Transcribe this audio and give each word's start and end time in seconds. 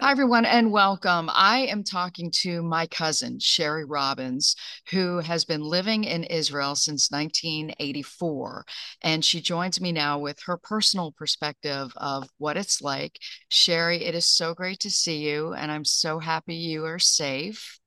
Hi, 0.00 0.10
everyone, 0.10 0.46
and 0.46 0.72
welcome. 0.72 1.30
I 1.32 1.66
am 1.66 1.84
talking 1.84 2.30
to 2.42 2.62
my 2.62 2.86
cousin, 2.86 3.38
Shari 3.38 3.84
Robins, 3.84 4.56
who 4.90 5.18
has 5.18 5.44
been 5.44 5.60
living 5.60 6.04
in 6.04 6.24
Israel 6.24 6.74
since 6.74 7.10
1984. 7.10 8.64
And 9.02 9.24
she 9.24 9.40
joins 9.40 9.80
me 9.80 9.92
now 9.92 10.18
with 10.18 10.40
her 10.46 10.56
personal 10.56 11.12
perspective 11.12 11.92
of 11.96 12.28
what 12.38 12.56
it's 12.56 12.80
like. 12.80 13.18
Shari, 13.50 14.02
it 14.02 14.14
is 14.14 14.26
so 14.26 14.54
great 14.54 14.80
to 14.80 14.90
see 14.90 15.28
you, 15.28 15.52
and 15.52 15.70
I'm 15.70 15.84
so 15.84 16.18
happy 16.18 16.54
you 16.54 16.84
are 16.86 16.98
safe. 16.98 17.78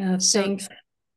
Uh, 0.00 0.18
so, 0.18 0.42
thanks. 0.42 0.68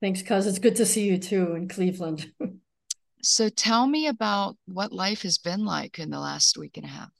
Thanks, 0.01 0.21
cuz. 0.23 0.47
It's 0.47 0.59
good 0.59 0.75
to 0.77 0.85
see 0.85 1.05
you 1.05 1.17
too 1.17 1.53
in 1.53 1.67
Cleveland. 1.67 2.31
so 3.21 3.49
tell 3.49 3.85
me 3.87 4.07
about 4.07 4.57
what 4.65 4.91
life 4.91 5.21
has 5.21 5.37
been 5.37 5.63
like 5.63 5.99
in 5.99 6.09
the 6.09 6.19
last 6.19 6.57
week 6.57 6.75
and 6.75 6.85
a 6.85 6.89
half. 6.89 7.11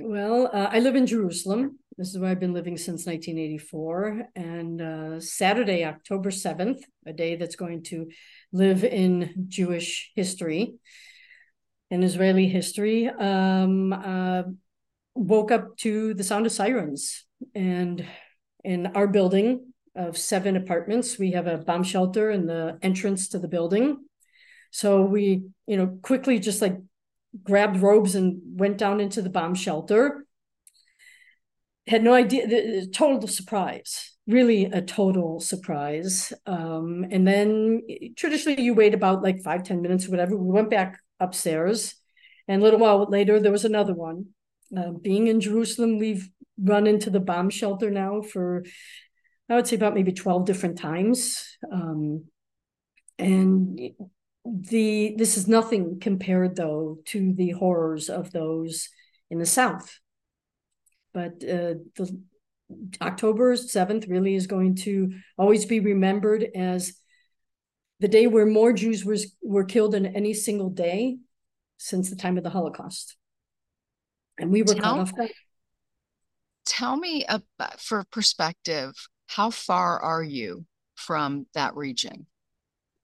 Well, 0.00 0.48
uh, 0.52 0.68
I 0.70 0.78
live 0.78 0.94
in 0.94 1.06
Jerusalem. 1.06 1.80
This 1.96 2.10
is 2.10 2.18
where 2.18 2.30
I've 2.30 2.38
been 2.38 2.52
living 2.52 2.76
since 2.76 3.04
1984. 3.04 4.28
And 4.36 4.80
uh, 4.80 5.20
Saturday, 5.20 5.84
October 5.84 6.30
7th, 6.30 6.82
a 7.04 7.12
day 7.12 7.34
that's 7.34 7.56
going 7.56 7.82
to 7.84 8.06
live 8.52 8.84
in 8.84 9.46
Jewish 9.48 10.12
history 10.14 10.74
and 11.90 12.04
Israeli 12.04 12.46
history, 12.46 13.08
um, 13.08 13.92
uh, 13.92 14.44
woke 15.16 15.50
up 15.50 15.76
to 15.78 16.14
the 16.14 16.22
sound 16.22 16.46
of 16.46 16.52
sirens. 16.52 17.24
And 17.56 18.06
in 18.62 18.86
our 18.94 19.08
building 19.08 19.72
of 19.96 20.16
seven 20.16 20.56
apartments, 20.56 21.18
we 21.18 21.32
have 21.32 21.48
a 21.48 21.58
bomb 21.58 21.82
shelter 21.82 22.30
in 22.30 22.46
the 22.46 22.78
entrance 22.82 23.30
to 23.30 23.40
the 23.40 23.48
building. 23.48 24.04
So 24.70 25.02
we, 25.02 25.42
you 25.66 25.76
know, 25.76 25.98
quickly 26.02 26.38
just 26.38 26.62
like 26.62 26.78
grabbed 27.44 27.80
robes 27.80 28.14
and 28.14 28.40
went 28.44 28.78
down 28.78 29.00
into 29.00 29.22
the 29.22 29.30
bomb 29.30 29.54
shelter. 29.54 30.24
Had 31.86 32.04
no 32.04 32.12
idea, 32.12 32.86
total 32.92 33.26
surprise, 33.28 34.12
really 34.26 34.66
a 34.66 34.82
total 34.82 35.40
surprise. 35.40 36.32
Um, 36.46 37.06
and 37.10 37.26
then 37.26 37.82
traditionally 38.16 38.62
you 38.62 38.74
wait 38.74 38.94
about 38.94 39.22
like 39.22 39.42
five 39.42 39.62
ten 39.62 39.80
minutes 39.80 40.06
or 40.06 40.10
whatever. 40.10 40.36
We 40.36 40.52
went 40.52 40.70
back 40.70 40.98
upstairs. 41.18 41.94
And 42.46 42.60
a 42.60 42.64
little 42.64 42.80
while 42.80 43.06
later, 43.08 43.40
there 43.40 43.52
was 43.52 43.64
another 43.64 43.94
one. 43.94 44.26
Uh, 44.76 44.92
being 44.92 45.26
in 45.26 45.40
Jerusalem, 45.40 45.98
we've 45.98 46.28
run 46.62 46.86
into 46.86 47.10
the 47.10 47.20
bomb 47.20 47.50
shelter 47.50 47.90
now 47.90 48.22
for, 48.22 48.64
I 49.48 49.54
would 49.54 49.66
say, 49.66 49.76
about 49.76 49.94
maybe 49.94 50.12
12 50.12 50.44
different 50.44 50.78
times. 50.78 51.56
Um, 51.70 52.24
and 53.18 53.78
the 54.48 55.14
this 55.16 55.36
is 55.36 55.46
nothing 55.46 56.00
compared 56.00 56.56
though 56.56 56.98
to 57.06 57.32
the 57.34 57.50
horrors 57.50 58.08
of 58.08 58.32
those 58.32 58.88
in 59.30 59.38
the 59.38 59.46
south. 59.46 59.98
But 61.12 61.42
uh, 61.42 61.74
the 61.96 62.20
october 63.00 63.54
7th 63.54 64.10
really 64.10 64.34
is 64.34 64.46
going 64.46 64.74
to 64.74 65.14
always 65.38 65.64
be 65.64 65.80
remembered 65.80 66.46
as 66.54 66.92
the 68.00 68.08
day 68.08 68.26
where 68.26 68.44
more 68.44 68.74
jews 68.74 69.04
was, 69.04 69.34
were 69.42 69.64
killed 69.64 69.94
in 69.94 70.04
any 70.04 70.34
single 70.34 70.68
day 70.68 71.16
since 71.78 72.10
the 72.10 72.16
time 72.16 72.36
of 72.36 72.44
the 72.44 72.50
holocaust. 72.50 73.16
And 74.38 74.50
we 74.50 74.62
were 74.62 74.74
tell, 74.74 74.82
caught 74.82 74.98
off 74.98 75.16
guard. 75.16 75.30
Tell 76.66 76.96
me 76.96 77.24
about, 77.26 77.80
for 77.80 78.04
perspective 78.10 78.92
how 79.26 79.50
far 79.50 79.98
are 80.00 80.22
you 80.22 80.66
from 80.94 81.46
that 81.54 81.74
region 81.74 82.26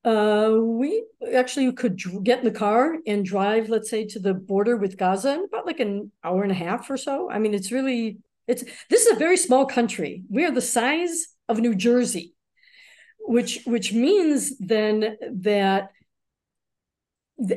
uh, 0.05 0.55
we 0.61 1.05
actually 1.35 1.73
could 1.73 1.99
get 2.23 2.41
in 2.41 2.45
the 2.45 2.51
car 2.51 2.97
and 3.07 3.25
drive, 3.25 3.71
let's 3.71 3.89
say, 3.89 4.05
to 4.07 4.19
the 4.19 4.35
border 4.35 4.77
with 4.77 4.99
Gaza 4.99 5.33
in 5.33 5.45
about 5.45 5.67
like 5.67 5.81
an 5.81 6.13
hour 6.23 6.43
and 6.43 6.53
a 6.53 6.55
half 6.55 6.91
or 6.91 6.97
so. 6.97 7.31
I 7.31 7.39
mean, 7.39 7.55
it's 7.55 7.73
really 7.73 8.19
it's 8.47 8.65
this 8.91 9.07
is 9.07 9.13
a 9.13 9.19
very 9.19 9.39
small 9.39 9.65
country. 9.65 10.23
We 10.29 10.45
are 10.45 10.51
the 10.51 10.61
size 10.61 11.29
of 11.49 11.59
New 11.59 11.75
Jersey, 11.75 12.35
which 13.21 13.61
which 13.65 13.93
means 13.95 14.59
then 14.59 15.17
that 15.43 15.91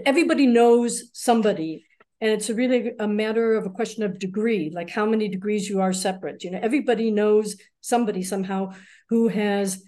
everybody 0.06 0.48
knows 0.48 1.10
somebody 1.14 1.86
and 2.20 2.32
it's 2.32 2.50
really 2.50 2.94
a 3.00 3.08
matter 3.08 3.56
of 3.56 3.66
a 3.66 3.70
question 3.70 4.02
of 4.02 4.18
degree 4.18 4.72
like 4.74 4.90
how 4.90 5.06
many 5.06 5.28
degrees 5.28 5.70
you 5.70 5.82
are 5.82 5.94
separate 5.94 6.44
you 6.44 6.50
know 6.50 6.60
everybody 6.60 7.12
knows 7.12 7.58
somebody 7.82 8.24
somehow 8.24 8.72
who 9.10 9.28
has 9.28 9.84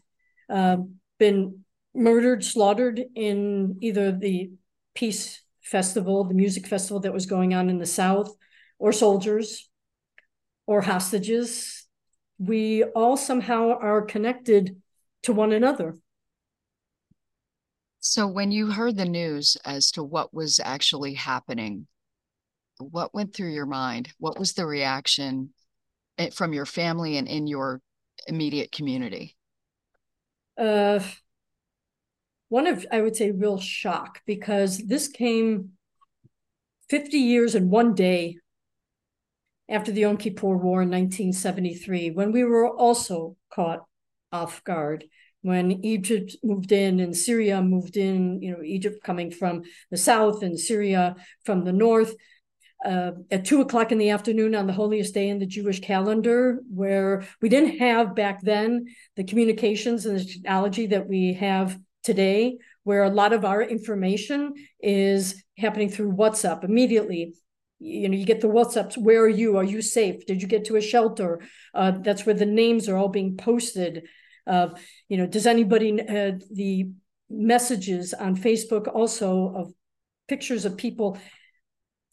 uh, 0.47 0.77
been 1.17 1.63
murdered, 1.93 2.43
slaughtered 2.43 3.01
in 3.15 3.77
either 3.81 4.11
the 4.11 4.51
peace 4.93 5.41
festival, 5.61 6.23
the 6.23 6.33
music 6.33 6.67
festival 6.67 6.99
that 7.01 7.13
was 7.13 7.25
going 7.25 7.53
on 7.53 7.69
in 7.69 7.79
the 7.79 7.85
South, 7.85 8.35
or 8.77 8.91
soldiers, 8.91 9.69
or 10.65 10.81
hostages. 10.81 11.87
We 12.37 12.83
all 12.83 13.17
somehow 13.17 13.77
are 13.79 14.01
connected 14.01 14.81
to 15.23 15.33
one 15.33 15.51
another. 15.51 15.97
So, 17.99 18.27
when 18.27 18.51
you 18.51 18.71
heard 18.71 18.95
the 18.95 19.05
news 19.05 19.57
as 19.65 19.91
to 19.91 20.03
what 20.03 20.33
was 20.33 20.59
actually 20.63 21.15
happening, 21.15 21.87
what 22.79 23.13
went 23.13 23.35
through 23.35 23.51
your 23.51 23.65
mind? 23.65 24.13
What 24.19 24.39
was 24.39 24.53
the 24.53 24.65
reaction 24.65 25.53
eh, 26.17 26.29
from 26.29 26.53
your 26.53 26.65
family 26.65 27.17
and 27.17 27.27
in 27.27 27.45
your 27.45 27.81
immediate 28.27 28.71
community? 28.71 29.35
Uh, 30.57 30.99
one 32.49 32.67
of, 32.67 32.85
I 32.91 33.01
would 33.01 33.15
say, 33.15 33.31
real 33.31 33.59
shock 33.59 34.21
because 34.25 34.79
this 34.79 35.07
came 35.07 35.71
50 36.89 37.17
years 37.17 37.55
and 37.55 37.69
one 37.69 37.93
day 37.93 38.37
after 39.69 39.91
the 39.91 40.01
Yom 40.01 40.17
Kippur 40.17 40.57
War 40.57 40.81
in 40.81 40.89
1973, 40.89 42.11
when 42.11 42.31
we 42.31 42.43
were 42.43 42.67
also 42.67 43.37
caught 43.53 43.85
off 44.31 44.63
guard, 44.63 45.05
when 45.41 45.85
Egypt 45.85 46.35
moved 46.43 46.71
in 46.71 46.99
and 46.99 47.15
Syria 47.15 47.61
moved 47.61 47.95
in, 47.95 48.41
you 48.41 48.51
know, 48.51 48.63
Egypt 48.63 49.03
coming 49.03 49.31
from 49.31 49.61
the 49.91 49.97
south 49.97 50.43
and 50.43 50.59
Syria 50.59 51.15
from 51.45 51.63
the 51.63 51.71
north. 51.71 52.15
Uh, 52.83 53.11
at 53.29 53.43
two 53.43 53.59
o'clock 53.59 53.91
in 53.91 53.97
the 53.97 54.09
afternoon 54.09 54.55
on 54.55 54.65
the 54.65 54.73
holiest 54.73 55.13
day 55.13 55.27
in 55.27 55.37
the 55.37 55.45
Jewish 55.45 55.81
calendar, 55.81 56.59
where 56.73 57.25
we 57.41 57.49
didn't 57.49 57.77
have 57.77 58.15
back 58.15 58.41
then 58.41 58.85
the 59.17 59.23
communications 59.23 60.05
and 60.05 60.17
the 60.17 60.23
technology 60.23 60.87
that 60.87 61.05
we 61.07 61.33
have 61.33 61.77
today, 62.03 62.57
where 62.83 63.03
a 63.03 63.09
lot 63.09 63.33
of 63.33 63.45
our 63.45 63.61
information 63.61 64.53
is 64.81 65.43
happening 65.57 65.89
through 65.89 66.13
WhatsApp 66.13 66.63
immediately. 66.63 67.33
You 67.79 68.09
know, 68.09 68.17
you 68.17 68.25
get 68.25 68.41
the 68.41 68.47
WhatsApps. 68.47 68.97
Where 68.97 69.21
are 69.21 69.29
you? 69.29 69.57
Are 69.57 69.63
you 69.63 69.81
safe? 69.81 70.25
Did 70.25 70.41
you 70.41 70.47
get 70.47 70.65
to 70.65 70.75
a 70.75 70.81
shelter? 70.81 71.41
Uh, 71.73 71.91
that's 72.01 72.25
where 72.25 72.35
the 72.35 72.45
names 72.45 72.89
are 72.89 72.97
all 72.97 73.09
being 73.09 73.37
posted. 73.37 74.07
Uh, 74.45 74.69
you 75.07 75.17
know, 75.17 75.27
does 75.27 75.47
anybody 75.47 76.01
uh, 76.01 76.31
the 76.51 76.89
messages 77.29 78.13
on 78.13 78.35
Facebook 78.35 78.87
also 78.93 79.53
of 79.55 79.73
pictures 80.27 80.65
of 80.65 80.77
people 80.77 81.17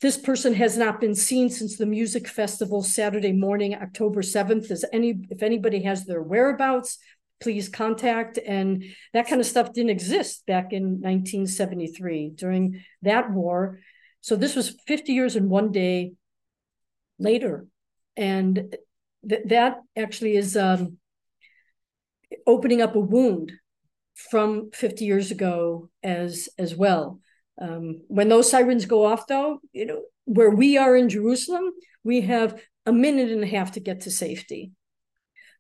this 0.00 0.18
person 0.18 0.52
has 0.54 0.76
not 0.76 1.00
been 1.00 1.14
seen 1.14 1.48
since 1.48 1.76
the 1.76 1.86
music 1.86 2.28
festival 2.28 2.82
Saturday 2.82 3.32
morning, 3.32 3.74
October 3.74 4.20
7th. 4.20 4.70
Is 4.70 4.84
any 4.92 5.26
if 5.30 5.42
anybody 5.42 5.82
has 5.84 6.04
their 6.04 6.22
whereabouts, 6.22 6.98
please 7.40 7.68
contact. 7.68 8.38
And 8.44 8.84
that 9.12 9.28
kind 9.28 9.40
of 9.40 9.46
stuff 9.46 9.72
didn't 9.72 9.90
exist 9.90 10.46
back 10.46 10.72
in 10.72 11.00
1973 11.00 12.30
during 12.34 12.82
that 13.02 13.30
war. 13.30 13.80
So 14.20 14.36
this 14.36 14.56
was 14.56 14.74
50 14.86 15.12
years 15.12 15.36
and 15.36 15.50
one 15.50 15.72
day 15.72 16.14
later. 17.18 17.66
And 18.16 18.74
th- 19.28 19.42
that 19.46 19.78
actually 19.96 20.36
is 20.36 20.56
um, 20.56 20.98
opening 22.46 22.82
up 22.82 22.96
a 22.96 23.00
wound 23.00 23.52
from 24.14 24.70
50 24.72 25.04
years 25.04 25.30
ago 25.30 25.90
as 26.02 26.48
as 26.58 26.74
well. 26.74 27.20
Um, 27.60 28.02
when 28.08 28.28
those 28.28 28.50
sirens 28.50 28.84
go 28.84 29.04
off, 29.04 29.26
though, 29.26 29.60
you 29.72 29.86
know, 29.86 30.02
where 30.24 30.50
we 30.50 30.76
are 30.76 30.96
in 30.96 31.08
Jerusalem, 31.08 31.72
we 32.04 32.22
have 32.22 32.60
a 32.84 32.92
minute 32.92 33.30
and 33.30 33.42
a 33.42 33.46
half 33.46 33.72
to 33.72 33.80
get 33.80 34.02
to 34.02 34.10
safety 34.10 34.72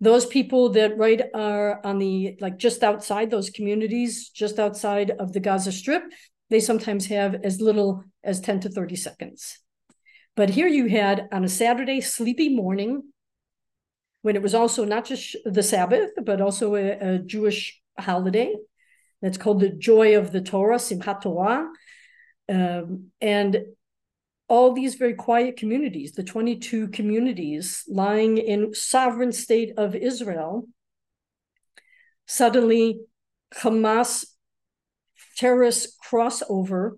those 0.00 0.26
people 0.26 0.70
that 0.70 0.96
right 0.98 1.22
are 1.34 1.84
on 1.84 1.98
the 1.98 2.36
like 2.40 2.58
just 2.58 2.82
outside 2.82 3.30
those 3.30 3.50
communities 3.50 4.28
just 4.30 4.58
outside 4.58 5.10
of 5.10 5.32
the 5.32 5.40
gaza 5.40 5.72
strip 5.72 6.02
they 6.50 6.60
sometimes 6.60 7.06
have 7.06 7.34
as 7.42 7.60
little 7.60 8.04
as 8.22 8.40
10 8.40 8.60
to 8.60 8.68
30 8.68 8.94
seconds. 8.96 9.58
But 10.36 10.50
here 10.50 10.68
you 10.68 10.86
had 10.86 11.28
on 11.32 11.44
a 11.44 11.48
saturday 11.48 12.00
sleepy 12.00 12.54
morning 12.54 13.02
when 14.22 14.36
it 14.36 14.42
was 14.42 14.54
also 14.54 14.84
not 14.84 15.06
just 15.06 15.36
the 15.44 15.62
sabbath 15.62 16.10
but 16.22 16.40
also 16.40 16.74
a, 16.74 17.14
a 17.14 17.18
jewish 17.18 17.80
holiday 17.98 18.54
that's 19.22 19.38
called 19.38 19.60
the 19.60 19.70
joy 19.70 20.16
of 20.18 20.32
the 20.32 20.40
torah 20.40 20.76
simchat 20.76 21.22
torah. 21.22 21.68
Um, 22.48 23.10
and 23.20 23.64
all 24.48 24.72
these 24.72 24.94
very 24.94 25.14
quiet 25.14 25.56
communities, 25.56 26.12
the 26.12 26.22
22 26.22 26.88
communities 26.88 27.82
lying 27.88 28.38
in 28.38 28.74
sovereign 28.74 29.32
state 29.32 29.72
of 29.76 29.94
Israel, 29.94 30.68
suddenly 32.26 33.00
Hamas 33.54 34.26
terrorists 35.36 35.96
crossover 36.04 36.92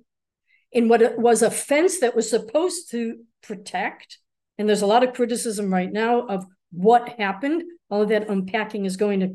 in 0.73 0.89
what 0.89 1.19
was 1.19 1.43
a 1.43 1.51
fence 1.51 2.01
that 2.01 2.15
was 2.15 2.29
supposed 2.29 2.91
to 2.91 3.25
protect 3.43 4.19
And 4.59 4.69
there's 4.69 4.83
a 4.83 4.87
lot 4.87 5.05
of 5.05 5.15
criticism 5.15 5.73
right 5.73 5.91
now 5.91 6.27
of 6.27 6.45
what 6.73 7.09
happened. 7.19 7.63
All 7.91 8.03
of 8.03 8.09
that 8.09 8.29
unpacking 8.29 8.85
is 8.85 8.97
going 8.97 9.21
to, 9.21 9.27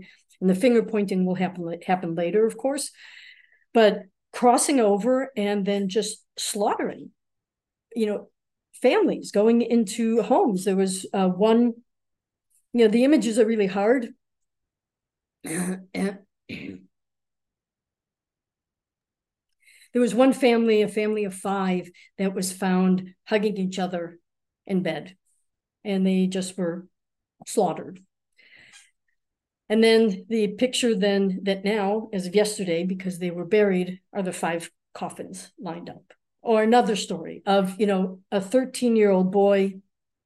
and 0.41 0.49
the 0.49 0.55
finger 0.55 0.83
pointing 0.83 1.25
will 1.25 1.35
happen 1.35 1.79
happen 1.87 2.13
later, 2.13 2.45
of 2.45 2.57
course. 2.57 2.91
But 3.73 4.03
crossing 4.33 4.79
over 4.79 5.31
and 5.35 5.65
then 5.65 5.89
just 5.89 6.23
slaughtering, 6.37 7.11
you 7.95 8.05
know, 8.05 8.29
families 8.81 9.31
going 9.31 9.61
into 9.61 10.21
homes. 10.21 10.65
There 10.65 10.75
was 10.75 11.05
uh, 11.13 11.27
one, 11.27 11.73
you 12.73 12.85
know, 12.85 12.87
the 12.87 13.03
images 13.03 13.39
are 13.39 13.45
really 13.45 13.67
hard. 13.67 14.09
there 15.43 16.19
was 19.93 20.15
one 20.15 20.33
family, 20.33 20.81
a 20.81 20.87
family 20.87 21.25
of 21.25 21.33
five, 21.33 21.89
that 22.17 22.33
was 22.33 22.51
found 22.51 23.13
hugging 23.25 23.57
each 23.57 23.79
other 23.79 24.19
in 24.65 24.83
bed, 24.83 25.15
and 25.83 26.05
they 26.05 26.27
just 26.27 26.57
were 26.57 26.87
slaughtered. 27.45 27.99
And 29.69 29.83
then 29.83 30.25
the 30.29 30.49
picture 30.49 30.93
then 30.95 31.41
that 31.43 31.63
now, 31.63 32.09
as 32.13 32.27
of 32.27 32.35
yesterday, 32.35 32.83
because 32.83 33.19
they 33.19 33.31
were 33.31 33.45
buried, 33.45 34.01
are 34.11 34.21
the 34.21 34.33
five 34.33 34.69
coffins 34.93 35.51
lined 35.59 35.89
up. 35.89 36.13
Or 36.43 36.61
another 36.61 36.95
story 36.95 37.41
of, 37.45 37.79
you 37.79 37.87
know, 37.87 38.19
a 38.31 38.39
13-year-old 38.39 39.31
boy 39.31 39.75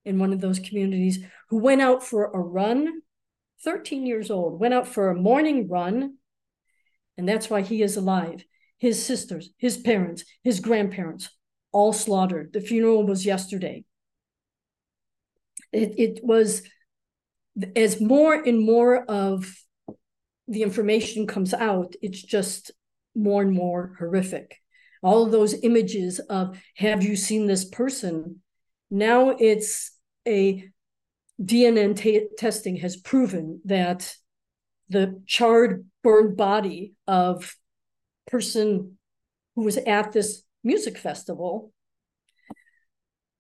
in 0.04 0.18
one 0.18 0.34
of 0.34 0.42
those 0.42 0.60
communities 0.60 1.20
who 1.50 1.58
went 1.58 1.82
out 1.82 2.04
for 2.04 2.26
a 2.26 2.40
run, 2.40 3.02
13 3.64 4.06
years 4.06 4.32
old, 4.32 4.60
went 4.60 4.74
out 4.74 4.88
for 4.88 5.10
a 5.10 5.16
morning 5.16 5.70
run, 5.70 6.16
and 7.18 7.30
that's 7.30 7.50
why 7.50 7.62
he 7.62 7.82
is 7.82 7.98
alive. 7.98 8.44
His 8.80 9.04
sisters, 9.04 9.52
his 9.58 9.78
parents, 9.78 10.24
his 10.44 10.60
grandparents, 10.60 11.30
all 11.72 11.94
slaughtered. 11.94 12.52
The 12.52 12.62
funeral 12.62 13.06
was 13.06 13.26
yesterday. 13.26 13.86
It, 15.72 15.94
it 16.00 16.20
was 16.24 16.64
as 17.76 18.02
more 18.02 18.34
and 18.34 18.60
more 18.60 19.04
of 19.04 19.56
the 20.48 20.64
information 20.64 21.28
comes 21.28 21.54
out, 21.54 21.96
it's 22.02 22.22
just 22.22 22.72
more 23.16 23.42
and 23.42 23.52
more 23.52 23.96
horrific. 24.00 24.58
All 25.02 25.26
of 25.26 25.32
those 25.32 25.64
images 25.64 26.20
of 26.20 26.60
have 26.76 27.04
you 27.04 27.16
seen 27.16 27.48
this 27.48 27.66
person? 27.66 28.42
Now 28.90 29.30
it's 29.32 29.92
a 30.28 30.70
DNA 31.42 31.96
t- 31.96 32.28
testing 32.38 32.78
has 32.78 32.96
proven 32.96 33.62
that 33.66 34.16
the 34.90 35.22
charred, 35.26 35.86
burned 36.04 36.38
body 36.38 36.94
of 37.06 37.56
person 38.28 38.98
who 39.56 39.64
was 39.64 39.78
at 39.78 40.12
this 40.14 40.44
music 40.64 40.98
festival 40.98 41.72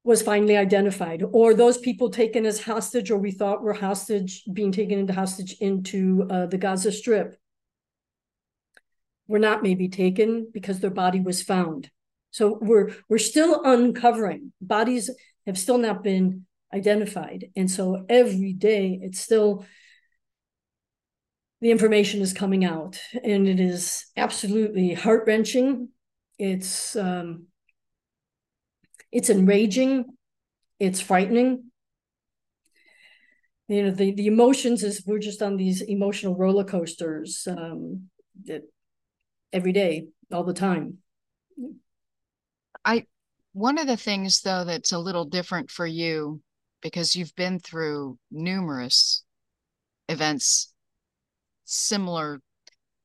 was 0.03 0.21
finally 0.21 0.55
identified, 0.55 1.21
or 1.33 1.53
those 1.53 1.77
people 1.77 2.09
taken 2.09 2.45
as 2.45 2.61
hostage, 2.63 3.11
or 3.11 3.17
we 3.17 3.31
thought 3.31 3.61
were 3.61 3.73
hostage, 3.73 4.43
being 4.53 4.71
taken 4.71 4.99
into 4.99 5.11
hostage 5.11 5.57
into 5.59 6.25
uh, 6.29 6.45
the 6.45 6.57
Gaza 6.57 6.93
Strip, 6.93 7.35
were 9.27 9.39
not 9.39 9.63
maybe 9.63 9.89
taken 9.89 10.49
because 10.51 10.79
their 10.79 10.89
body 10.91 11.19
was 11.19 11.41
found. 11.41 11.89
So 12.31 12.57
we're 12.61 12.91
we're 13.09 13.17
still 13.17 13.61
uncovering 13.63 14.53
bodies 14.61 15.09
have 15.45 15.57
still 15.57 15.77
not 15.77 16.03
been 16.03 16.45
identified, 16.73 17.45
and 17.55 17.69
so 17.69 18.05
every 18.09 18.53
day 18.53 18.99
it's 19.01 19.19
still 19.19 19.65
the 21.61 21.71
information 21.71 22.21
is 22.21 22.33
coming 22.33 22.63
out, 22.65 22.99
and 23.23 23.47
it 23.47 23.59
is 23.59 24.05
absolutely 24.15 24.93
heart 24.93 25.23
wrenching. 25.25 25.89
It's 26.37 26.95
um, 26.95 27.47
it's 29.11 29.29
enraging, 29.29 30.05
it's 30.79 31.01
frightening. 31.01 31.71
You 33.67 33.83
know, 33.83 33.91
the, 33.91 34.11
the 34.13 34.27
emotions 34.27 34.83
is 34.83 35.03
we're 35.05 35.19
just 35.19 35.41
on 35.41 35.57
these 35.57 35.81
emotional 35.81 36.35
roller 36.35 36.63
coasters 36.63 37.47
um, 37.49 38.09
that 38.45 38.61
every 39.53 39.71
day, 39.71 40.07
all 40.31 40.43
the 40.43 40.53
time. 40.53 40.97
I 42.85 43.05
one 43.53 43.77
of 43.77 43.87
the 43.87 43.97
things 43.97 44.41
though 44.41 44.63
that's 44.63 44.91
a 44.91 44.99
little 44.99 45.25
different 45.25 45.71
for 45.71 45.85
you 45.85 46.41
because 46.81 47.15
you've 47.15 47.35
been 47.35 47.59
through 47.59 48.17
numerous 48.29 49.23
events 50.07 50.73
similar 51.65 52.39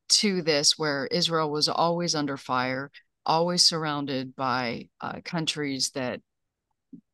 to 0.08 0.42
this 0.42 0.78
where 0.78 1.06
Israel 1.06 1.50
was 1.50 1.68
always 1.68 2.14
under 2.14 2.36
fire 2.36 2.90
always 3.24 3.64
surrounded 3.64 4.34
by 4.34 4.88
uh, 5.00 5.20
countries 5.24 5.90
that 5.90 6.20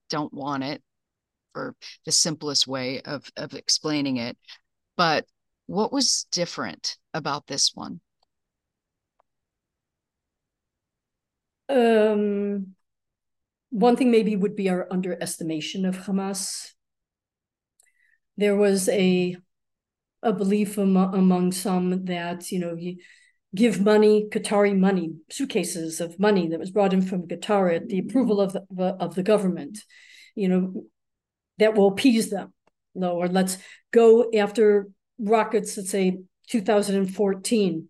don't 0.09 0.33
want 0.33 0.65
it 0.65 0.83
for 1.53 1.75
the 2.05 2.13
simplest 2.13 2.67
way 2.67 3.01
of, 3.03 3.31
of 3.37 3.55
explaining 3.55 4.17
it. 4.17 4.37
But 4.97 5.27
what 5.67 5.93
was 5.93 6.27
different 6.31 6.97
about 7.15 7.47
this 7.47 7.73
one? 7.75 8.01
Um, 11.69 12.75
one 13.71 13.97
thing 13.97 14.11
maybe 14.11 14.37
would 14.37 14.57
be 14.57 14.71
our 14.71 14.87
underestimation 14.91 15.85
of 15.85 15.97
Hamas. 15.99 16.73
There 18.37 18.57
was 18.57 18.89
a 18.89 19.37
a 20.21 20.33
belief 20.33 20.79
among, 20.79 21.15
among 21.15 21.53
some 21.53 22.07
that 22.07 22.51
you 22.51 22.59
know 22.59 22.75
you, 22.75 22.97
give 23.55 23.81
money, 23.81 24.29
Qatari 24.31 24.77
money, 24.77 25.15
suitcases 25.31 26.01
of 26.01 26.19
money 26.19 26.49
that 26.49 26.61
was 26.61 26.71
brought 26.71 26.93
in 26.93 27.03
from 27.03 27.27
Qatar 27.27 27.75
at 27.75 27.89
the 27.89 27.99
approval 27.99 28.41
of 28.41 28.53
the, 28.53 28.63
of 29.01 29.15
the 29.15 29.23
government, 29.23 29.79
you 30.35 30.49
know, 30.49 30.85
that 31.59 31.75
will 31.75 31.89
appease 31.89 32.31
them. 32.31 32.53
No, 32.95 33.13
or 33.13 33.29
let's 33.29 33.59
go 33.91 34.31
after 34.35 34.89
rockets, 35.19 35.77
let's 35.77 35.91
say 35.91 36.19
2014, 36.49 37.89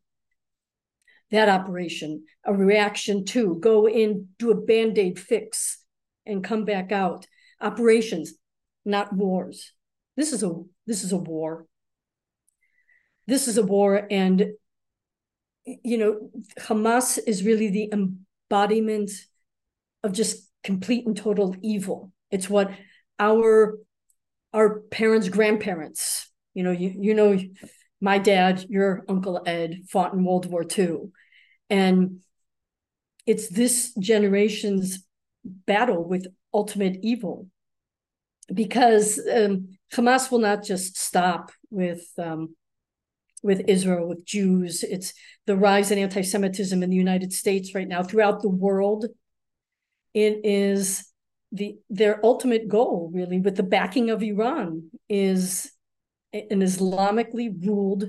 that 1.31 1.49
operation, 1.49 2.25
a 2.45 2.55
reaction 2.55 3.25
to 3.27 3.57
go 3.57 3.89
in, 3.89 4.29
do 4.39 4.51
a 4.51 4.55
band-aid 4.61 5.19
fix 5.19 5.85
and 6.27 6.45
come 6.45 6.65
back 6.65 6.93
out. 6.93 7.27
Operations, 7.61 8.35
not 8.85 9.13
wars. 9.13 9.73
This 10.17 10.33
is 10.33 10.43
a 10.43 10.53
this 10.87 11.05
is 11.05 11.13
a 11.13 11.19
war. 11.19 11.67
This 13.27 13.47
is 13.47 13.59
a 13.59 13.63
war, 13.63 14.07
and 14.11 14.53
you 15.65 15.99
know, 15.99 16.31
Hamas 16.59 17.19
is 17.27 17.45
really 17.45 17.69
the 17.69 17.93
embodiment 17.93 19.11
of 20.03 20.13
just 20.13 20.49
complete 20.65 21.07
and 21.07 21.17
total 21.17 21.55
evil. 21.63 22.13
It's 22.31 22.49
what 22.49 22.71
our 23.19 23.79
our 24.55 24.81
parents, 24.81 25.29
grandparents, 25.29 26.31
you 26.55 26.63
know, 26.63 26.71
you 26.71 26.95
you 26.99 27.15
know, 27.15 27.39
my 28.01 28.19
dad, 28.19 28.65
your 28.69 29.05
uncle 29.09 29.43
Ed 29.45 29.83
fought 29.89 30.13
in 30.13 30.25
World 30.25 30.47
War 30.47 30.65
II, 30.77 31.11
and 31.69 32.21
it's 33.27 33.49
this 33.49 33.93
generation's 33.99 35.05
battle 35.45 36.05
with 36.05 36.27
ultimate 36.55 36.99
evil, 37.03 37.49
because 38.53 39.21
um, 39.33 39.79
Hamas 39.93 40.31
will 40.31 40.39
not 40.39 40.65
just 40.65 40.97
stop 40.99 41.51
with 41.71 42.07
um, 42.19 42.55
with 43.43 43.63
Israel, 43.69 44.09
with 44.09 44.25
Jews. 44.25 44.83
It's 44.83 45.13
the 45.47 45.57
rise 45.57 45.91
in 45.91 45.99
anti 45.99 46.23
Semitism 46.23 46.83
in 46.83 46.91
the 46.91 46.97
United 46.97 47.33
States 47.33 47.75
right 47.75 47.89
now, 47.89 48.03
throughout 48.03 48.43
the 48.43 48.49
world. 48.49 49.07
It 50.15 50.41
is 50.45 51.05
the 51.53 51.79
their 51.91 52.25
ultimate 52.25 52.69
goal, 52.69 53.11
really, 53.13 53.41
with 53.41 53.57
the 53.57 53.63
backing 53.63 54.11
of 54.11 54.23
Iran, 54.23 54.91
is 55.09 55.71
an 56.33 56.61
Islamically 56.61 57.51
ruled 57.67 58.05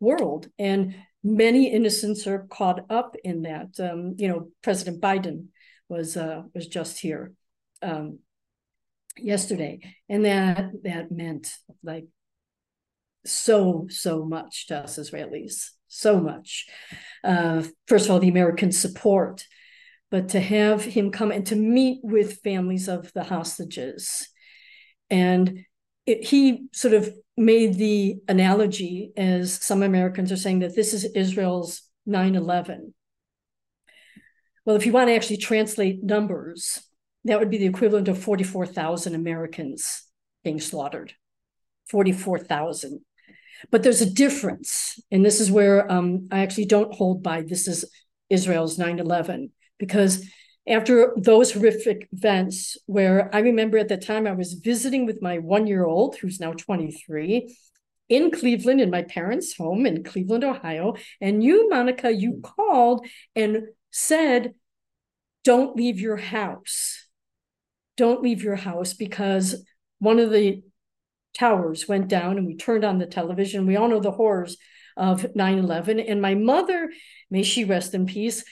world. 0.00 0.48
And 0.58 0.94
many 1.22 1.72
innocents 1.72 2.26
are 2.26 2.46
caught 2.50 2.84
up 2.90 3.16
in 3.24 3.42
that. 3.42 3.78
Um, 3.80 4.14
you 4.18 4.28
know, 4.28 4.48
President 4.62 5.00
Biden 5.00 5.46
was 5.88 6.16
uh, 6.16 6.42
was 6.54 6.66
just 6.66 6.98
here 6.98 7.32
um, 7.82 8.18
yesterday, 9.16 9.80
and 10.08 10.24
that 10.24 10.70
that 10.82 11.10
meant 11.10 11.52
like 11.82 12.06
so, 13.26 13.86
so 13.88 14.24
much 14.24 14.66
to 14.68 14.78
us 14.78 14.98
Israelis, 14.98 15.70
so 15.88 16.20
much. 16.20 16.66
Uh, 17.22 17.62
first 17.86 18.06
of 18.06 18.10
all, 18.10 18.18
the 18.18 18.28
American 18.28 18.72
support, 18.72 19.46
but 20.10 20.28
to 20.30 20.40
have 20.40 20.84
him 20.84 21.10
come 21.10 21.30
and 21.30 21.46
to 21.46 21.56
meet 21.56 22.00
with 22.02 22.40
families 22.42 22.88
of 22.88 23.12
the 23.14 23.24
hostages. 23.24 24.28
And 25.10 25.64
it, 26.06 26.24
he 26.24 26.66
sort 26.72 26.94
of 26.94 27.14
made 27.36 27.74
the 27.74 28.16
analogy, 28.28 29.12
as 29.16 29.52
some 29.64 29.82
Americans 29.82 30.30
are 30.30 30.36
saying, 30.36 30.60
that 30.60 30.76
this 30.76 30.94
is 30.94 31.04
Israel's 31.04 31.82
9 32.06 32.34
11. 32.34 32.94
Well, 34.64 34.76
if 34.76 34.86
you 34.86 34.92
want 34.92 35.08
to 35.08 35.14
actually 35.14 35.38
translate 35.38 36.02
numbers, 36.02 36.82
that 37.24 37.38
would 37.38 37.50
be 37.50 37.58
the 37.58 37.66
equivalent 37.66 38.08
of 38.08 38.18
44,000 38.18 39.14
Americans 39.14 40.04
being 40.42 40.60
slaughtered. 40.60 41.14
44,000. 41.90 43.00
But 43.70 43.82
there's 43.82 44.00
a 44.00 44.10
difference. 44.10 44.98
And 45.10 45.24
this 45.24 45.40
is 45.40 45.50
where 45.50 45.90
um, 45.90 46.28
I 46.30 46.40
actually 46.40 46.66
don't 46.66 46.94
hold 46.94 47.22
by 47.22 47.42
this 47.42 47.68
is 47.68 47.84
Israel's 48.30 48.78
9 48.78 48.98
11, 48.98 49.50
because 49.78 50.26
after 50.66 51.12
those 51.16 51.52
horrific 51.52 52.08
events, 52.12 52.76
where 52.86 53.34
I 53.34 53.40
remember 53.40 53.78
at 53.78 53.88
the 53.88 53.96
time 53.96 54.26
I 54.26 54.32
was 54.32 54.54
visiting 54.54 55.04
with 55.04 55.20
my 55.20 55.38
one 55.38 55.66
year 55.66 55.84
old, 55.84 56.16
who's 56.16 56.40
now 56.40 56.52
23, 56.52 57.54
in 58.08 58.30
Cleveland, 58.30 58.80
in 58.80 58.90
my 58.90 59.02
parents' 59.02 59.56
home 59.56 59.86
in 59.86 60.04
Cleveland, 60.04 60.44
Ohio. 60.44 60.94
And 61.20 61.42
you, 61.42 61.68
Monica, 61.68 62.10
you 62.10 62.32
mm-hmm. 62.32 62.40
called 62.40 63.06
and 63.34 63.68
said, 63.90 64.54
Don't 65.44 65.76
leave 65.76 66.00
your 66.00 66.16
house. 66.16 67.06
Don't 67.96 68.22
leave 68.22 68.42
your 68.42 68.56
house 68.56 68.94
because 68.94 69.64
one 69.98 70.18
of 70.18 70.30
the 70.30 70.62
towers 71.34 71.88
went 71.88 72.08
down 72.08 72.38
and 72.38 72.46
we 72.46 72.56
turned 72.56 72.84
on 72.84 72.98
the 72.98 73.06
television. 73.06 73.66
We 73.66 73.76
all 73.76 73.88
know 73.88 74.00
the 74.00 74.10
horrors 74.10 74.56
of 74.96 75.34
9 75.34 75.58
11. 75.58 76.00
And 76.00 76.22
my 76.22 76.34
mother, 76.34 76.90
may 77.30 77.42
she 77.42 77.64
rest 77.64 77.94
in 77.94 78.06
peace, 78.06 78.44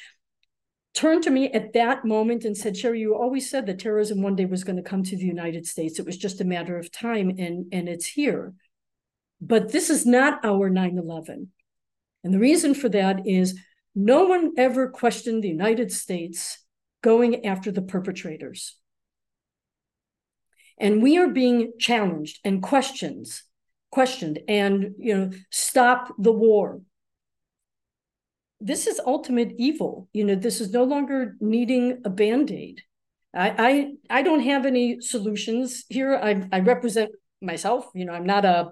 turned 0.94 1.22
to 1.24 1.30
me 1.30 1.50
at 1.50 1.72
that 1.72 2.04
moment 2.04 2.44
and 2.44 2.56
said, 2.56 2.76
Shari, 2.76 3.00
you 3.00 3.14
always 3.14 3.48
said 3.48 3.66
that 3.66 3.78
terrorism 3.78 4.22
one 4.22 4.36
day 4.36 4.44
was 4.44 4.64
going 4.64 4.76
to 4.76 4.82
come 4.82 5.02
to 5.04 5.16
the 5.16 5.24
United 5.24 5.66
States. 5.66 5.98
It 5.98 6.06
was 6.06 6.16
just 6.16 6.40
a 6.40 6.44
matter 6.44 6.76
of 6.76 6.92
time, 6.92 7.30
and, 7.38 7.66
and 7.72 7.88
it's 7.88 8.06
here. 8.06 8.54
But 9.40 9.72
this 9.72 9.90
is 9.90 10.06
not 10.06 10.44
our 10.44 10.70
9 10.70 10.98
11. 10.98 11.48
And 12.24 12.34
the 12.34 12.38
reason 12.38 12.74
for 12.74 12.88
that 12.90 13.26
is 13.26 13.58
no 13.94 14.24
one 14.24 14.52
ever 14.56 14.88
questioned 14.88 15.42
the 15.42 15.48
United 15.48 15.90
States 15.90 16.58
going 17.02 17.44
after 17.44 17.72
the 17.72 17.82
perpetrators. 17.82 18.76
And 20.78 21.02
we 21.02 21.18
are 21.18 21.28
being 21.28 21.72
challenged 21.78 22.38
and 22.44 22.62
questions, 22.62 23.44
questioned, 23.90 24.40
and 24.48 24.94
you 24.98 25.16
know, 25.16 25.30
stop 25.50 26.14
the 26.18 26.32
war. 26.32 26.80
This 28.64 28.86
is 28.86 29.00
ultimate 29.04 29.52
evil. 29.58 30.08
You 30.12 30.24
know, 30.24 30.34
this 30.34 30.60
is 30.60 30.72
no 30.72 30.84
longer 30.84 31.36
needing 31.40 32.00
a 32.04 32.10
band-aid. 32.10 32.82
I 33.34 33.54
I, 33.58 34.18
I 34.18 34.22
don't 34.22 34.44
have 34.44 34.66
any 34.66 35.00
solutions 35.00 35.84
here. 35.88 36.14
I, 36.16 36.46
I 36.52 36.60
represent 36.60 37.10
myself. 37.40 37.86
You 37.94 38.04
know, 38.04 38.12
I'm 38.12 38.26
not 38.26 38.44
a 38.44 38.70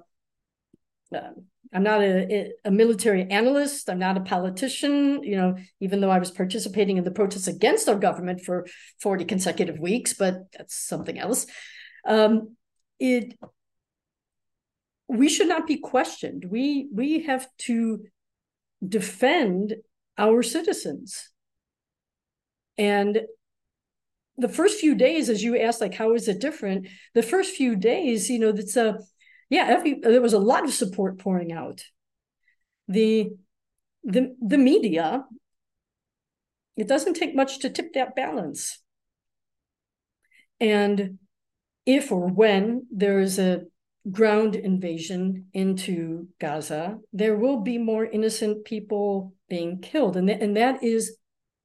uh, 1.14 1.30
I'm 1.72 1.82
not 1.82 2.00
a, 2.02 2.52
a 2.64 2.70
military 2.70 3.30
analyst. 3.30 3.88
I'm 3.88 3.98
not 3.98 4.16
a 4.16 4.22
politician, 4.22 5.22
you 5.22 5.36
know, 5.36 5.56
even 5.80 6.00
though 6.00 6.10
I 6.10 6.18
was 6.18 6.30
participating 6.30 6.96
in 6.96 7.04
the 7.04 7.12
protests 7.12 7.46
against 7.46 7.88
our 7.88 7.98
government 7.98 8.40
for 8.40 8.66
40 9.00 9.24
consecutive 9.24 9.78
weeks, 9.78 10.12
but 10.12 10.50
that's 10.52 10.74
something 10.74 11.18
else. 11.18 11.46
Um, 12.04 12.56
it 12.98 13.38
we 15.06 15.28
should 15.28 15.48
not 15.48 15.66
be 15.66 15.78
questioned. 15.78 16.44
We 16.48 16.88
we 16.92 17.22
have 17.24 17.46
to 17.58 18.04
defend 18.86 19.76
our 20.18 20.42
citizens. 20.42 21.30
And 22.78 23.22
the 24.36 24.48
first 24.48 24.80
few 24.80 24.94
days, 24.94 25.28
as 25.28 25.42
you 25.42 25.58
asked, 25.58 25.80
like, 25.80 25.94
how 25.94 26.14
is 26.14 26.28
it 26.28 26.40
different? 26.40 26.88
The 27.14 27.22
first 27.22 27.54
few 27.54 27.76
days, 27.76 28.30
you 28.30 28.38
know, 28.38 28.52
that's 28.52 28.76
a 28.76 28.98
yeah, 29.50 29.66
every, 29.68 29.98
there 30.00 30.22
was 30.22 30.32
a 30.32 30.38
lot 30.38 30.64
of 30.64 30.72
support 30.72 31.18
pouring 31.18 31.52
out. 31.52 31.84
The 32.88 33.30
the 34.04 34.34
the 34.40 34.58
media, 34.58 35.24
it 36.76 36.88
doesn't 36.88 37.14
take 37.14 37.34
much 37.34 37.58
to 37.60 37.70
tip 37.70 37.92
that 37.94 38.16
balance. 38.16 38.78
And 40.60 41.18
if 41.84 42.12
or 42.12 42.28
when 42.28 42.86
there 42.90 43.18
is 43.20 43.38
a 43.38 43.62
ground 44.10 44.56
invasion 44.56 45.46
into 45.52 46.28
Gaza, 46.40 46.98
there 47.12 47.36
will 47.36 47.60
be 47.60 47.78
more 47.78 48.04
innocent 48.04 48.64
people 48.64 49.34
being 49.48 49.80
killed. 49.80 50.16
And, 50.16 50.28
th- 50.28 50.40
and 50.40 50.56
that 50.56 50.82
is 50.82 51.16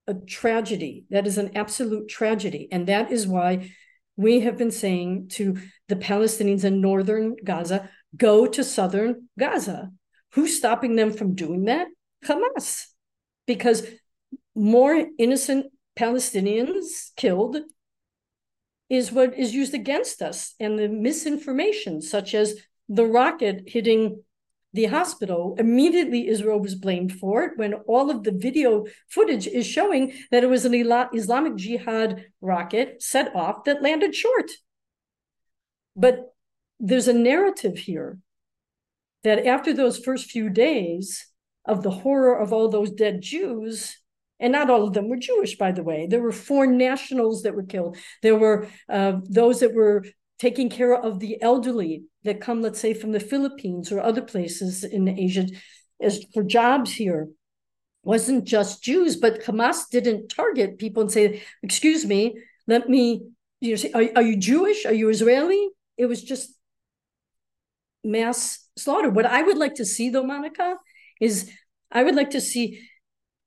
a 0.08 0.14
tragedy. 0.14 1.06
That 1.10 1.28
is 1.28 1.38
an 1.38 1.56
absolute 1.56 2.10
tragedy. 2.10 2.68
And 2.72 2.88
that 2.88 3.12
is 3.12 3.28
why 3.28 3.72
we 4.18 4.42
have 4.42 4.58
been 4.58 4.72
saying 4.72 5.30
to 5.34 5.58
the 5.88 5.96
Palestinians 5.96 6.64
in 6.64 6.82
northern 6.82 7.36
Gaza, 7.44 7.90
go 8.16 8.46
to 8.48 8.64
southern 8.64 9.28
Gaza. 9.38 9.92
Who's 10.34 10.58
stopping 10.58 10.96
them 10.96 11.12
from 11.12 11.36
doing 11.36 11.66
that? 11.66 11.88
Hamas. 12.26 12.86
Because 13.46 13.86
more 14.56 15.06
innocent 15.18 15.68
Palestinians 15.98 17.16
killed 17.16 17.58
is 18.90 19.12
what 19.12 19.38
is 19.38 19.54
used 19.54 19.74
against 19.74 20.22
us. 20.22 20.54
And 20.60 20.78
the 20.78 20.88
misinformation, 20.88 22.02
such 22.02 22.34
as 22.34 22.56
the 22.88 23.06
rocket 23.06 23.64
hitting 23.68 24.24
the 24.74 24.86
hospital, 24.86 25.56
immediately 25.58 26.28
Israel 26.28 26.60
was 26.60 26.76
blamed 26.76 27.14
for 27.14 27.44
it 27.44 27.52
when 27.56 27.74
all 27.74 28.12
of 28.12 28.24
the 28.24 28.32
video 28.32 28.86
footage 29.10 29.48
is 29.48 29.66
showing 29.66 30.14
that 30.32 30.44
it 30.44 30.48
was 30.48 30.66
an 30.66 30.74
Islamic 30.74 31.56
Jihad 31.56 32.26
rocket 32.42 33.02
set 33.02 33.34
off 33.36 33.64
that 33.64 33.82
landed 33.82 34.14
short. 34.14 34.52
But 35.96 36.34
there's 36.80 37.08
a 37.08 37.14
narrative 37.14 37.78
here 37.78 38.20
that 39.24 39.46
after 39.48 39.74
those 39.74 39.98
first 39.98 40.30
few 40.30 40.50
days 40.50 41.26
of 41.66 41.82
the 41.82 41.90
horror 41.90 42.38
of 42.38 42.52
all 42.52 42.70
those 42.70 42.92
dead 42.92 43.22
Jews, 43.22 43.98
and 44.40 44.52
not 44.52 44.70
all 44.70 44.84
of 44.88 44.94
them 44.94 45.10
were 45.10 45.18
Jewish, 45.18 45.58
by 45.58 45.72
the 45.72 45.84
way. 45.84 46.08
There 46.08 46.22
were 46.22 46.32
foreign 46.32 46.78
nationals 46.78 47.44
that 47.44 47.56
were 47.56 47.64
killed. 47.64 47.98
There 48.22 48.36
were 48.36 48.68
uh, 48.90 49.20
those 49.30 49.60
that 49.62 49.74
were 49.74 50.04
taking 50.40 50.70
care 50.70 50.94
of 50.94 51.20
the 51.20 51.42
elderly 51.42 52.04
that 52.24 52.42
come, 52.42 52.62
let's 52.62 52.80
say, 52.80 52.94
from 52.94 53.14
the 53.14 53.20
Philippines 53.20 53.92
or 53.92 54.02
other 54.02 54.22
places 54.22 54.84
in 54.84 55.08
Asia 55.08 55.48
as 56.02 56.24
for 56.34 56.44
jobs 56.44 56.94
here. 56.94 57.30
Wasn't 58.04 58.44
just 58.44 58.84
Jews, 58.84 59.16
but 59.16 59.44
Hamas 59.44 59.90
didn't 59.90 60.28
target 60.28 60.78
people 60.78 61.02
and 61.02 61.12
say, 61.12 61.42
"Excuse 61.64 62.06
me, 62.06 62.38
let 62.68 62.90
me." 62.90 63.24
You 63.62 63.72
know, 63.72 63.76
say, 63.78 63.92
are, 63.94 64.10
are 64.18 64.22
you 64.22 64.38
Jewish? 64.38 64.86
Are 64.86 64.94
you 64.94 65.10
Israeli? 65.10 65.70
It 65.98 66.06
was 66.06 66.22
just 66.22 66.54
mass 68.04 68.60
slaughter. 68.78 69.10
What 69.10 69.26
I 69.26 69.42
would 69.42 69.58
like 69.58 69.76
to 69.76 69.86
see, 69.86 70.10
though, 70.10 70.24
Monica, 70.24 70.78
is 71.20 71.50
I 71.92 72.04
would 72.04 72.16
like 72.16 72.32
to 72.32 72.42
see 72.42 72.88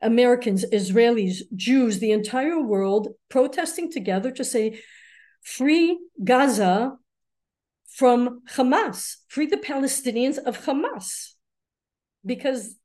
Americans, 0.01 0.65
Israelis, 0.73 1.43
Jews, 1.55 1.99
the 1.99 2.13
entire 2.13 2.61
world 2.61 3.09
protesting 3.29 3.91
together 3.91 4.31
to 4.31 4.45
say, 4.45 4.81
free 5.43 5.99
Gaza 6.23 6.97
from 7.89 8.43
Hamas, 8.51 9.17
free 9.29 9.47
the 9.47 9.57
Palestinians 9.57 10.39
of 10.39 10.65
Hamas, 10.65 11.33
because 12.25 12.77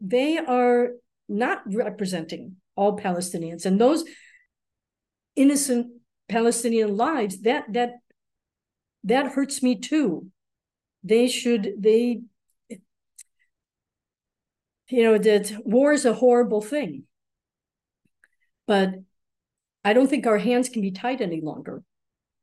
they 0.00 0.38
are 0.38 0.90
not 1.28 1.62
representing 1.72 2.56
all 2.76 2.98
Palestinians. 2.98 3.66
And 3.66 3.80
those 3.80 4.04
innocent 5.34 5.88
Palestinian 6.28 6.96
lives, 6.96 7.42
that 7.42 7.64
that 7.72 7.94
that 9.04 9.32
hurts 9.32 9.62
me 9.62 9.78
too. 9.78 10.26
They 11.02 11.28
should, 11.28 11.74
they 11.78 12.22
you 14.88 15.02
know 15.02 15.18
that 15.18 15.52
war 15.64 15.92
is 15.92 16.04
a 16.04 16.14
horrible 16.14 16.60
thing. 16.60 17.04
But 18.66 18.94
i 19.84 19.92
don't 19.92 20.08
think 20.08 20.26
our 20.26 20.38
hands 20.38 20.68
can 20.68 20.82
be 20.82 20.90
tied 20.90 21.20
any 21.22 21.40
longer 21.40 21.84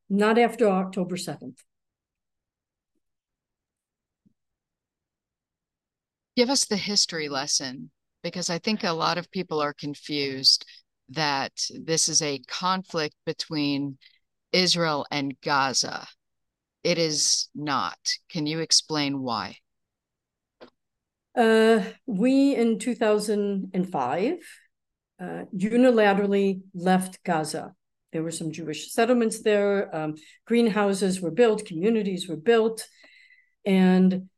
not 0.09 0.37
after 0.37 0.67
october 0.69 1.17
7th 1.17 1.61
give 6.37 6.49
us 6.49 6.65
the 6.65 6.77
history 6.77 7.27
lesson 7.27 7.91
because 8.23 8.49
i 8.49 8.57
think 8.57 8.83
a 8.83 8.93
lot 8.93 9.17
of 9.17 9.29
people 9.31 9.61
are 9.61 9.73
confused 9.73 10.65
that 11.09 11.51
this 11.81 12.07
is 12.07 12.21
a 12.21 12.39
conflict 12.47 13.15
between 13.25 13.97
israel 14.53 15.05
and 15.11 15.39
gaza. 15.41 16.07
It 16.83 16.97
is 16.97 17.49
not. 17.55 17.97
Can 18.29 18.45
you 18.45 18.59
explain 18.59 19.21
why 19.21 19.57
uh, 21.35 21.83
we 22.05 22.55
in 22.55 22.79
2005 22.79 24.33
uh, 25.19 25.25
unilaterally 25.55 26.61
left 26.73 27.23
Gaza. 27.23 27.73
There 28.11 28.23
were 28.23 28.31
some 28.31 28.51
Jewish 28.51 28.91
settlements 28.91 29.41
there. 29.41 29.93
Um, 29.95 30.15
greenhouses 30.45 31.21
were 31.21 31.31
built, 31.31 31.65
communities 31.65 32.27
were 32.27 32.37
built, 32.37 32.87
and 33.65 34.29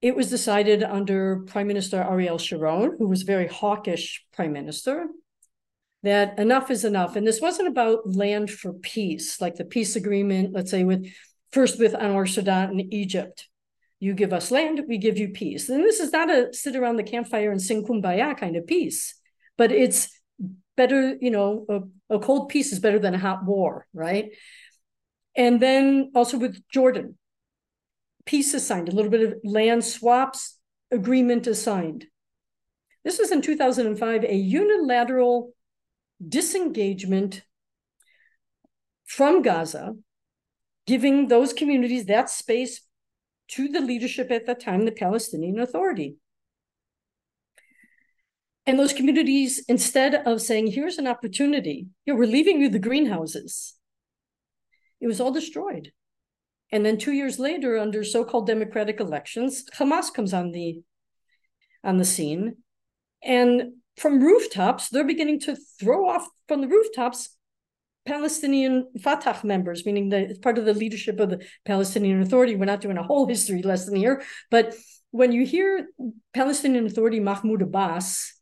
it 0.00 0.14
was 0.14 0.28
decided 0.28 0.82
under 0.82 1.40
Prime 1.46 1.66
Minister 1.66 2.02
Ariel 2.02 2.38
Sharon, 2.38 2.96
who 2.98 3.08
was 3.08 3.22
a 3.22 3.26
very 3.26 3.48
hawkish 3.48 4.24
prime 4.34 4.52
minister, 4.52 5.06
that 6.02 6.38
enough 6.38 6.70
is 6.70 6.84
enough. 6.84 7.16
And 7.16 7.26
this 7.26 7.40
wasn't 7.40 7.68
about 7.68 8.14
land 8.14 8.50
for 8.50 8.74
peace, 8.74 9.40
like 9.40 9.54
the 9.54 9.64
peace 9.64 9.96
agreement, 9.96 10.52
let's 10.52 10.70
say 10.70 10.84
with 10.84 11.10
first 11.52 11.78
with 11.78 11.94
Anwar 11.94 12.28
Sadat 12.28 12.70
in 12.70 12.92
Egypt, 12.92 13.48
you 14.00 14.14
give 14.14 14.32
us 14.32 14.50
land, 14.50 14.82
we 14.88 14.98
give 14.98 15.18
you 15.18 15.28
peace. 15.28 15.68
And 15.68 15.82
this 15.82 16.00
is 16.00 16.12
not 16.12 16.30
a 16.30 16.52
sit 16.52 16.76
around 16.76 16.96
the 16.96 17.02
campfire 17.02 17.50
and 17.50 17.60
sing 17.60 17.84
kumbaya 17.84 18.36
kind 18.36 18.56
of 18.56 18.66
peace, 18.66 19.14
but 19.56 19.72
it's 19.72 20.10
better, 20.76 21.16
you 21.20 21.30
know, 21.30 21.66
a, 21.68 22.16
a 22.16 22.18
cold 22.18 22.48
peace 22.48 22.72
is 22.72 22.80
better 22.80 22.98
than 22.98 23.14
a 23.14 23.18
hot 23.18 23.44
war, 23.44 23.86
right? 23.94 24.30
And 25.36 25.60
then 25.60 26.12
also 26.14 26.38
with 26.38 26.62
Jordan, 26.68 27.16
peace 28.24 28.54
is 28.54 28.66
signed, 28.66 28.88
a 28.88 28.92
little 28.92 29.10
bit 29.10 29.22
of 29.22 29.34
land 29.44 29.84
swaps 29.84 30.58
agreement 30.90 31.46
is 31.46 31.60
signed. 31.60 32.06
This 33.04 33.18
was 33.18 33.30
in 33.30 33.42
2005, 33.42 34.24
a 34.24 34.34
unilateral 34.34 35.52
disengagement 36.26 37.42
from 39.04 39.42
Gaza, 39.42 39.94
giving 40.86 41.28
those 41.28 41.52
communities 41.52 42.06
that 42.06 42.30
space 42.30 42.80
to 43.48 43.68
the 43.68 43.80
leadership 43.80 44.30
at 44.30 44.46
that 44.46 44.60
time, 44.60 44.84
the 44.84 44.92
Palestinian 44.92 45.58
Authority. 45.58 46.16
And 48.66 48.78
those 48.78 48.94
communities, 48.94 49.62
instead 49.68 50.14
of 50.14 50.40
saying, 50.40 50.68
here's 50.68 50.96
an 50.96 51.06
opportunity, 51.06 51.88
know, 52.14 52.18
we're 52.18 52.26
leaving 52.26 52.60
you 52.60 52.68
the 52.68 52.78
greenhouses, 52.78 53.74
it 55.00 55.06
was 55.06 55.20
all 55.20 55.32
destroyed. 55.32 55.92
And 56.72 56.84
then 56.84 56.96
two 56.96 57.12
years 57.12 57.38
later, 57.38 57.76
under 57.76 58.02
so-called 58.02 58.46
democratic 58.46 59.00
elections, 59.00 59.64
Hamas 59.76 60.12
comes 60.12 60.32
on 60.32 60.52
the 60.52 60.82
on 61.84 61.98
the 61.98 62.04
scene. 62.04 62.56
And 63.22 63.74
from 63.96 64.22
rooftops, 64.22 64.88
they're 64.88 65.04
beginning 65.04 65.40
to 65.40 65.56
throw 65.78 66.08
off 66.08 66.26
from 66.48 66.62
the 66.62 66.68
rooftops 66.68 67.33
Palestinian 68.06 68.88
Fatah 69.00 69.40
members, 69.44 69.86
meaning 69.86 70.12
it's 70.12 70.38
part 70.38 70.58
of 70.58 70.64
the 70.64 70.74
leadership 70.74 71.20
of 71.20 71.30
the 71.30 71.44
Palestinian 71.64 72.22
Authority. 72.22 72.56
We're 72.56 72.66
not 72.66 72.80
doing 72.80 72.98
a 72.98 73.02
whole 73.02 73.26
history 73.26 73.62
lesson 73.62 73.96
here, 73.96 74.22
but 74.50 74.74
when 75.10 75.32
you 75.32 75.46
hear 75.46 75.88
Palestinian 76.32 76.86
Authority 76.86 77.20
Mahmoud 77.20 77.62
Abbas 77.62 78.34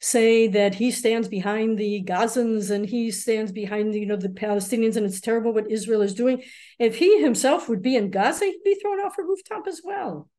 say 0.00 0.48
that 0.48 0.74
he 0.74 0.90
stands 0.90 1.28
behind 1.28 1.78
the 1.78 2.02
Gazans 2.02 2.70
and 2.70 2.86
he 2.86 3.10
stands 3.10 3.52
behind 3.52 3.94
you 3.94 4.06
know 4.06 4.16
the 4.16 4.30
Palestinians 4.30 4.96
and 4.96 5.04
it's 5.04 5.20
terrible 5.20 5.52
what 5.52 5.70
Israel 5.70 6.00
is 6.00 6.14
doing. 6.14 6.42
If 6.78 6.96
he 6.96 7.20
himself 7.20 7.68
would 7.68 7.82
be 7.82 7.96
in 7.96 8.10
Gaza, 8.10 8.46
he'd 8.46 8.62
be 8.64 8.76
thrown 8.76 8.98
off 9.00 9.18
a 9.18 9.22
rooftop 9.22 9.66
as 9.66 9.82
well. 9.84 10.30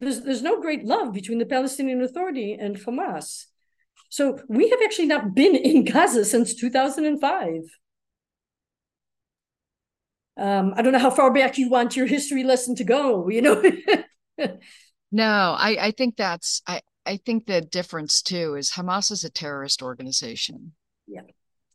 There's 0.00 0.20
there's 0.20 0.42
no 0.42 0.60
great 0.60 0.84
love 0.84 1.12
between 1.12 1.38
the 1.38 1.46
Palestinian 1.46 2.02
Authority 2.02 2.52
and 2.52 2.76
Hamas. 2.76 3.46
So 4.10 4.38
we 4.48 4.68
have 4.68 4.80
actually 4.84 5.06
not 5.06 5.34
been 5.34 5.56
in 5.56 5.84
Gaza 5.90 6.24
since 6.24 6.54
2005. 6.54 7.62
Um, 10.36 10.74
I 10.76 10.82
don't 10.82 10.92
know 10.92 10.98
how 10.98 11.10
far 11.10 11.32
back 11.32 11.58
you 11.58 11.70
want 11.70 11.96
your 11.96 12.06
history 12.06 12.44
lesson 12.44 12.74
to 12.76 12.84
go, 12.84 13.28
you 13.28 13.42
know. 13.42 13.62
no, 15.12 15.54
I, 15.58 15.76
I 15.80 15.90
think 15.92 16.16
that's 16.16 16.62
I, 16.66 16.80
I 17.06 17.18
think 17.18 17.46
the 17.46 17.60
difference 17.60 18.22
too 18.22 18.56
is 18.56 18.70
Hamas 18.70 19.10
is 19.10 19.24
a 19.24 19.30
terrorist 19.30 19.82
organization. 19.82 20.72
Yeah. 21.06 21.22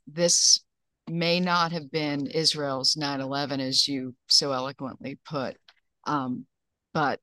This 0.08 0.64
may 1.08 1.40
not 1.40 1.72
have 1.72 1.92
been 1.92 2.28
Israel's 2.28 2.96
9-11 2.96 3.60
as 3.60 3.88
you 3.88 4.16
so 4.28 4.52
eloquently 4.52 5.20
put. 5.26 5.58
Um, 6.06 6.46
but 6.94 7.20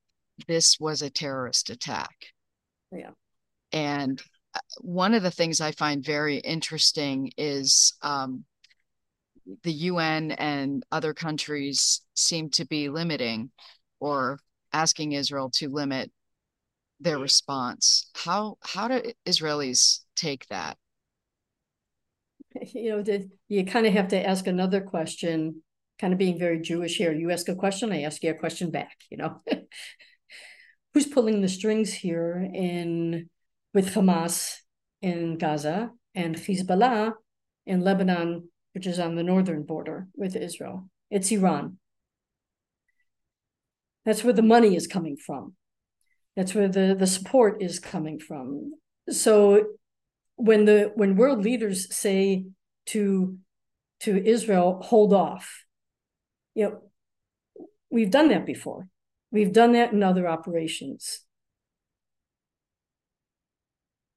this 0.47 0.78
was 0.78 1.02
a 1.02 1.11
terrorist 1.11 1.71
attack. 1.71 2.14
Yeah. 2.92 3.11
And 3.73 4.23
one 4.80 5.14
of 5.14 5.23
the 5.23 5.30
things 5.30 5.61
I 5.61 5.73
find 5.73 6.04
very 6.04 6.37
interesting 6.38 7.32
is 7.37 7.94
um, 8.02 8.44
the 9.62 9.73
UN 9.73 10.32
and 10.32 10.85
other 10.92 11.14
countries 11.14 12.02
seem 12.14 12.50
to 12.50 12.66
be 12.66 12.88
limiting 12.88 13.50
or 14.00 14.38
asking 14.73 15.12
Israel 15.12 15.50
to 15.54 15.68
limit 15.68 16.11
their 17.00 17.18
response. 17.18 18.11
How 18.14 18.56
how 18.62 18.88
do 18.88 19.12
Israelis 19.26 20.00
take 20.16 20.47
that? 20.49 20.76
You 22.75 22.90
know, 22.90 23.02
the, 23.02 23.30
you 23.49 23.64
kind 23.64 23.87
of 23.87 23.94
have 23.94 24.09
to 24.09 24.26
ask 24.26 24.47
another 24.47 24.82
question, 24.82 25.62
kind 25.99 26.12
of 26.12 26.18
being 26.18 26.38
very 26.38 26.61
Jewish 26.61 26.97
here. 26.99 27.11
You 27.11 27.30
ask 27.30 27.49
a 27.49 27.54
question, 27.54 27.90
I 27.90 28.02
ask 28.02 28.23
you 28.23 28.30
a 28.30 28.35
question 28.35 28.71
back, 28.71 28.99
you 29.11 29.16
know. 29.16 29.40
Who's 30.92 31.06
pulling 31.06 31.40
the 31.40 31.49
strings 31.49 31.94
here 31.94 32.47
in 32.52 33.30
with 33.75 33.95
Hamas 33.95 34.57
in 35.00 35.38
Gaza 35.38 35.91
and 36.14 36.37
Hezbollah 36.37 37.12
in 37.67 37.81
Lebanon, 37.81 38.49
which 38.75 38.87
is 38.87 38.99
on 38.99 39.14
the 39.14 39.23
northern 39.23 39.62
border 39.62 40.09
with 40.17 40.37
Israel? 40.37 40.88
It's 41.11 41.31
Iran. 41.31 41.79
That's 44.05 44.25
where 44.25 44.33
the 44.33 44.43
money 44.43 44.75
is 44.75 44.87
coming 44.87 45.17
from. 45.17 45.55
That's 46.37 46.55
where 46.55 46.69
the, 46.69 46.97
the 46.99 47.06
support 47.06 47.63
is 47.63 47.78
coming 47.78 48.19
from. 48.19 48.73
So 49.11 49.67
when 50.37 50.65
the 50.65 50.93
when 50.95 51.17
world 51.17 51.43
leaders 51.45 51.95
say 51.95 52.47
to 52.87 53.39
to 54.00 54.17
Israel, 54.25 54.80
hold 54.82 55.13
off, 55.13 55.65
you 56.54 56.65
know, 56.65 56.82
we've 57.91 58.11
done 58.11 58.28
that 58.28 58.47
before. 58.47 58.89
We've 59.30 59.52
done 59.52 59.73
that 59.73 59.93
in 59.93 60.02
other 60.02 60.26
operations. 60.26 61.21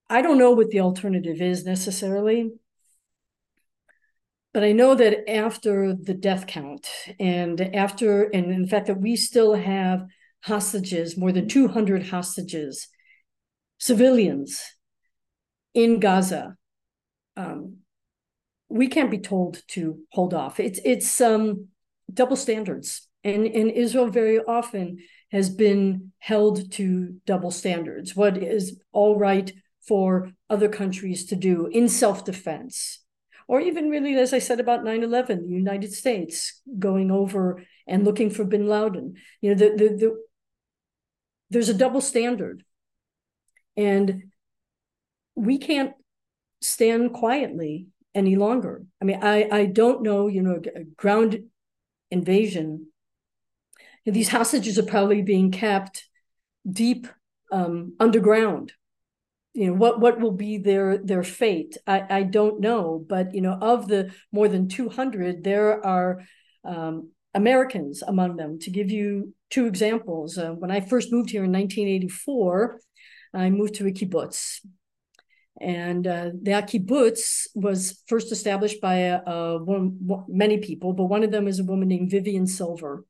I 0.09 0.21
don't 0.21 0.37
know 0.37 0.51
what 0.51 0.69
the 0.69 0.81
alternative 0.81 1.41
is 1.41 1.65
necessarily, 1.65 2.51
but 4.53 4.63
I 4.63 4.71
know 4.71 4.95
that 4.95 5.29
after 5.29 5.93
the 5.93 6.13
death 6.13 6.47
count 6.47 6.87
and 7.19 7.59
after, 7.75 8.23
and 8.23 8.51
in 8.51 8.67
fact, 8.67 8.87
that 8.87 9.01
we 9.01 9.15
still 9.15 9.55
have 9.55 10.05
hostages, 10.43 11.17
more 11.17 11.31
than 11.31 11.47
200 11.47 12.07
hostages, 12.07 12.87
civilians 13.79 14.63
in 15.73 15.99
Gaza. 15.99 16.55
Um, 17.35 17.77
we 18.69 18.87
can't 18.87 19.11
be 19.11 19.19
told 19.19 19.61
to 19.69 19.99
hold 20.11 20.33
off. 20.33 20.59
It's 20.59 20.79
it's 20.83 21.19
um, 21.21 21.67
double 22.11 22.35
standards, 22.35 23.07
and 23.23 23.45
and 23.45 23.69
Israel 23.71 24.09
very 24.09 24.39
often 24.39 24.99
has 25.31 25.49
been 25.49 26.13
held 26.19 26.71
to 26.73 27.15
double 27.25 27.51
standards. 27.51 28.15
What 28.15 28.37
is 28.37 28.79
all 28.91 29.17
right 29.17 29.51
for 29.87 30.31
other 30.49 30.69
countries 30.69 31.25
to 31.27 31.35
do 31.35 31.67
in 31.67 31.87
self 31.89 32.25
defense, 32.25 32.99
or 33.47 33.59
even 33.59 33.89
really, 33.89 34.15
as 34.15 34.33
I 34.33 34.39
said 34.39 34.59
about 34.59 34.83
9 34.83 35.03
11, 35.03 35.47
the 35.47 35.53
United 35.53 35.93
States 35.93 36.61
going 36.79 37.11
over 37.11 37.63
and 37.87 38.03
looking 38.03 38.29
for 38.29 38.43
bin 38.43 38.67
Laden. 38.67 39.15
You 39.41 39.53
know, 39.53 39.55
the, 39.55 39.75
the, 39.75 39.89
the, 39.95 40.23
there's 41.49 41.69
a 41.69 41.73
double 41.73 42.01
standard. 42.01 42.63
And 43.77 44.31
we 45.35 45.57
can't 45.57 45.93
stand 46.61 47.13
quietly 47.13 47.87
any 48.13 48.35
longer. 48.35 48.83
I 49.01 49.05
mean, 49.05 49.19
I, 49.21 49.49
I 49.51 49.65
don't 49.65 50.01
know, 50.01 50.27
you 50.27 50.41
know, 50.41 50.61
ground 50.95 51.43
invasion. 52.09 52.87
These 54.05 54.29
hostages 54.29 54.79
are 54.79 54.83
probably 54.83 55.21
being 55.21 55.51
kept 55.51 56.07
deep 56.67 57.07
um, 57.51 57.95
underground. 57.99 58.71
You 59.55 59.67
know, 59.67 59.73
what, 59.73 60.01
what 60.01 60.19
will 60.19 60.33
be 60.33 60.57
their 60.57 60.97
their 60.97 61.23
fate? 61.23 61.77
I, 61.87 62.03
I 62.09 62.23
don't 62.23 62.59
know. 62.59 63.03
But, 63.07 63.33
you 63.33 63.39
know, 63.39 63.53
of 63.53 63.87
the 63.87 64.11
more 64.31 64.49
than 64.49 64.67
200, 64.67 65.45
there 65.45 65.83
are 65.85 66.21
um, 66.65 67.11
Americans 67.33 68.03
among 68.05 68.35
them. 68.35 68.59
To 68.59 68.69
give 68.69 68.91
you 68.91 69.33
two 69.49 69.65
examples, 69.65 70.37
uh, 70.37 70.51
when 70.51 70.71
I 70.71 70.81
first 70.81 71.09
moved 71.09 71.29
here 71.29 71.45
in 71.45 71.53
1984, 71.53 72.81
I 73.33 73.49
moved 73.49 73.75
to 73.75 73.87
a 73.87 73.91
kibbutz. 73.91 74.59
And 75.61 76.05
uh, 76.05 76.31
that 76.43 76.69
kibbutz 76.69 77.47
was 77.55 78.03
first 78.07 78.33
established 78.33 78.81
by 78.81 78.95
a, 78.95 79.21
a 79.25 79.63
one, 79.63 79.97
many 80.27 80.57
people, 80.57 80.91
but 80.91 81.05
one 81.05 81.23
of 81.23 81.31
them 81.31 81.47
is 81.47 81.59
a 81.59 81.63
woman 81.63 81.87
named 81.87 82.11
Vivian 82.11 82.45
Silver. 82.45 83.05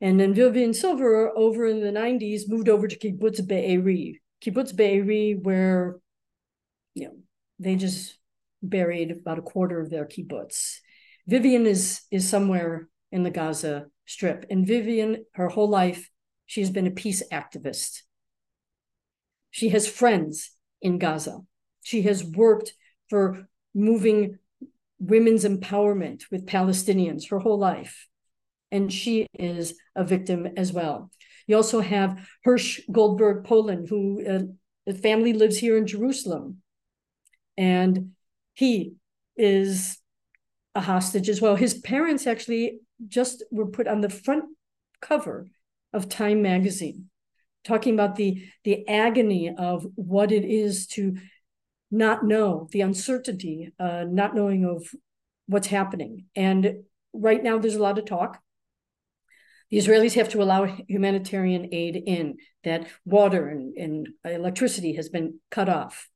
And 0.00 0.20
then 0.20 0.34
Vivian 0.34 0.72
Silver, 0.72 1.36
over 1.36 1.66
in 1.66 1.80
the 1.80 1.90
90s, 1.90 2.42
moved 2.46 2.68
over 2.68 2.86
to 2.86 2.96
kibbutz 2.96 3.44
Be'eri. 3.44 4.20
Kibbutz 4.42 4.74
Be'eri, 4.74 5.38
where 5.40 5.98
you 6.94 7.06
know 7.06 7.16
they 7.58 7.76
just 7.76 8.18
buried 8.62 9.10
about 9.10 9.38
a 9.38 9.42
quarter 9.42 9.80
of 9.80 9.90
their 9.90 10.06
kibbutz. 10.06 10.78
Vivian 11.26 11.66
is 11.66 12.02
is 12.10 12.28
somewhere 12.28 12.88
in 13.12 13.22
the 13.22 13.30
Gaza 13.30 13.86
Strip. 14.06 14.46
And 14.50 14.66
Vivian, 14.66 15.24
her 15.34 15.48
whole 15.48 15.68
life, 15.68 16.10
she 16.46 16.60
has 16.60 16.70
been 16.70 16.86
a 16.86 16.90
peace 16.90 17.22
activist. 17.32 18.02
She 19.50 19.70
has 19.70 19.88
friends 19.88 20.50
in 20.80 20.98
Gaza. 20.98 21.40
She 21.82 22.02
has 22.02 22.24
worked 22.24 22.74
for 23.08 23.48
moving 23.74 24.38
women's 24.98 25.44
empowerment 25.44 26.24
with 26.30 26.46
Palestinians 26.46 27.30
her 27.30 27.38
whole 27.38 27.58
life. 27.58 28.08
And 28.70 28.92
she 28.92 29.26
is 29.32 29.74
a 29.94 30.04
victim 30.04 30.48
as 30.56 30.72
well. 30.72 31.10
You 31.48 31.56
also 31.56 31.80
have 31.80 32.28
Hirsch 32.44 32.80
Goldberg 32.92 33.44
Poland, 33.44 33.88
who 33.88 34.24
uh, 34.24 34.42
the 34.86 34.94
family 34.94 35.32
lives 35.32 35.58
here 35.58 35.76
in 35.76 35.86
Jerusalem. 35.86 36.58
And 37.56 38.12
he 38.54 38.94
is 39.36 39.98
a 40.76 40.80
hostage 40.80 41.28
as 41.28 41.40
well. 41.40 41.56
His 41.56 41.74
parents 41.74 42.26
actually 42.26 42.78
just 43.08 43.42
were 43.50 43.66
put 43.66 43.88
on 43.88 44.00
the 44.00 44.08
front 44.08 44.44
cover 45.00 45.48
of 45.92 46.08
Time 46.08 46.42
magazine, 46.42 47.10
talking 47.64 47.94
about 47.94 48.16
the, 48.16 48.46
the 48.64 48.86
agony 48.86 49.52
of 49.56 49.86
what 49.96 50.30
it 50.30 50.44
is 50.44 50.86
to 50.88 51.16
not 51.90 52.24
know, 52.24 52.68
the 52.72 52.82
uncertainty, 52.82 53.72
uh, 53.80 54.04
not 54.06 54.34
knowing 54.34 54.64
of 54.64 54.86
what's 55.46 55.68
happening. 55.68 56.26
And 56.36 56.84
right 57.14 57.42
now, 57.42 57.58
there's 57.58 57.76
a 57.76 57.82
lot 57.82 57.98
of 57.98 58.04
talk. 58.04 58.38
The 59.70 59.76
Israelis 59.76 60.14
have 60.14 60.30
to 60.30 60.42
allow 60.42 60.64
humanitarian 60.64 61.68
aid 61.72 61.96
in, 61.96 62.38
that 62.64 62.86
water 63.04 63.48
and, 63.48 63.76
and 63.76 64.08
electricity 64.24 64.94
has 64.94 65.08
been 65.08 65.40
cut 65.50 65.68
off. 65.68 66.08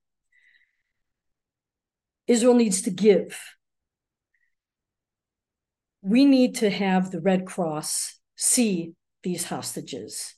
Israel 2.27 2.55
needs 2.55 2.83
to 2.83 2.91
give. 2.91 3.39
We 6.01 6.25
need 6.25 6.57
to 6.57 6.71
have 6.71 7.11
the 7.11 7.21
Red 7.21 7.47
Cross 7.47 8.19
see 8.37 8.95
these 9.23 9.45
hostages. 9.45 10.35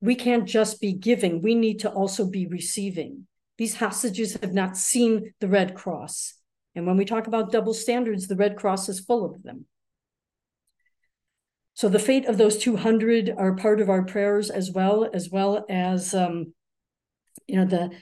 We 0.00 0.14
can't 0.14 0.46
just 0.46 0.80
be 0.80 0.92
giving, 0.92 1.42
we 1.42 1.54
need 1.54 1.80
to 1.80 1.90
also 1.90 2.26
be 2.26 2.46
receiving. 2.46 3.26
These 3.58 3.76
hostages 3.76 4.34
have 4.40 4.52
not 4.54 4.76
seen 4.76 5.34
the 5.40 5.48
Red 5.48 5.74
Cross. 5.74 6.34
And 6.76 6.86
when 6.86 6.96
we 6.96 7.04
talk 7.04 7.26
about 7.26 7.50
double 7.50 7.74
standards, 7.74 8.28
the 8.28 8.36
Red 8.36 8.56
Cross 8.56 8.88
is 8.88 9.00
full 9.00 9.24
of 9.24 9.42
them. 9.42 9.66
So 11.78 11.88
the 11.88 12.00
fate 12.00 12.26
of 12.26 12.38
those 12.38 12.58
200 12.58 13.32
are 13.38 13.54
part 13.54 13.80
of 13.80 13.88
our 13.88 14.02
prayers 14.02 14.50
as 14.50 14.68
well, 14.68 15.08
as 15.14 15.30
well 15.30 15.64
as 15.68 16.12
um, 16.12 16.52
you 17.46 17.54
know 17.54 17.66
the 17.66 17.92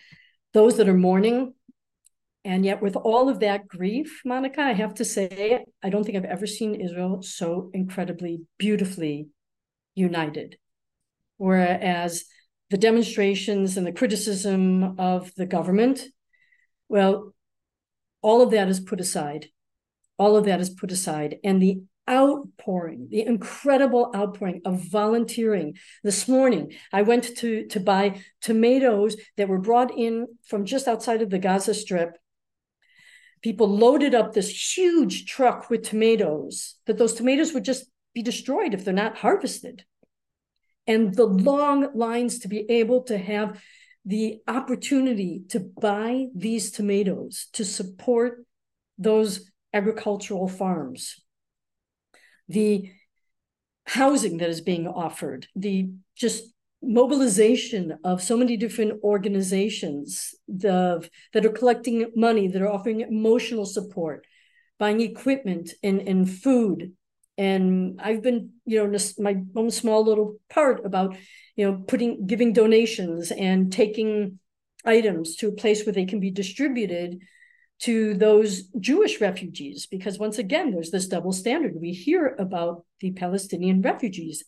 those 0.54 0.78
that 0.78 0.88
are 0.88 0.96
mourning. 0.96 1.52
And 2.42 2.64
yet, 2.64 2.80
with 2.80 2.96
all 2.96 3.28
of 3.28 3.40
that 3.40 3.68
grief, 3.68 4.22
Monica, 4.24 4.62
I 4.62 4.72
have 4.72 4.94
to 4.94 5.04
say, 5.04 5.62
I 5.82 5.90
don't 5.90 6.04
think 6.04 6.16
I've 6.16 6.24
ever 6.24 6.46
seen 6.46 6.80
Israel 6.80 7.20
so 7.20 7.70
incredibly 7.74 8.40
beautifully 8.56 9.28
united. 9.94 10.56
Whereas 11.36 12.24
the 12.70 12.78
demonstrations 12.78 13.76
and 13.76 13.86
the 13.86 13.92
criticism 13.92 14.98
of 14.98 15.34
the 15.34 15.44
government, 15.44 16.02
well, 16.88 17.34
all 18.22 18.40
of 18.40 18.52
that 18.52 18.68
is 18.68 18.80
put 18.80 19.00
aside. 19.00 19.48
All 20.16 20.34
of 20.34 20.46
that 20.46 20.62
is 20.62 20.70
put 20.70 20.90
aside. 20.90 21.36
And 21.44 21.60
the 21.60 21.82
outpouring, 22.08 23.08
the 23.10 23.22
incredible 23.22 24.12
outpouring 24.14 24.62
of 24.64 24.80
volunteering. 24.80 25.76
This 26.02 26.28
morning, 26.28 26.72
I 26.92 27.02
went 27.02 27.36
to, 27.38 27.66
to 27.66 27.80
buy 27.80 28.22
tomatoes 28.40 29.16
that 29.36 29.48
were 29.48 29.58
brought 29.58 29.96
in 29.96 30.26
from 30.44 30.64
just 30.64 30.88
outside 30.88 31.22
of 31.22 31.30
the 31.30 31.38
Gaza 31.38 31.74
Strip. 31.74 32.16
People 33.42 33.68
loaded 33.68 34.14
up 34.14 34.32
this 34.32 34.76
huge 34.76 35.26
truck 35.26 35.68
with 35.70 35.82
tomatoes, 35.82 36.76
that 36.86 36.98
those 36.98 37.14
tomatoes 37.14 37.52
would 37.52 37.64
just 37.64 37.86
be 38.14 38.22
destroyed 38.22 38.74
if 38.74 38.84
they're 38.84 38.94
not 38.94 39.18
harvested 39.18 39.84
and 40.86 41.14
the 41.14 41.26
long 41.26 41.88
lines 41.94 42.38
to 42.40 42.48
be 42.48 42.70
able 42.70 43.02
to 43.04 43.18
have 43.18 43.60
the 44.04 44.38
opportunity 44.46 45.42
to 45.48 45.60
buy 45.60 46.26
these 46.34 46.70
tomatoes 46.70 47.48
to 47.52 47.64
support 47.64 48.44
those 48.98 49.50
agricultural 49.72 50.48
farms 50.48 51.20
the 52.48 52.90
housing 53.86 54.38
that 54.38 54.48
is 54.48 54.60
being 54.60 54.86
offered 54.86 55.46
the 55.54 55.90
just 56.16 56.52
mobilization 56.82 57.98
of 58.04 58.22
so 58.22 58.36
many 58.36 58.56
different 58.56 59.02
organizations 59.02 60.34
the, 60.46 61.08
that 61.32 61.44
are 61.44 61.50
collecting 61.50 62.10
money 62.14 62.48
that 62.48 62.62
are 62.62 62.70
offering 62.70 63.00
emotional 63.00 63.64
support 63.64 64.26
buying 64.78 65.00
equipment 65.00 65.70
and, 65.82 66.06
and 66.06 66.30
food. 66.30 66.92
And 67.38 68.00
i've 68.02 68.22
been 68.22 68.52
you 68.64 68.82
know 68.82 68.98
my 69.18 69.42
own 69.54 69.70
small 69.70 70.02
little 70.02 70.36
part 70.48 70.86
about 70.86 71.16
you 71.54 71.70
know 71.70 71.84
putting 71.86 72.26
giving 72.26 72.54
donations 72.54 73.30
and 73.30 73.70
taking 73.70 74.38
items 74.86 75.36
to 75.36 75.48
a 75.48 75.52
place 75.52 75.84
where 75.84 75.92
they 75.92 76.06
can 76.06 76.18
be 76.18 76.30
distributed 76.30 77.20
to 77.78 78.14
those 78.14 78.62
jewish 78.80 79.20
refugees 79.20 79.86
because 79.86 80.18
once 80.18 80.38
again 80.38 80.70
there's 80.70 80.90
this 80.90 81.08
double 81.08 81.32
standard. 81.32 81.74
We 81.76 81.92
hear 81.92 82.34
about 82.38 82.84
the 83.00 83.12
palestinian 83.12 83.82
refugees 83.82 84.44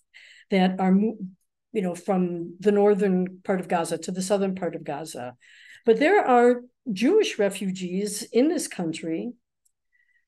that 0.51 0.81
are 0.81 0.95
you 0.95 1.83
know 1.83 1.95
from 1.95 2.57
the 2.61 2.73
northern 2.73 3.41
part 3.45 3.61
of 3.61 3.69
gaza 3.69 3.99
to 3.99 4.11
the 4.11 4.23
southern 4.23 4.55
part 4.55 4.75
of 4.75 4.85
gaza. 4.85 5.37
But 5.85 5.99
there 5.99 6.27
are 6.27 6.63
jewish 6.93 7.39
refugees 7.39 8.23
in 8.33 8.49
this 8.49 8.67
country 8.67 9.33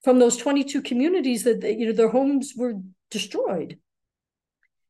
from 0.03 0.19
those 0.19 0.37
22 0.37 0.83
communities 0.83 1.45
that 1.45 1.63
you 1.63 1.87
know 1.87 1.93
their 1.93 2.11
homes 2.11 2.53
were 2.57 2.75
destroyed. 3.11 3.79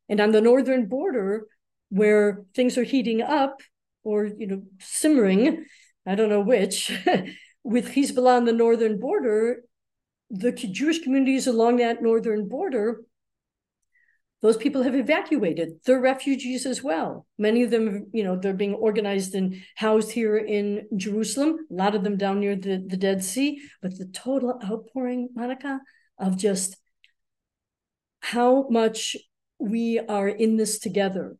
And 0.09 0.19
on 0.19 0.31
the 0.31 0.41
northern 0.41 0.87
border 0.87 1.47
where 1.91 2.43
things 2.55 2.77
are 2.77 2.83
heating 2.83 3.21
up 3.21 3.61
or 4.03 4.25
you 4.25 4.47
know 4.47 4.63
simmering 4.79 5.65
i 6.07 6.15
don't 6.15 6.29
know 6.29 6.41
which 6.41 6.91
with 7.63 7.89
hezbollah 7.89 8.37
on 8.37 8.45
the 8.45 8.53
northern 8.53 8.99
border 8.99 9.63
the 10.29 10.51
jewish 10.51 10.99
communities 10.99 11.47
along 11.47 11.77
that 11.77 12.01
northern 12.01 12.47
border 12.47 13.01
those 14.41 14.57
people 14.57 14.81
have 14.81 14.95
evacuated. 14.95 15.79
They're 15.85 16.01
refugees 16.01 16.65
as 16.65 16.81
well. 16.81 17.27
Many 17.37 17.61
of 17.61 17.69
them, 17.69 18.07
you 18.11 18.23
know, 18.23 18.35
they're 18.35 18.53
being 18.53 18.73
organized 18.73 19.35
and 19.35 19.57
housed 19.75 20.11
here 20.11 20.35
in 20.35 20.87
Jerusalem, 20.97 21.67
a 21.69 21.73
lot 21.73 21.93
of 21.93 22.03
them 22.03 22.17
down 22.17 22.39
near 22.39 22.55
the, 22.55 22.83
the 22.85 22.97
Dead 22.97 23.23
Sea. 23.23 23.61
But 23.81 23.97
the 23.97 24.05
total 24.05 24.59
outpouring, 24.63 25.29
Monica, 25.35 25.79
of 26.17 26.37
just 26.37 26.75
how 28.21 28.67
much 28.69 29.15
we 29.59 29.99
are 29.99 30.27
in 30.27 30.57
this 30.57 30.79
together 30.79 31.37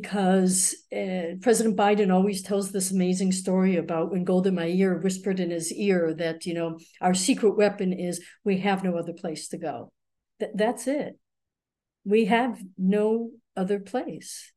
because 0.00 0.74
uh, 0.92 1.36
President 1.42 1.76
Biden 1.76 2.12
always 2.12 2.42
tells 2.42 2.72
this 2.72 2.90
amazing 2.90 3.32
story 3.32 3.76
about 3.76 4.10
when 4.10 4.24
Golda 4.24 4.50
Meir 4.50 4.98
whispered 4.98 5.38
in 5.40 5.50
his 5.50 5.72
ear 5.72 6.14
that, 6.14 6.46
you 6.46 6.54
know, 6.54 6.78
our 7.00 7.14
secret 7.14 7.56
weapon 7.56 7.92
is 7.92 8.24
we 8.44 8.58
have 8.58 8.82
no 8.84 8.96
other 8.96 9.12
place 9.12 9.48
to 9.48 9.58
go. 9.58 9.92
Th- 10.40 10.52
that's 10.54 10.86
it 10.86 11.18
we 12.04 12.26
have 12.26 12.60
no 12.76 13.30
other 13.56 13.78
place. 13.78 14.52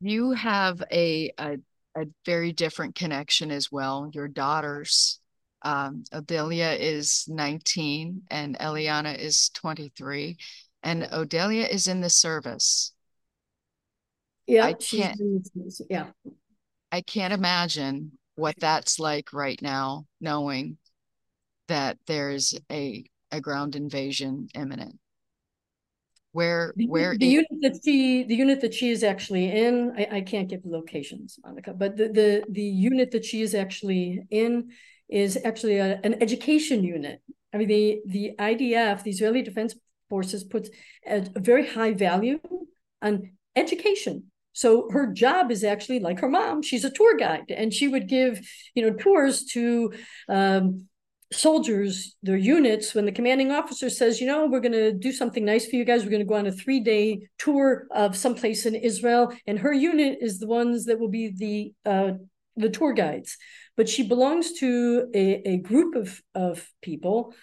You 0.00 0.32
have 0.32 0.82
a, 0.92 1.32
a, 1.38 1.56
a 1.96 2.04
very 2.24 2.52
different 2.52 2.94
connection 2.94 3.50
as 3.50 3.72
well. 3.72 4.10
Your 4.12 4.28
daughters, 4.28 5.20
um, 5.62 6.04
Odelia 6.12 6.76
is 6.78 7.24
19 7.28 8.22
and 8.30 8.58
Eliana 8.58 9.18
is 9.18 9.50
23, 9.54 10.36
and 10.82 11.02
Odelia 11.04 11.68
is 11.68 11.88
in 11.88 12.00
the 12.02 12.10
service. 12.10 12.92
Yeah, 14.46 14.64
I 14.64 14.72
can't. 14.74 15.18
Yeah, 15.90 16.06
I 16.92 17.00
can't 17.00 17.32
imagine 17.32 18.12
what 18.36 18.54
that's 18.58 18.98
like 18.98 19.32
right 19.32 19.60
now, 19.60 20.06
knowing 20.20 20.78
that 21.68 21.98
there's 22.06 22.54
a 22.70 23.04
a 23.32 23.40
ground 23.40 23.76
invasion 23.76 24.48
imminent. 24.54 24.98
Where 26.32 26.74
the, 26.76 26.86
where 26.86 27.16
the 27.16 27.26
it, 27.26 27.30
unit 27.30 27.62
that 27.62 27.80
she 27.82 28.24
the 28.24 28.34
unit 28.34 28.60
that 28.60 28.74
she 28.74 28.90
is 28.90 29.02
actually 29.02 29.50
in 29.50 29.92
I, 29.96 30.18
I 30.18 30.20
can't 30.20 30.48
get 30.48 30.62
the 30.62 30.68
locations 30.68 31.38
monica 31.42 31.72
but 31.72 31.96
the, 31.96 32.08
the 32.08 32.44
the 32.50 32.62
unit 32.62 33.10
that 33.12 33.24
she 33.24 33.40
is 33.40 33.54
actually 33.54 34.20
in 34.30 34.70
is 35.08 35.38
actually 35.44 35.78
a, 35.78 35.98
an 36.04 36.22
education 36.22 36.84
unit. 36.84 37.22
I 37.54 37.56
mean 37.56 37.68
the 37.68 38.00
the 38.06 38.32
idf 38.38 39.02
the 39.02 39.10
israeli 39.10 39.40
defense 39.40 39.74
forces 40.10 40.44
puts 40.44 40.68
a, 41.06 41.26
a 41.34 41.40
very 41.40 41.66
high 41.66 41.94
value 41.94 42.38
on 43.00 43.32
education 43.56 44.30
so 44.56 44.88
her 44.90 45.12
job 45.12 45.50
is 45.50 45.62
actually 45.62 46.00
like 46.00 46.18
her 46.20 46.28
mom 46.28 46.62
she's 46.62 46.84
a 46.84 46.90
tour 46.90 47.16
guide 47.16 47.50
and 47.50 47.72
she 47.72 47.86
would 47.86 48.08
give 48.08 48.40
you 48.74 48.82
know 48.82 48.96
tours 48.96 49.44
to 49.44 49.92
um, 50.28 50.86
soldiers, 51.32 52.16
their 52.22 52.36
units, 52.36 52.94
when 52.94 53.04
the 53.04 53.12
commanding 53.12 53.50
officer 53.50 53.90
says, 53.90 54.20
you 54.20 54.26
know, 54.26 54.46
we're 54.46 54.60
going 54.60 54.72
to 54.72 54.92
do 54.92 55.12
something 55.12 55.44
nice 55.44 55.66
for 55.66 55.76
you 55.76 55.84
guys, 55.84 56.04
we're 56.04 56.10
going 56.10 56.20
to 56.20 56.28
go 56.28 56.34
on 56.34 56.46
a 56.46 56.52
three 56.52 56.80
day 56.80 57.20
tour 57.38 57.86
of 57.90 58.16
someplace 58.16 58.66
in 58.66 58.74
Israel, 58.74 59.32
and 59.46 59.58
her 59.58 59.72
unit 59.72 60.18
is 60.20 60.38
the 60.38 60.46
ones 60.46 60.84
that 60.86 60.98
will 60.98 61.08
be 61.08 61.32
the 61.36 61.90
uh, 61.90 62.12
the 62.56 62.70
tour 62.70 62.92
guides. 62.92 63.36
But 63.76 63.88
she 63.88 64.06
belongs 64.06 64.52
to 64.60 65.10
a, 65.14 65.48
a 65.48 65.56
group 65.58 65.94
of 65.94 66.22
of 66.34 66.68
people 66.80 67.34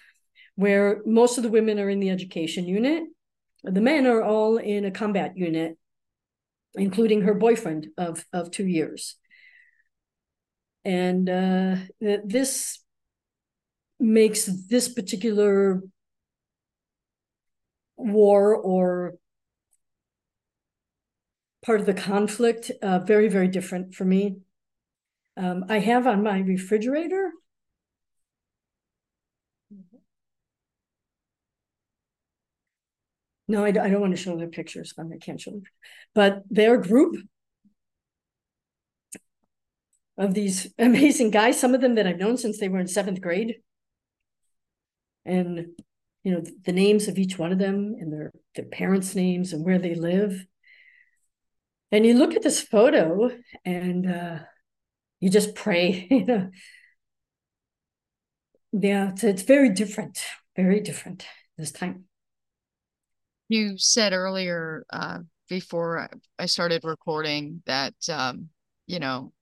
where 0.56 1.02
most 1.04 1.36
of 1.36 1.42
the 1.42 1.50
women 1.50 1.78
are 1.78 1.90
in 1.90 2.00
the 2.00 2.10
education 2.10 2.66
unit, 2.66 3.04
the 3.64 3.80
men 3.80 4.06
are 4.06 4.22
all 4.22 4.56
in 4.56 4.84
a 4.84 4.90
combat 4.90 5.36
unit, 5.36 5.76
including 6.74 7.22
her 7.22 7.34
boyfriend 7.34 7.88
of 7.96 8.24
of 8.32 8.50
two 8.50 8.66
years. 8.66 9.16
And 10.84 11.30
uh, 11.30 11.76
this 12.00 12.78
makes 13.98 14.44
this 14.68 14.88
particular 14.88 15.80
war 17.96 18.54
or 18.54 19.14
part 21.64 21.80
of 21.80 21.86
the 21.86 21.94
conflict 21.94 22.70
uh, 22.82 22.98
very, 22.98 23.28
very 23.28 23.48
different 23.48 23.94
for 23.94 24.04
me. 24.04 24.36
Um, 25.36 25.64
I 25.68 25.78
have 25.78 26.06
on 26.06 26.22
my 26.22 26.40
refrigerator. 26.40 27.23
No, 33.46 33.64
I, 33.64 33.68
I 33.68 33.72
don't 33.72 34.00
want 34.00 34.16
to 34.16 34.22
show 34.22 34.36
their 34.36 34.48
pictures. 34.48 34.94
I 34.98 35.02
can't 35.18 35.40
show 35.40 35.50
them. 35.52 35.62
But 36.14 36.42
their 36.50 36.78
group 36.78 37.16
of 40.16 40.34
these 40.34 40.72
amazing 40.78 41.30
guys, 41.30 41.58
some 41.58 41.74
of 41.74 41.80
them 41.80 41.94
that 41.96 42.06
I've 42.06 42.18
known 42.18 42.36
since 42.36 42.58
they 42.58 42.68
were 42.68 42.78
in 42.80 42.88
seventh 42.88 43.20
grade 43.20 43.56
and 45.24 45.66
you 46.22 46.32
know 46.32 46.42
the 46.64 46.72
names 46.72 47.08
of 47.08 47.18
each 47.18 47.38
one 47.38 47.52
of 47.52 47.58
them 47.58 47.96
and 47.98 48.12
their 48.12 48.32
their 48.54 48.64
parents' 48.64 49.14
names 49.14 49.52
and 49.52 49.64
where 49.64 49.78
they 49.78 49.94
live. 49.94 50.46
And 51.92 52.04
you 52.04 52.14
look 52.14 52.34
at 52.34 52.42
this 52.42 52.60
photo 52.60 53.30
and 53.64 54.10
uh, 54.10 54.38
you 55.20 55.30
just 55.30 55.54
pray, 55.54 56.08
you 56.12 56.24
know, 56.26 56.50
Yeah, 58.72 59.10
it's, 59.10 59.24
it's 59.24 59.42
very 59.42 59.70
different, 59.70 60.18
very 60.56 60.80
different 60.80 61.26
this 61.56 61.70
time. 61.72 62.04
You 63.48 63.76
said 63.76 64.12
earlier 64.12 64.84
uh, 64.90 65.18
before 65.48 66.08
I 66.38 66.46
started 66.46 66.82
recording 66.84 67.62
that, 67.66 67.94
um, 68.10 68.48
you 68.86 68.98
know, 68.98 69.32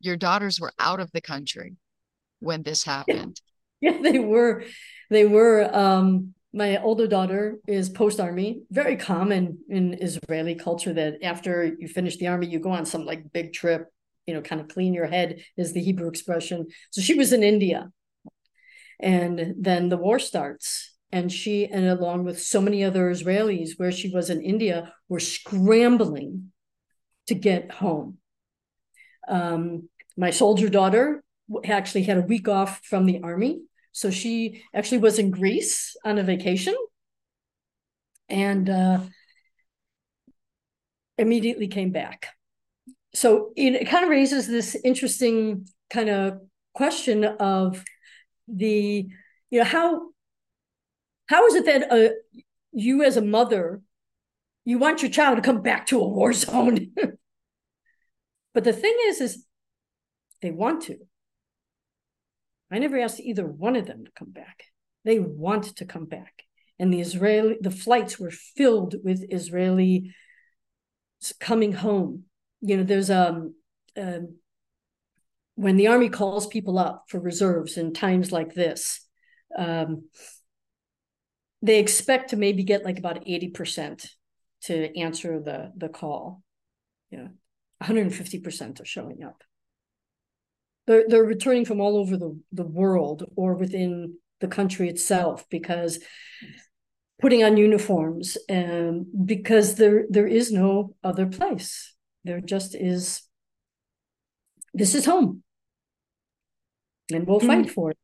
your 0.00 0.16
daughters 0.16 0.60
were 0.60 0.72
out 0.78 1.00
of 1.00 1.10
the 1.12 1.20
country 1.20 1.76
when 2.40 2.62
this 2.62 2.82
happened. 2.94 3.40
Yeah, 3.80 3.98
they 4.00 4.18
were. 4.18 4.64
They 5.10 5.26
were. 5.26 5.74
Um, 5.74 6.34
my 6.52 6.80
older 6.80 7.06
daughter 7.06 7.58
is 7.68 7.90
post 7.90 8.18
army. 8.18 8.62
Very 8.70 8.96
common 8.96 9.58
in 9.68 9.94
Israeli 10.00 10.54
culture 10.54 10.94
that 10.94 11.22
after 11.22 11.76
you 11.78 11.86
finish 11.86 12.16
the 12.16 12.28
army, 12.28 12.46
you 12.46 12.58
go 12.58 12.70
on 12.70 12.86
some 12.86 13.04
like 13.04 13.32
big 13.32 13.52
trip. 13.52 13.88
You 14.26 14.34
know, 14.34 14.40
kind 14.40 14.60
of 14.60 14.68
clean 14.68 14.94
your 14.94 15.06
head 15.06 15.42
is 15.56 15.72
the 15.72 15.82
Hebrew 15.82 16.08
expression. 16.08 16.66
So 16.90 17.00
she 17.00 17.14
was 17.14 17.32
in 17.32 17.42
India, 17.42 17.90
and 18.98 19.54
then 19.58 19.88
the 19.88 19.98
war 19.98 20.18
starts, 20.18 20.95
and 21.12 21.32
she 21.32 21.66
and 21.66 21.86
along 21.86 22.24
with 22.24 22.42
so 22.42 22.60
many 22.60 22.84
other 22.84 23.10
Israelis, 23.10 23.78
where 23.78 23.92
she 23.92 24.10
was 24.10 24.30
in 24.30 24.42
India, 24.42 24.92
were 25.08 25.20
scrambling 25.20 26.52
to 27.26 27.34
get 27.34 27.70
home. 27.70 28.18
Um, 29.28 29.88
my 30.16 30.30
soldier 30.30 30.68
daughter 30.68 31.22
actually 31.64 32.04
had 32.04 32.18
a 32.18 32.22
week 32.22 32.48
off 32.48 32.80
from 32.84 33.06
the 33.06 33.20
army. 33.22 33.62
So 33.92 34.10
she 34.10 34.62
actually 34.74 34.98
was 34.98 35.18
in 35.18 35.30
Greece 35.30 35.96
on 36.04 36.18
a 36.18 36.22
vacation 36.22 36.74
and 38.28 38.68
uh, 38.68 39.00
immediately 41.18 41.68
came 41.68 41.90
back. 41.90 42.28
So 43.14 43.52
it, 43.56 43.74
it 43.74 43.88
kind 43.88 44.04
of 44.04 44.10
raises 44.10 44.46
this 44.46 44.76
interesting 44.84 45.68
kind 45.88 46.10
of 46.10 46.40
question 46.74 47.24
of 47.24 47.82
the, 48.48 49.08
you 49.50 49.58
know, 49.58 49.64
how 49.64 50.08
how 51.26 51.46
is 51.46 51.54
it 51.54 51.64
that 51.66 51.92
uh, 51.92 52.14
you 52.72 53.02
as 53.02 53.16
a 53.16 53.22
mother, 53.22 53.82
you 54.64 54.78
want 54.78 55.02
your 55.02 55.10
child 55.10 55.36
to 55.36 55.42
come 55.42 55.62
back 55.62 55.86
to 55.86 56.00
a 56.00 56.08
war 56.08 56.32
zone? 56.32 56.92
but 58.54 58.64
the 58.64 58.72
thing 58.72 58.96
is, 59.06 59.20
is 59.20 59.44
they 60.42 60.50
want 60.50 60.82
to. 60.82 60.98
I 62.70 62.78
never 62.78 62.98
asked 62.98 63.20
either 63.20 63.46
one 63.46 63.76
of 63.76 63.86
them 63.86 64.04
to 64.04 64.10
come 64.16 64.30
back. 64.30 64.64
They 65.04 65.18
want 65.18 65.76
to 65.76 65.84
come 65.84 66.06
back. 66.06 66.42
And 66.78 66.92
the 66.92 67.00
Israeli, 67.00 67.56
the 67.60 67.70
flights 67.70 68.18
were 68.18 68.30
filled 68.30 68.96
with 69.02 69.24
Israeli 69.30 70.14
coming 71.40 71.72
home. 71.72 72.24
You 72.60 72.78
know, 72.78 72.82
there's 72.82 73.10
um, 73.10 73.54
um 73.96 74.36
when 75.54 75.76
the 75.76 75.86
army 75.86 76.10
calls 76.10 76.46
people 76.46 76.78
up 76.78 77.04
for 77.08 77.18
reserves 77.18 77.78
in 77.78 77.94
times 77.94 78.30
like 78.30 78.52
this, 78.54 79.00
um, 79.56 80.08
they 81.66 81.78
expect 81.78 82.30
to 82.30 82.36
maybe 82.36 82.64
get 82.64 82.84
like 82.84 82.98
about 82.98 83.24
80% 83.24 84.08
to 84.62 84.98
answer 84.98 85.40
the 85.40 85.72
the 85.76 85.88
call. 85.88 86.42
Yeah. 87.10 87.28
150% 87.82 88.80
are 88.80 88.84
showing 88.86 89.22
up 89.22 89.42
they're, 90.86 91.04
they're 91.08 91.24
returning 91.24 91.64
from 91.64 91.80
all 91.80 91.96
over 91.96 92.16
the, 92.16 92.38
the 92.52 92.64
world 92.64 93.24
or 93.36 93.54
within 93.54 94.16
the 94.40 94.48
country 94.48 94.88
itself 94.88 95.44
because 95.50 95.98
putting 97.20 97.42
on 97.42 97.56
uniforms 97.56 98.36
and 98.48 99.06
because 99.24 99.76
there 99.76 100.04
there 100.10 100.26
is 100.26 100.52
no 100.52 100.94
other 101.02 101.26
place 101.26 101.94
there 102.24 102.40
just 102.42 102.74
is 102.74 103.22
this 104.74 104.94
is 104.94 105.06
home 105.06 105.42
and 107.10 107.26
we'll 107.26 107.40
mm. 107.40 107.46
fight 107.46 107.70
for 107.70 107.92
it 107.92 107.98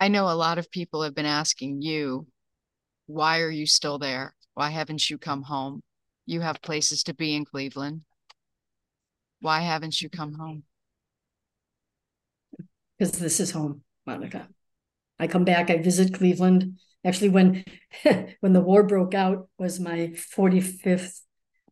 i 0.00 0.08
know 0.08 0.28
a 0.30 0.34
lot 0.34 0.58
of 0.58 0.70
people 0.70 1.02
have 1.02 1.14
been 1.14 1.26
asking 1.26 1.82
you 1.82 2.26
why 3.06 3.40
are 3.40 3.50
you 3.50 3.66
still 3.66 3.98
there 3.98 4.34
why 4.54 4.70
haven't 4.70 5.08
you 5.10 5.18
come 5.18 5.42
home 5.42 5.82
you 6.26 6.40
have 6.40 6.60
places 6.62 7.02
to 7.02 7.14
be 7.14 7.34
in 7.34 7.44
cleveland 7.44 8.02
why 9.40 9.60
haven't 9.60 10.00
you 10.00 10.08
come 10.08 10.34
home 10.34 10.62
because 12.98 13.18
this 13.18 13.40
is 13.40 13.50
home, 13.50 13.82
Monica. 14.06 14.48
I 15.18 15.26
come 15.26 15.44
back, 15.44 15.70
I 15.70 15.78
visit 15.78 16.14
Cleveland. 16.14 16.78
Actually, 17.04 17.30
when 17.30 17.64
when 18.40 18.52
the 18.52 18.60
war 18.60 18.82
broke 18.82 19.14
out, 19.14 19.48
was 19.58 19.80
my 19.80 20.12
45th 20.34 21.20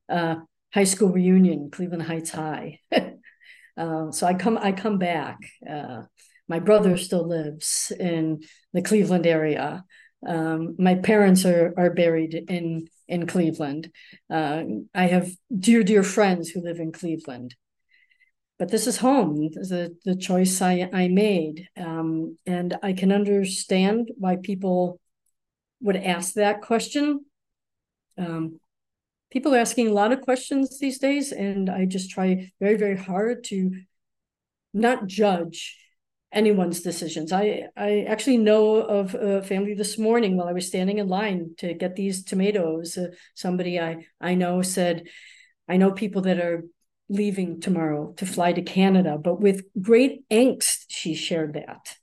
uh, 0.09 0.37
high 0.73 0.85
school 0.85 1.11
reunion, 1.11 1.71
Cleveland 1.71 2.03
Heights 2.03 2.31
High. 2.31 2.81
uh, 3.77 4.11
so 4.11 4.27
I 4.27 4.35
come 4.35 4.59
I 4.59 4.73
come 4.73 4.99
back. 4.99 5.39
Uh, 5.69 6.03
my 6.49 6.59
brother 6.59 6.97
still 6.97 7.27
lives 7.27 7.93
in 7.99 8.43
the 8.73 8.83
Cleveland 8.83 9.27
area. 9.27 9.85
Um, 10.27 10.77
my 10.79 10.95
parents 10.95 11.45
are 11.45 11.75
are 11.77 11.91
buried 11.91 12.35
in 12.49 12.89
in 13.09 13.27
Cleveland. 13.27 13.91
Uh, 14.31 14.63
I 14.95 15.07
have 15.07 15.31
dear 15.57 15.83
dear 15.83 16.03
friends 16.03 16.51
who 16.51 16.63
live 16.63 16.79
in 16.79 16.93
Cleveland 16.93 17.55
but 18.59 18.71
this 18.71 18.87
is 18.87 18.99
home 18.99 19.51
the 19.53 19.97
the 20.05 20.17
choice 20.17 20.63
i 20.63 20.89
i 20.93 21.09
made 21.09 21.69
um, 21.77 22.37
and 22.47 22.77
i 22.83 22.93
can 22.93 23.13
understand 23.13 24.11
why 24.17 24.37
people 24.37 25.01
would 25.81 25.97
ask 25.97 26.35
that 26.35 26.63
question 26.63 27.25
um, 28.17 28.59
people 29.31 29.55
are 29.55 29.59
asking 29.59 29.89
a 29.89 29.93
lot 29.93 30.13
of 30.13 30.21
questions 30.21 30.79
these 30.79 30.99
days 30.99 31.33
and 31.33 31.69
i 31.69 31.85
just 31.85 32.11
try 32.11 32.51
very 32.61 32.77
very 32.77 32.97
hard 32.97 33.45
to 33.45 33.71
not 34.73 35.07
judge 35.07 35.77
anyone's 36.35 36.81
decisions 36.81 37.33
i 37.33 37.62
i 37.77 38.05
actually 38.09 38.37
know 38.37 38.77
of 38.77 39.14
a 39.14 39.42
family 39.42 39.75
this 39.75 39.99
morning 39.99 40.37
while 40.37 40.49
i 40.49 40.53
was 40.53 40.66
standing 40.66 40.99
in 40.99 41.09
line 41.09 41.55
to 41.57 41.75
get 41.75 41.97
these 41.97 42.25
tomatoes 42.25 42.99
uh, 42.99 43.09
somebody 43.35 43.81
i 43.81 43.97
i 44.20 44.35
know 44.35 44.61
said 44.62 45.07
i 45.68 45.77
know 45.77 45.90
people 45.92 46.23
that 46.23 46.38
are 46.38 46.64
leaving 47.09 47.61
tomorrow 47.61 48.12
to 48.16 48.27
fly 48.27 48.53
to 48.53 48.62
Canada, 48.62 49.18
but 49.18 49.40
with 49.40 49.64
great 49.81 50.29
angst, 50.31 50.87
she 50.88 51.14
shared 51.14 51.55
that. 51.55 51.97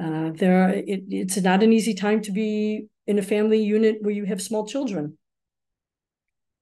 Uh, 0.00 0.30
there, 0.34 0.64
are, 0.64 0.70
it, 0.70 1.04
it's 1.10 1.36
not 1.36 1.62
an 1.62 1.72
easy 1.72 1.94
time 1.94 2.22
to 2.22 2.32
be 2.32 2.86
in 3.06 3.18
a 3.18 3.22
family 3.22 3.62
unit 3.62 3.98
where 4.00 4.14
you 4.14 4.24
have 4.24 4.40
small 4.40 4.66
children. 4.66 5.18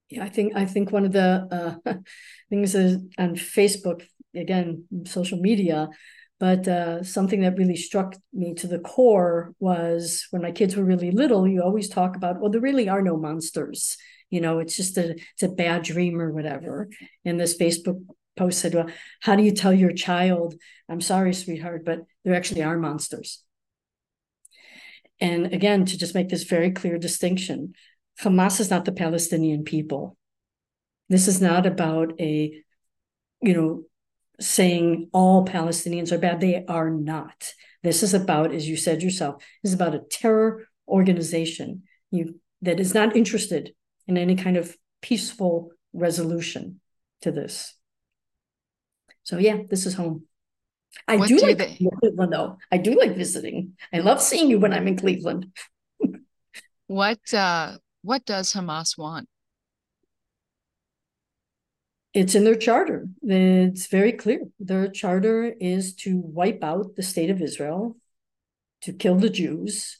Yeah, 0.09 0.25
I 0.25 0.29
think 0.29 0.53
I 0.55 0.65
think 0.65 0.91
one 0.91 1.05
of 1.05 1.13
the 1.13 1.79
uh, 1.85 1.93
things 2.49 2.75
is 2.75 2.97
on 3.17 3.35
Facebook 3.35 4.05
again, 4.35 4.85
social 5.05 5.39
media, 5.39 5.89
but 6.39 6.67
uh, 6.67 7.03
something 7.03 7.41
that 7.41 7.57
really 7.57 7.75
struck 7.75 8.15
me 8.33 8.53
to 8.55 8.67
the 8.67 8.79
core 8.79 9.53
was 9.59 10.27
when 10.31 10.41
my 10.41 10.51
kids 10.51 10.75
were 10.75 10.83
really 10.83 11.11
little. 11.11 11.47
You 11.47 11.61
always 11.61 11.89
talk 11.89 12.15
about, 12.15 12.39
well, 12.39 12.49
there 12.49 12.61
really 12.61 12.89
are 12.89 13.01
no 13.01 13.17
monsters. 13.17 13.97
You 14.31 14.39
know 14.39 14.59
it's 14.59 14.75
just 14.75 14.97
a 14.97 15.11
it's 15.11 15.43
a 15.43 15.49
bad 15.49 15.83
dream 15.83 16.19
or 16.19 16.31
whatever. 16.31 16.89
And 17.25 17.39
this 17.39 17.57
facebook 17.57 18.03
post 18.37 18.59
said 18.59 18.73
well 18.73 18.89
how 19.19 19.35
do 19.35 19.43
you 19.43 19.51
tell 19.51 19.73
your 19.73 19.91
child 19.91 20.55
i'm 20.87 21.01
sorry 21.01 21.33
sweetheart 21.33 21.83
but 21.83 21.99
there 22.23 22.33
actually 22.33 22.63
are 22.63 22.77
monsters? 22.77 23.43
And 25.19 25.53
again 25.53 25.85
to 25.85 25.97
just 25.97 26.15
make 26.15 26.29
this 26.29 26.43
very 26.43 26.71
clear 26.71 26.97
distinction 26.97 27.73
hamas 28.21 28.59
is 28.59 28.69
not 28.69 28.85
the 28.85 28.93
palestinian 28.93 29.63
people. 29.63 30.17
This 31.09 31.27
is 31.27 31.41
not 31.41 31.65
about 31.65 32.13
a 32.19 32.63
you 33.41 33.53
know 33.53 33.83
saying 34.41 35.09
all 35.13 35.45
palestinians 35.45 36.11
are 36.11 36.17
bad 36.17 36.41
they 36.41 36.65
are 36.65 36.89
not 36.89 37.53
this 37.83 38.03
is 38.03 38.13
about 38.13 38.53
as 38.53 38.67
you 38.67 38.75
said 38.75 39.01
yourself 39.01 39.43
is 39.63 39.73
about 39.73 39.95
a 39.95 39.99
terror 40.09 40.67
organization 40.87 41.83
you 42.09 42.39
that 42.61 42.79
is 42.79 42.93
not 42.93 43.15
interested 43.15 43.73
in 44.07 44.17
any 44.17 44.35
kind 44.35 44.57
of 44.57 44.75
peaceful 45.01 45.71
resolution 45.93 46.79
to 47.21 47.31
this. 47.31 47.75
So 49.23 49.37
yeah, 49.37 49.57
this 49.69 49.85
is 49.85 49.93
home. 49.93 50.25
I 51.07 51.15
what 51.15 51.29
do, 51.29 51.39
do 51.39 51.45
like 51.45 51.57
they... 51.57 51.77
Cleveland 51.99 52.33
though. 52.33 52.57
I 52.71 52.77
do 52.77 52.97
like 52.99 53.15
visiting. 53.15 53.73
I 53.93 53.99
love 53.99 54.21
seeing 54.21 54.49
you 54.49 54.59
when 54.59 54.73
I'm 54.73 54.87
in 54.87 54.97
Cleveland. 54.97 55.47
what 56.87 57.33
uh 57.33 57.77
what 58.01 58.25
does 58.25 58.53
Hamas 58.53 58.97
want? 58.97 59.27
It's 62.13 62.35
in 62.35 62.43
their 62.43 62.55
charter. 62.55 63.07
It's 63.23 63.87
very 63.87 64.11
clear. 64.11 64.41
Their 64.59 64.89
charter 64.89 65.53
is 65.59 65.95
to 65.95 66.17
wipe 66.17 66.63
out 66.63 66.95
the 66.95 67.03
state 67.03 67.29
of 67.29 67.41
Israel, 67.41 67.95
to 68.81 68.91
kill 68.91 69.15
the 69.15 69.29
Jews, 69.29 69.99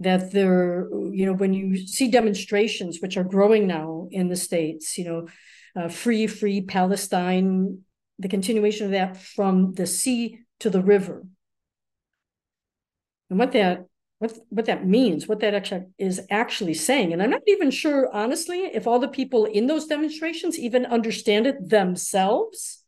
that 0.00 0.32
there, 0.32 0.88
you 1.12 1.26
know, 1.26 1.34
when 1.34 1.52
you 1.52 1.76
see 1.76 2.10
demonstrations, 2.10 2.98
which 3.00 3.16
are 3.16 3.24
growing 3.24 3.66
now 3.66 4.08
in 4.10 4.28
the 4.28 4.36
States, 4.36 4.98
you 4.98 5.04
know, 5.04 5.28
uh, 5.76 5.88
free, 5.88 6.26
free 6.26 6.62
Palestine, 6.62 7.82
the 8.18 8.28
continuation 8.28 8.86
of 8.86 8.92
that 8.92 9.16
from 9.16 9.74
the 9.74 9.86
sea 9.86 10.40
to 10.58 10.70
the 10.70 10.82
river. 10.82 11.24
And 13.28 13.38
what 13.38 13.52
that 13.52 13.86
what 14.20 14.38
what 14.50 14.66
that 14.66 14.86
means, 14.86 15.26
what 15.26 15.40
that 15.40 15.54
actually 15.54 15.86
is 15.98 16.22
actually 16.30 16.74
saying. 16.74 17.12
And 17.12 17.22
I'm 17.22 17.30
not 17.30 17.42
even 17.48 17.70
sure, 17.72 18.10
honestly, 18.14 18.60
if 18.72 18.86
all 18.86 19.00
the 19.00 19.08
people 19.08 19.46
in 19.46 19.66
those 19.66 19.86
demonstrations 19.86 20.58
even 20.58 20.86
understand 20.86 21.46
it 21.48 21.70
themselves. 21.70 22.80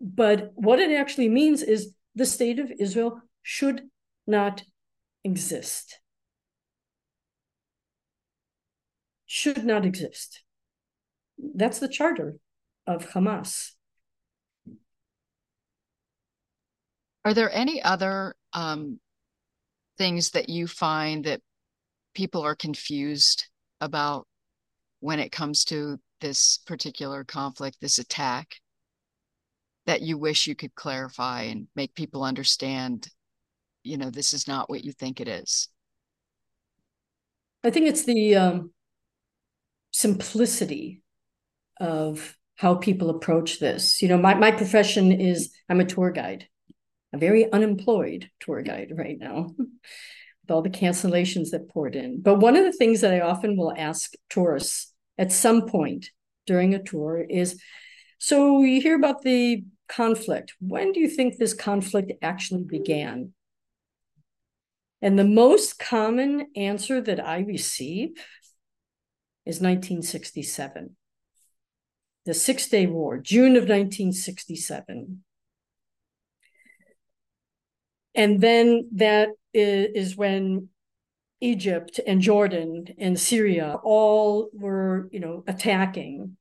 but 0.00 0.52
what 0.54 0.78
it 0.78 0.92
actually 0.92 1.28
means 1.28 1.62
is 1.62 1.94
the 2.14 2.26
state 2.26 2.58
of 2.58 2.72
Israel 2.78 3.20
should 3.42 3.88
not 4.26 4.64
exist. 5.24 6.00
Should 9.26 9.64
not 9.64 9.84
exist. 9.84 10.42
That's 11.38 11.78
the 11.78 11.88
charter 11.88 12.38
of 12.86 13.10
Hamas. 13.10 13.72
Are 17.24 17.34
there 17.34 17.52
any 17.52 17.82
other 17.82 18.34
um, 18.52 18.98
things 19.96 20.30
that 20.30 20.48
you 20.48 20.66
find 20.66 21.24
that 21.24 21.40
people 22.14 22.42
are 22.42 22.54
confused 22.54 23.46
about 23.80 24.26
when 25.00 25.18
it 25.18 25.32
comes 25.32 25.64
to 25.64 25.98
this 26.20 26.58
particular 26.66 27.24
conflict, 27.24 27.78
this 27.80 27.98
attack, 27.98 28.56
that 29.86 30.02
you 30.02 30.18
wish 30.18 30.46
you 30.46 30.54
could 30.54 30.74
clarify 30.74 31.42
and 31.42 31.68
make 31.74 31.94
people 31.94 32.22
understand, 32.22 33.08
you 33.82 33.96
know, 33.96 34.10
this 34.10 34.32
is 34.32 34.46
not 34.46 34.68
what 34.68 34.84
you 34.84 34.92
think 34.92 35.20
it 35.20 35.28
is? 35.28 35.68
I 37.64 37.70
think 37.70 37.86
it's 37.86 38.04
the 38.04 38.36
um, 38.36 38.72
simplicity 39.92 41.02
of 41.80 42.36
how 42.56 42.74
people 42.74 43.10
approach 43.10 43.60
this. 43.60 44.02
You 44.02 44.08
know, 44.08 44.18
my, 44.18 44.34
my 44.34 44.50
profession 44.50 45.12
is 45.12 45.52
I'm 45.68 45.80
a 45.80 45.84
tour 45.84 46.10
guide, 46.10 46.48
a 47.12 47.18
very 47.18 47.50
unemployed 47.50 48.30
tour 48.40 48.62
guide 48.62 48.92
right 48.96 49.18
now 49.18 49.54
with 49.58 50.50
all 50.50 50.62
the 50.62 50.70
cancellations 50.70 51.50
that 51.50 51.68
poured 51.68 51.96
in. 51.96 52.20
But 52.20 52.40
one 52.40 52.56
of 52.56 52.64
the 52.64 52.72
things 52.72 53.00
that 53.00 53.14
I 53.14 53.20
often 53.20 53.56
will 53.56 53.74
ask 53.76 54.12
tourists 54.28 54.92
at 55.16 55.32
some 55.32 55.66
point 55.66 56.10
during 56.46 56.74
a 56.74 56.82
tour 56.82 57.20
is 57.20 57.60
so 58.18 58.62
you 58.62 58.80
hear 58.80 58.96
about 58.96 59.22
the 59.22 59.64
conflict. 59.88 60.54
When 60.60 60.92
do 60.92 61.00
you 61.00 61.08
think 61.08 61.36
this 61.36 61.54
conflict 61.54 62.12
actually 62.20 62.64
began? 62.64 63.32
And 65.00 65.18
the 65.18 65.24
most 65.24 65.78
common 65.78 66.48
answer 66.56 67.00
that 67.00 67.24
I 67.24 67.40
receive 67.40 68.10
is 69.46 69.60
1967. 69.60 70.96
The 72.26 72.34
Six 72.34 72.68
Day 72.68 72.86
War, 72.86 73.18
June 73.18 73.56
of 73.56 73.62
1967. 73.62 75.22
And 78.18 78.40
then 78.40 78.88
that 78.96 79.28
is 79.54 80.16
when 80.16 80.70
Egypt 81.40 82.00
and 82.04 82.20
Jordan 82.20 82.86
and 82.98 83.18
Syria 83.18 83.76
all 83.84 84.50
were, 84.52 85.08
you 85.12 85.20
know, 85.20 85.44
attacking. 85.46 86.36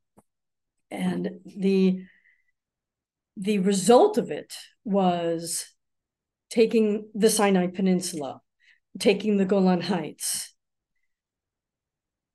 And 0.90 1.40
the 1.46 2.02
the 3.40 3.60
result 3.60 4.18
of 4.18 4.32
it 4.32 4.56
was 4.84 5.72
taking 6.50 7.10
the 7.14 7.30
Sinai 7.30 7.68
Peninsula, 7.68 8.42
taking 8.98 9.38
the 9.38 9.46
Golan 9.46 9.82
Heights, 9.82 10.56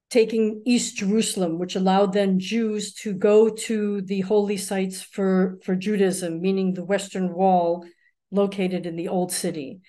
taking 0.09 0.63
East 0.65 0.99
Jerusalem, 0.99 1.59
which 1.59 1.75
allowed 1.75 2.13
then 2.13 2.39
Jews 2.39 2.95
to 3.03 3.13
go 3.13 3.49
to 3.49 4.03
the 4.03 4.21
holy 4.21 4.57
sites 4.57 5.03
for, 5.03 5.59
for 5.65 5.75
Judaism, 5.75 6.41
meaning 6.41 6.75
the 6.75 6.85
Western 6.85 7.35
Wall 7.35 7.85
located 8.33 8.87
in 8.87 8.97
the 8.97 9.09
Old 9.09 9.33
City, 9.33 9.81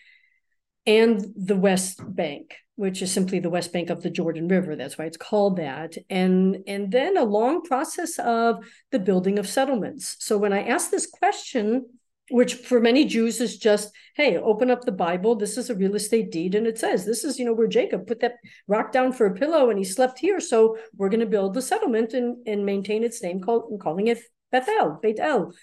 and 0.85 1.25
the 1.35 1.57
West 1.57 2.01
Bank 2.05 2.55
which 2.75 3.01
is 3.01 3.11
simply 3.11 3.39
the 3.39 3.49
west 3.49 3.71
bank 3.71 3.89
of 3.89 4.01
the 4.01 4.09
Jordan 4.09 4.47
River. 4.47 4.75
That's 4.75 4.97
why 4.97 5.05
it's 5.05 5.17
called 5.17 5.57
that. 5.57 5.95
And, 6.09 6.57
and 6.67 6.91
then 6.91 7.17
a 7.17 7.23
long 7.23 7.61
process 7.61 8.17
of 8.17 8.65
the 8.91 8.99
building 8.99 9.37
of 9.37 9.47
settlements. 9.47 10.15
So 10.19 10.37
when 10.37 10.53
I 10.53 10.63
ask 10.63 10.89
this 10.89 11.05
question, 11.05 11.85
which 12.29 12.55
for 12.55 12.79
many 12.79 13.05
Jews 13.05 13.41
is 13.41 13.57
just, 13.57 13.91
hey, 14.15 14.37
open 14.37 14.71
up 14.71 14.85
the 14.85 14.91
Bible. 14.91 15.35
This 15.35 15.57
is 15.57 15.69
a 15.69 15.75
real 15.75 15.93
estate 15.93 16.31
deed. 16.31 16.55
And 16.55 16.65
it 16.65 16.79
says, 16.79 17.05
this 17.05 17.23
is, 17.23 17.37
you 17.37 17.45
know, 17.45 17.53
where 17.53 17.67
Jacob 17.67 18.07
put 18.07 18.21
that 18.21 18.35
rock 18.67 18.91
down 18.91 19.11
for 19.11 19.27
a 19.27 19.35
pillow 19.35 19.69
and 19.69 19.77
he 19.77 19.83
slept 19.83 20.19
here. 20.19 20.39
So 20.39 20.77
we're 20.95 21.09
going 21.09 21.19
to 21.19 21.25
build 21.25 21.53
the 21.53 21.61
settlement 21.61 22.13
and, 22.13 22.37
and 22.47 22.65
maintain 22.65 23.03
its 23.03 23.21
name, 23.21 23.41
called, 23.41 23.77
calling 23.81 24.07
it 24.07 24.19
Bethel, 24.51 24.99
Beit 25.01 25.19
El. 25.19 25.53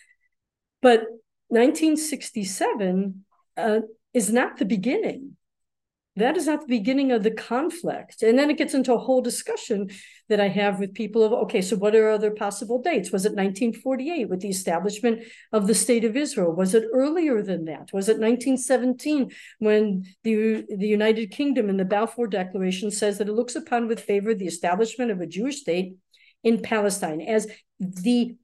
But 0.82 1.06
1967 1.50 3.24
uh, 3.56 3.80
is 4.14 4.32
not 4.32 4.56
the 4.56 4.64
beginning 4.64 5.36
that 6.16 6.36
is 6.36 6.46
not 6.46 6.60
the 6.60 6.78
beginning 6.78 7.12
of 7.12 7.22
the 7.22 7.30
conflict. 7.30 8.22
And 8.22 8.38
then 8.38 8.50
it 8.50 8.58
gets 8.58 8.74
into 8.74 8.92
a 8.92 8.98
whole 8.98 9.22
discussion 9.22 9.90
that 10.28 10.40
I 10.40 10.48
have 10.48 10.80
with 10.80 10.92
people 10.92 11.22
of, 11.22 11.32
okay, 11.32 11.62
so 11.62 11.76
what 11.76 11.94
are 11.94 12.10
other 12.10 12.32
possible 12.32 12.82
dates? 12.82 13.12
Was 13.12 13.24
it 13.24 13.30
1948 13.30 14.28
with 14.28 14.40
the 14.40 14.48
establishment 14.48 15.22
of 15.52 15.66
the 15.66 15.74
state 15.74 16.04
of 16.04 16.16
Israel? 16.16 16.52
Was 16.52 16.74
it 16.74 16.84
earlier 16.92 17.42
than 17.42 17.64
that? 17.66 17.90
Was 17.92 18.08
it 18.08 18.18
1917 18.18 19.30
when 19.60 20.04
the, 20.24 20.64
the 20.68 20.88
United 20.88 21.30
Kingdom 21.30 21.70
in 21.70 21.76
the 21.76 21.84
Balfour 21.84 22.26
Declaration 22.26 22.90
says 22.90 23.18
that 23.18 23.28
it 23.28 23.34
looks 23.34 23.54
upon 23.54 23.86
with 23.86 24.00
favor 24.00 24.34
the 24.34 24.46
establishment 24.46 25.12
of 25.12 25.20
a 25.20 25.26
Jewish 25.26 25.60
state 25.60 25.94
in 26.42 26.60
Palestine 26.60 27.20
as 27.20 27.46
the 27.78 28.36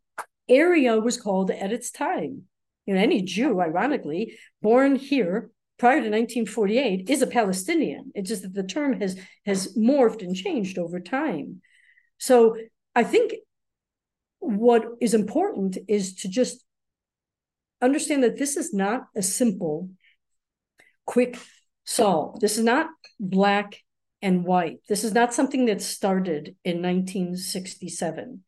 area 0.48 0.98
was 1.00 1.20
called 1.20 1.50
at 1.50 1.72
its 1.72 1.90
time? 1.90 2.44
You 2.86 2.94
know, 2.94 3.00
any 3.00 3.22
Jew, 3.22 3.60
ironically, 3.60 4.38
born 4.62 4.96
here 4.96 5.50
prior 5.78 5.96
to 5.96 6.08
1948 6.08 7.10
is 7.10 7.22
a 7.22 7.26
Palestinian. 7.26 8.12
It's 8.14 8.28
just 8.28 8.42
that 8.42 8.54
the 8.54 8.62
term 8.62 9.00
has 9.00 9.18
has 9.44 9.76
morphed 9.76 10.22
and 10.22 10.34
changed 10.34 10.78
over 10.78 11.00
time. 11.00 11.60
So 12.18 12.56
I 12.94 13.04
think 13.04 13.34
what 14.38 14.84
is 15.00 15.12
important 15.12 15.76
is 15.88 16.14
to 16.16 16.28
just 16.28 16.64
understand 17.82 18.22
that 18.22 18.38
this 18.38 18.56
is 18.56 18.72
not 18.72 19.06
a 19.14 19.22
simple, 19.22 19.90
quick 21.04 21.38
solve. 21.84 22.40
This 22.40 22.56
is 22.56 22.64
not 22.64 22.88
black 23.20 23.82
and 24.22 24.44
white. 24.44 24.78
This 24.88 25.04
is 25.04 25.12
not 25.12 25.34
something 25.34 25.66
that 25.66 25.82
started 25.82 26.56
in 26.64 26.82
1967. 26.82 28.42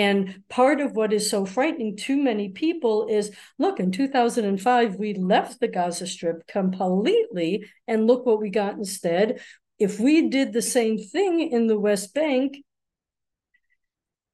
And 0.00 0.44
part 0.48 0.80
of 0.80 0.96
what 0.96 1.12
is 1.12 1.28
so 1.28 1.44
frightening 1.44 1.94
to 1.94 2.16
many 2.16 2.48
people 2.48 3.06
is 3.06 3.30
look, 3.58 3.78
in 3.78 3.92
2005, 3.92 4.94
we 4.96 5.12
left 5.12 5.60
the 5.60 5.68
Gaza 5.68 6.06
Strip 6.06 6.46
completely, 6.46 7.66
and 7.86 8.06
look 8.06 8.24
what 8.24 8.40
we 8.40 8.48
got 8.48 8.76
instead. 8.76 9.42
If 9.78 10.00
we 10.00 10.30
did 10.30 10.54
the 10.54 10.62
same 10.62 10.96
thing 10.96 11.40
in 11.52 11.66
the 11.66 11.78
West 11.78 12.14
Bank, 12.14 12.56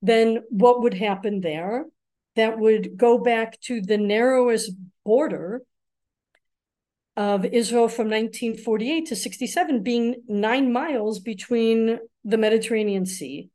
then 0.03 0.45
what 0.51 0.83
would 0.83 0.95
happen 0.95 1.41
there? 1.41 1.87
That 2.37 2.61
would 2.61 2.97
go 2.97 3.19
back 3.19 3.61
to 3.63 3.81
the 3.81 3.99
narrowest 3.99 4.71
border 5.05 5.63
of 7.17 7.45
Israel 7.45 7.89
from 7.89 8.07
1948 8.07 9.07
to 9.07 9.17
67 9.17 9.83
being 9.83 10.23
nine 10.29 10.73
miles 10.73 11.19
between 11.19 11.99
the 12.23 12.39
Mediterranean 12.39 13.05
Sea 13.05 13.51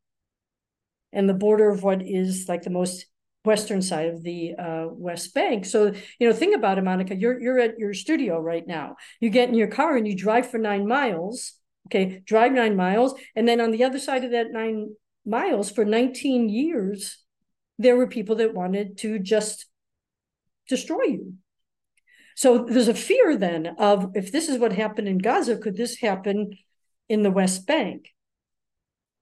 and 1.13 1.27
the 1.27 1.33
border 1.33 1.69
of 1.69 1.83
what 1.83 2.01
is 2.01 2.45
like 2.47 2.63
the 2.63 2.69
most 2.69 3.05
western 3.43 3.81
side 3.81 4.09
of 4.09 4.23
the 4.23 4.53
uh, 4.55 4.85
West 4.89 5.33
Bank. 5.33 5.65
So, 5.65 5.93
you 6.19 6.27
know, 6.27 6.33
think 6.33 6.55
about 6.55 6.77
it, 6.77 6.83
Monica. 6.83 7.15
You're 7.15 7.39
you're 7.39 7.59
at 7.59 7.79
your 7.79 7.93
studio 7.93 8.39
right 8.39 8.65
now. 8.65 8.95
You 9.19 9.29
get 9.29 9.49
in 9.49 9.55
your 9.55 9.67
car 9.67 9.95
and 9.95 10.07
you 10.07 10.15
drive 10.15 10.49
for 10.49 10.57
nine 10.57 10.87
miles. 10.87 11.53
Okay, 11.87 12.21
drive 12.25 12.51
nine 12.51 12.75
miles, 12.75 13.15
and 13.35 13.47
then 13.47 13.59
on 13.59 13.71
the 13.71 13.83
other 13.83 13.99
side 13.99 14.23
of 14.23 14.31
that 14.31 14.51
nine 14.51 14.91
miles 15.25 15.71
for 15.71 15.83
19 15.83 16.47
years, 16.47 17.17
there 17.79 17.95
were 17.95 18.07
people 18.07 18.35
that 18.35 18.53
wanted 18.53 18.97
to 18.99 19.19
just 19.19 19.65
destroy 20.69 21.03
you. 21.03 21.33
So 22.35 22.59
there's 22.59 22.87
a 22.87 22.93
fear 22.93 23.35
then 23.35 23.67
of 23.77 24.11
if 24.15 24.31
this 24.31 24.47
is 24.47 24.57
what 24.57 24.73
happened 24.73 25.07
in 25.07 25.17
Gaza, 25.17 25.57
could 25.57 25.75
this 25.75 25.97
happen 25.97 26.57
in 27.09 27.23
the 27.23 27.31
West 27.31 27.67
Bank? 27.67 28.10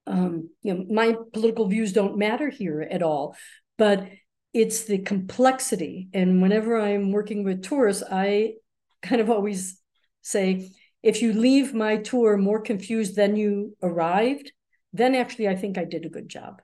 Um, 0.10 0.50
you 0.64 0.74
know, 0.74 0.86
my 0.90 1.16
political 1.34 1.68
views 1.68 1.94
don't 1.94 2.18
matter 2.18 2.50
here 2.50 2.82
at 2.82 3.04
all, 3.04 3.38
but 3.78 4.10
it's 4.54 4.86
the 4.86 4.98
complexity. 4.98 6.10
And 6.14 6.42
whenever 6.42 6.80
I'm 6.80 7.12
working 7.12 7.44
with 7.44 7.64
tourists, 7.64 8.04
I 8.12 8.56
kind 9.04 9.22
of 9.22 9.30
always 9.30 9.80
say, 10.24 10.72
if 11.04 11.22
you 11.22 11.34
leave 11.34 11.74
my 11.74 11.98
tour 11.98 12.38
more 12.38 12.60
confused 12.60 13.16
than 13.16 13.36
you 13.36 13.78
arrived, 13.84 14.52
then 14.92 15.14
actually 15.14 15.48
I 15.48 15.56
think 15.56 15.78
I 15.78 15.86
did 15.86 16.06
a 16.06 16.10
good 16.10 16.28
job. 16.28 16.62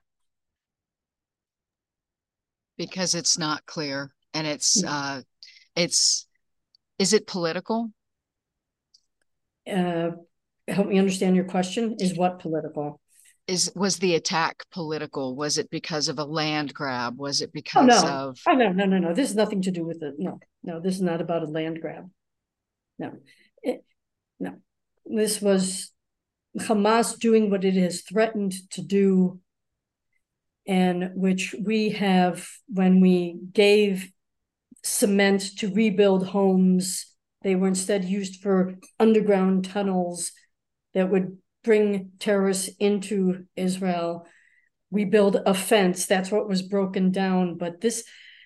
Because 2.76 3.14
it's 3.14 3.38
not 3.38 3.64
clear 3.64 4.12
and 4.34 4.46
it's 4.46 4.82
yeah. 4.82 4.90
uh 4.90 5.22
it's 5.74 6.26
is 6.98 7.14
it 7.14 7.26
political? 7.26 7.90
Uh 9.66 10.10
help 10.68 10.88
me 10.88 10.98
understand 10.98 11.36
your 11.36 11.46
question. 11.46 11.96
Is 12.00 12.18
what 12.18 12.40
political? 12.40 13.00
Is 13.46 13.70
was 13.74 13.98
the 13.98 14.14
attack 14.14 14.64
political? 14.72 15.36
Was 15.36 15.58
it 15.58 15.70
because 15.70 16.08
of 16.08 16.18
a 16.18 16.24
land 16.24 16.74
grab? 16.74 17.18
Was 17.18 17.40
it 17.40 17.48
oh, 17.48 17.54
because 17.54 18.02
oh, 18.04 18.06
no. 18.06 18.28
of 18.28 18.38
Oh 18.46 18.52
no, 18.52 18.72
no, 18.72 18.84
no, 18.84 18.98
no. 18.98 19.14
This 19.14 19.28
has 19.28 19.36
nothing 19.36 19.62
to 19.62 19.70
do 19.70 19.84
with 19.84 20.02
it. 20.02 20.14
No, 20.18 20.38
no, 20.62 20.80
this 20.80 20.96
is 20.96 21.02
not 21.02 21.20
about 21.20 21.42
a 21.42 21.46
land 21.46 21.80
grab. 21.80 22.10
No. 22.98 23.12
It, 23.62 23.84
no. 24.40 24.56
This 25.04 25.40
was 25.40 25.92
Hamas 26.58 27.18
doing 27.18 27.50
what 27.50 27.64
it 27.64 27.74
has 27.74 28.02
threatened 28.02 28.54
to 28.70 28.82
do, 28.82 29.40
and 30.66 31.12
which 31.14 31.54
we 31.62 31.90
have 31.90 32.48
when 32.68 33.00
we 33.00 33.38
gave 33.52 34.10
cement 34.82 35.58
to 35.58 35.72
rebuild 35.72 36.26
homes. 36.26 37.12
They 37.42 37.54
were 37.54 37.68
instead 37.68 38.04
used 38.04 38.42
for 38.42 38.74
underground 38.98 39.66
tunnels 39.66 40.32
that 40.94 41.10
would 41.10 41.38
bring 41.66 42.12
terrorists 42.18 42.70
into 42.80 43.44
Israel. 43.56 44.26
We 44.90 45.04
build 45.04 45.36
a 45.44 45.52
fence. 45.52 46.06
That's 46.06 46.30
what 46.30 46.48
was 46.48 46.62
broken 46.62 47.10
down. 47.10 47.58
But 47.58 47.82
this, 47.82 48.04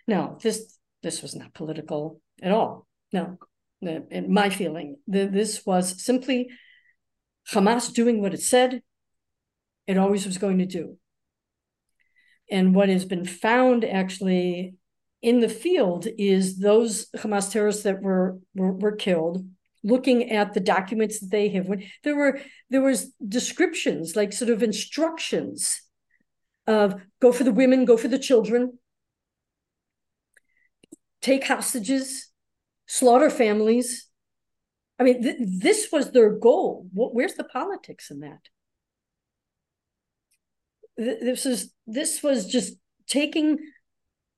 no, 0.09 0.39
this 0.43 0.77
this 1.03 1.23
was 1.23 1.37
not 1.37 1.55
political 1.55 2.21
at 2.43 2.51
all. 2.51 2.89
No, 3.13 3.39
in 3.83 4.33
my 4.33 4.51
feeling, 4.51 4.97
this 5.07 5.65
was 5.65 6.03
simply 6.03 6.49
Hamas 7.51 7.93
doing 7.93 8.21
what 8.21 8.35
it 8.35 8.43
said 8.43 8.83
it 9.87 9.99
always 9.99 10.25
was 10.25 10.39
going 10.39 10.59
to 10.59 10.67
do. 10.67 10.97
And 12.51 12.75
what 12.75 12.89
has 12.89 13.05
been 13.05 13.25
found 13.25 13.85
actually 13.85 14.75
in 15.23 15.41
the 15.41 15.49
field 15.49 16.07
is 16.19 16.59
those 16.59 17.11
Hamas 17.17 17.51
terrorists 17.51 17.83
that 17.83 18.01
were 18.01 18.39
were, 18.55 18.73
were 18.73 18.97
killed 18.97 19.45
looking 19.83 20.31
at 20.31 20.55
the 20.55 20.61
documents 20.61 21.21
that 21.21 21.31
they 21.31 21.49
have. 21.51 21.67
When 21.67 21.85
there 22.05 22.17
were 22.17 22.41
there 22.69 22.83
was 22.83 23.13
descriptions 23.27 24.17
like 24.17 24.33
sort 24.33 24.51
of 24.51 24.63
instructions 24.63 25.83
of 26.67 27.01
go 27.21 27.33
for 27.33 27.45
the 27.45 27.53
women 27.53 27.85
go 27.85 27.97
for 27.97 28.09
the 28.09 28.19
children 28.19 28.79
take 31.21 31.47
hostages 31.47 32.29
slaughter 32.87 33.31
families. 33.31 34.09
I 34.99 35.05
mean 35.05 35.23
th- 35.23 35.37
this 35.41 35.89
was 35.93 36.11
their 36.11 36.31
goal. 36.31 36.87
Where's 36.93 37.35
the 37.35 37.45
politics 37.45 38.11
in 38.11 38.21
that? 38.21 38.41
This 40.97 41.47
is 41.47 41.73
this 41.87 42.23
was 42.23 42.47
just 42.47 42.75
taking 43.07 43.59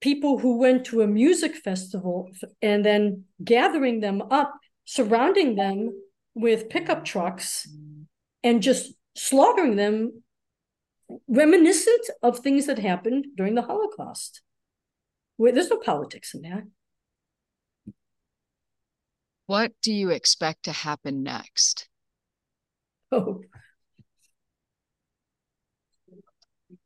people 0.01 0.38
who 0.38 0.59
went 0.59 0.84
to 0.86 1.03
a 1.03 1.07
music 1.07 1.57
festival 1.57 2.28
and 2.61 2.84
then 2.84 3.24
gathering 3.43 4.01
them 4.01 4.22
up 4.30 4.53
surrounding 4.85 5.55
them 5.55 5.91
with 6.35 6.68
pickup 6.68 7.05
trucks 7.05 7.68
and 8.43 8.62
just 8.62 8.95
slaughtering 9.14 9.76
them 9.76 10.22
reminiscent 11.28 12.07
of 12.22 12.39
things 12.39 12.66
that 12.66 12.78
happened 12.78 13.26
during 13.37 13.55
the 13.55 13.62
holocaust. 13.62 14.43
Where 15.37 15.53
there's 15.53 15.70
no 15.70 15.78
politics 15.78 16.35
in 16.35 16.43
that. 16.43 16.64
What 19.47 19.72
do 19.83 19.93
you 19.93 20.11
expect 20.11 20.64
to 20.64 20.72
happen 20.72 21.22
next? 21.22 21.89
Oh. 23.14 23.43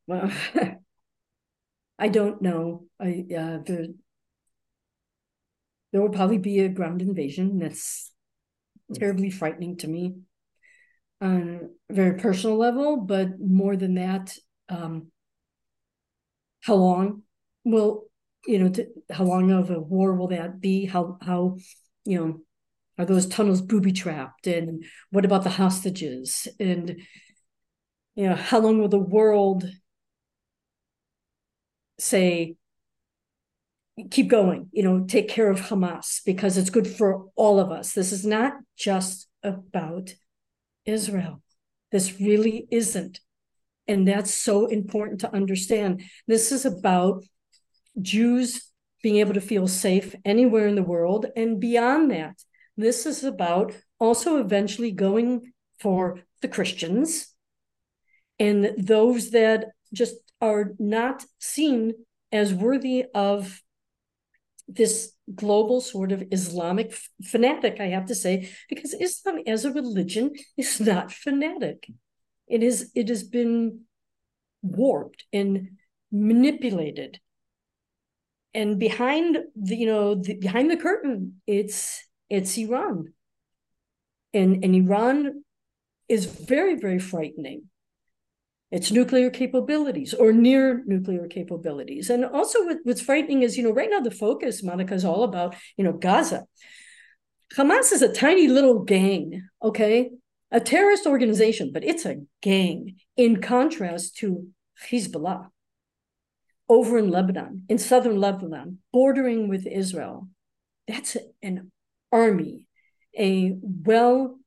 Well 0.09 0.28
i 2.01 2.09
don't 2.09 2.42
know. 2.42 2.86
I 3.01 3.24
uh 3.30 3.59
the 3.64 3.94
there 5.93 6.01
will 6.01 6.11
probably 6.11 6.39
be 6.39 6.61
a 6.61 6.68
ground 6.68 7.03
invasion. 7.03 7.59
That's 7.59 8.12
terribly 8.95 9.30
frightening 9.30 9.76
to 9.78 9.89
me 9.89 10.16
on 11.20 11.70
a 11.89 11.95
very 11.95 12.18
personal 12.18 12.57
level, 12.57 12.99
but 12.99 13.41
more 13.41 13.76
than 13.76 13.95
that, 13.95 14.37
um, 14.68 15.11
how 16.61 16.74
long 16.74 17.22
will 17.64 18.05
you 18.47 18.59
know 18.59 18.68
to, 18.68 18.87
how 19.11 19.24
long 19.24 19.51
of 19.51 19.70
a 19.70 19.80
war 19.80 20.14
will 20.14 20.28
that 20.28 20.61
be? 20.61 20.84
How 20.84 21.18
how 21.22 21.59
you 22.05 22.18
know 22.18 22.41
are 22.99 23.05
those 23.05 23.26
tunnels 23.26 23.62
booby 23.62 23.93
trapped? 23.93 24.47
And 24.47 24.84
what 25.11 25.24
about 25.24 25.45
the 25.45 25.51
hostages? 25.51 26.49
And 26.59 27.01
you 28.14 28.28
know 28.28 28.34
how 28.34 28.59
long 28.59 28.80
will 28.80 28.89
the 28.89 28.99
world 28.99 29.68
say 31.99 32.57
keep 34.11 34.28
going, 34.28 34.68
you 34.72 34.82
know, 34.82 35.05
take 35.07 35.28
care 35.28 35.51
of 35.51 35.61
Hamas 35.61 36.20
because 36.24 36.57
it's 36.57 36.70
good 36.70 36.86
for 36.86 37.26
all 37.34 37.59
of 37.59 37.70
us. 37.70 37.92
This 37.92 38.12
is 38.12 38.26
not 38.26 38.55
just 38.76 39.28
about 39.42 40.14
Israel. 40.84 41.42
This 41.92 42.20
really 42.20 42.66
isn't. 42.70 43.20
And 43.88 44.07
that's 44.07 44.34
so 44.34 44.66
important 44.66 45.20
to 45.20 45.32
understand. 45.32 46.03
This 46.26 46.53
is 46.53 46.66
about 46.66 47.24
Jews 48.01 48.70
being 49.03 49.16
able 49.16 49.34
to 49.34 49.40
feel 49.40 49.68
safe 49.68 50.14
anywhere 50.24 50.66
in 50.66 50.74
the 50.74 50.82
world. 50.82 51.26
And 51.36 51.61
beyond 51.61 52.11
that, 52.11 52.42
this 52.76 53.07
is 53.07 53.24
about 53.24 53.72
also 53.99 54.38
eventually 54.38 54.90
going 54.90 55.53
for 55.78 56.20
the 56.42 56.49
Christians 56.49 57.32
and 58.38 58.74
those 58.76 59.30
that 59.30 59.66
just 59.92 60.16
are 60.40 60.72
not 60.78 61.24
seen 61.38 61.94
as 62.32 62.53
worthy 62.53 63.05
of 63.14 63.62
this 64.68 65.12
global 65.34 65.80
sort 65.80 66.12
of 66.12 66.24
Islamic 66.30 66.96
fanatic, 67.22 67.80
I 67.80 67.86
have 67.86 68.06
to 68.06 68.14
say, 68.14 68.50
because 68.68 68.94
Islam 68.94 69.40
as 69.46 69.64
a 69.64 69.72
religion 69.72 70.32
is 70.56 70.80
not 70.80 71.12
fanatic. 71.12 71.86
It 72.48 72.62
is 72.62 72.90
it 72.94 73.08
has 73.08 73.22
been 73.24 73.80
warped 74.62 75.24
and 75.32 75.78
manipulated. 76.12 77.20
And 78.54 78.78
behind 78.78 79.38
the, 79.54 79.76
you 79.76 79.86
know, 79.86 80.14
the, 80.14 80.34
behind 80.34 80.70
the 80.70 80.76
curtain, 80.76 81.40
it's 81.46 82.02
it's 82.30 82.56
Iran. 82.56 83.12
And 84.32 84.64
and 84.64 84.74
Iran 84.74 85.44
is 86.08 86.26
very, 86.26 86.76
very 86.76 86.98
frightening 86.98 87.68
its 88.70 88.90
nuclear 88.90 89.30
capabilities 89.30 90.12
or 90.12 90.32
near 90.32 90.82
nuclear 90.86 91.28
capabilities. 91.28 92.10
And 92.10 92.24
also 92.24 92.64
what, 92.64 92.78
what's 92.82 93.00
frightening 93.00 93.42
is, 93.42 93.56
you 93.56 93.62
know, 93.62 93.70
right 93.70 93.88
now 93.90 94.00
the 94.00 94.10
focus, 94.10 94.62
Monica, 94.62 94.94
is 94.94 95.04
all 95.04 95.22
about, 95.22 95.54
you 95.76 95.84
know, 95.84 95.92
Gaza. 95.92 96.46
Hamas 97.54 97.92
is 97.92 98.02
a 98.02 98.12
tiny 98.12 98.48
little 98.48 98.82
gang, 98.82 99.48
okay? 99.62 100.10
A 100.50 100.60
terrorist 100.60 101.06
organization, 101.06 101.70
but 101.72 101.84
it's 101.84 102.04
a 102.04 102.22
gang 102.42 102.96
in 103.16 103.40
contrast 103.40 104.16
to 104.16 104.48
Hezbollah 104.90 105.48
over 106.68 106.98
in 106.98 107.10
Lebanon, 107.10 107.64
in 107.68 107.78
southern 107.78 108.18
Lebanon, 108.20 108.78
bordering 108.92 109.48
with 109.48 109.66
Israel. 109.66 110.28
That's 110.88 111.16
an 111.42 111.70
army, 112.10 112.66
a 113.16 113.56
well 113.62 114.38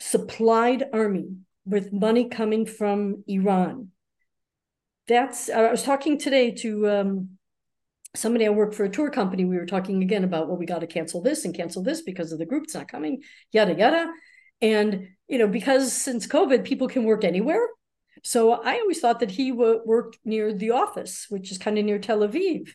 supplied 0.00 0.84
army 0.92 1.36
with 1.66 1.92
money 1.92 2.28
coming 2.28 2.66
from 2.66 3.24
Iran. 3.26 3.88
That's, 5.08 5.50
I 5.50 5.70
was 5.70 5.82
talking 5.82 6.18
today 6.18 6.52
to 6.52 6.88
um, 6.88 7.30
somebody 8.16 8.46
I 8.46 8.50
work 8.50 8.74
for 8.74 8.84
a 8.84 8.90
tour 8.90 9.10
company. 9.10 9.44
We 9.44 9.56
were 9.56 9.66
talking 9.66 10.02
again 10.02 10.24
about, 10.24 10.48
well, 10.48 10.56
we 10.56 10.66
got 10.66 10.80
to 10.80 10.86
cancel 10.86 11.20
this 11.20 11.44
and 11.44 11.54
cancel 11.54 11.82
this 11.82 12.02
because 12.02 12.32
of 12.32 12.38
the 12.38 12.46
group's 12.46 12.74
not 12.74 12.88
coming, 12.88 13.22
yada, 13.52 13.74
yada. 13.74 14.10
And, 14.62 15.08
you 15.28 15.38
know, 15.38 15.48
because 15.48 15.92
since 15.92 16.26
COVID, 16.26 16.64
people 16.64 16.88
can 16.88 17.04
work 17.04 17.24
anywhere. 17.24 17.66
So 18.22 18.52
I 18.52 18.78
always 18.78 19.00
thought 19.00 19.20
that 19.20 19.30
he 19.30 19.50
w- 19.50 19.82
worked 19.84 20.18
near 20.24 20.54
the 20.54 20.70
office, 20.70 21.26
which 21.28 21.50
is 21.50 21.58
kind 21.58 21.76
of 21.76 21.84
near 21.84 21.98
Tel 21.98 22.20
Aviv. 22.20 22.70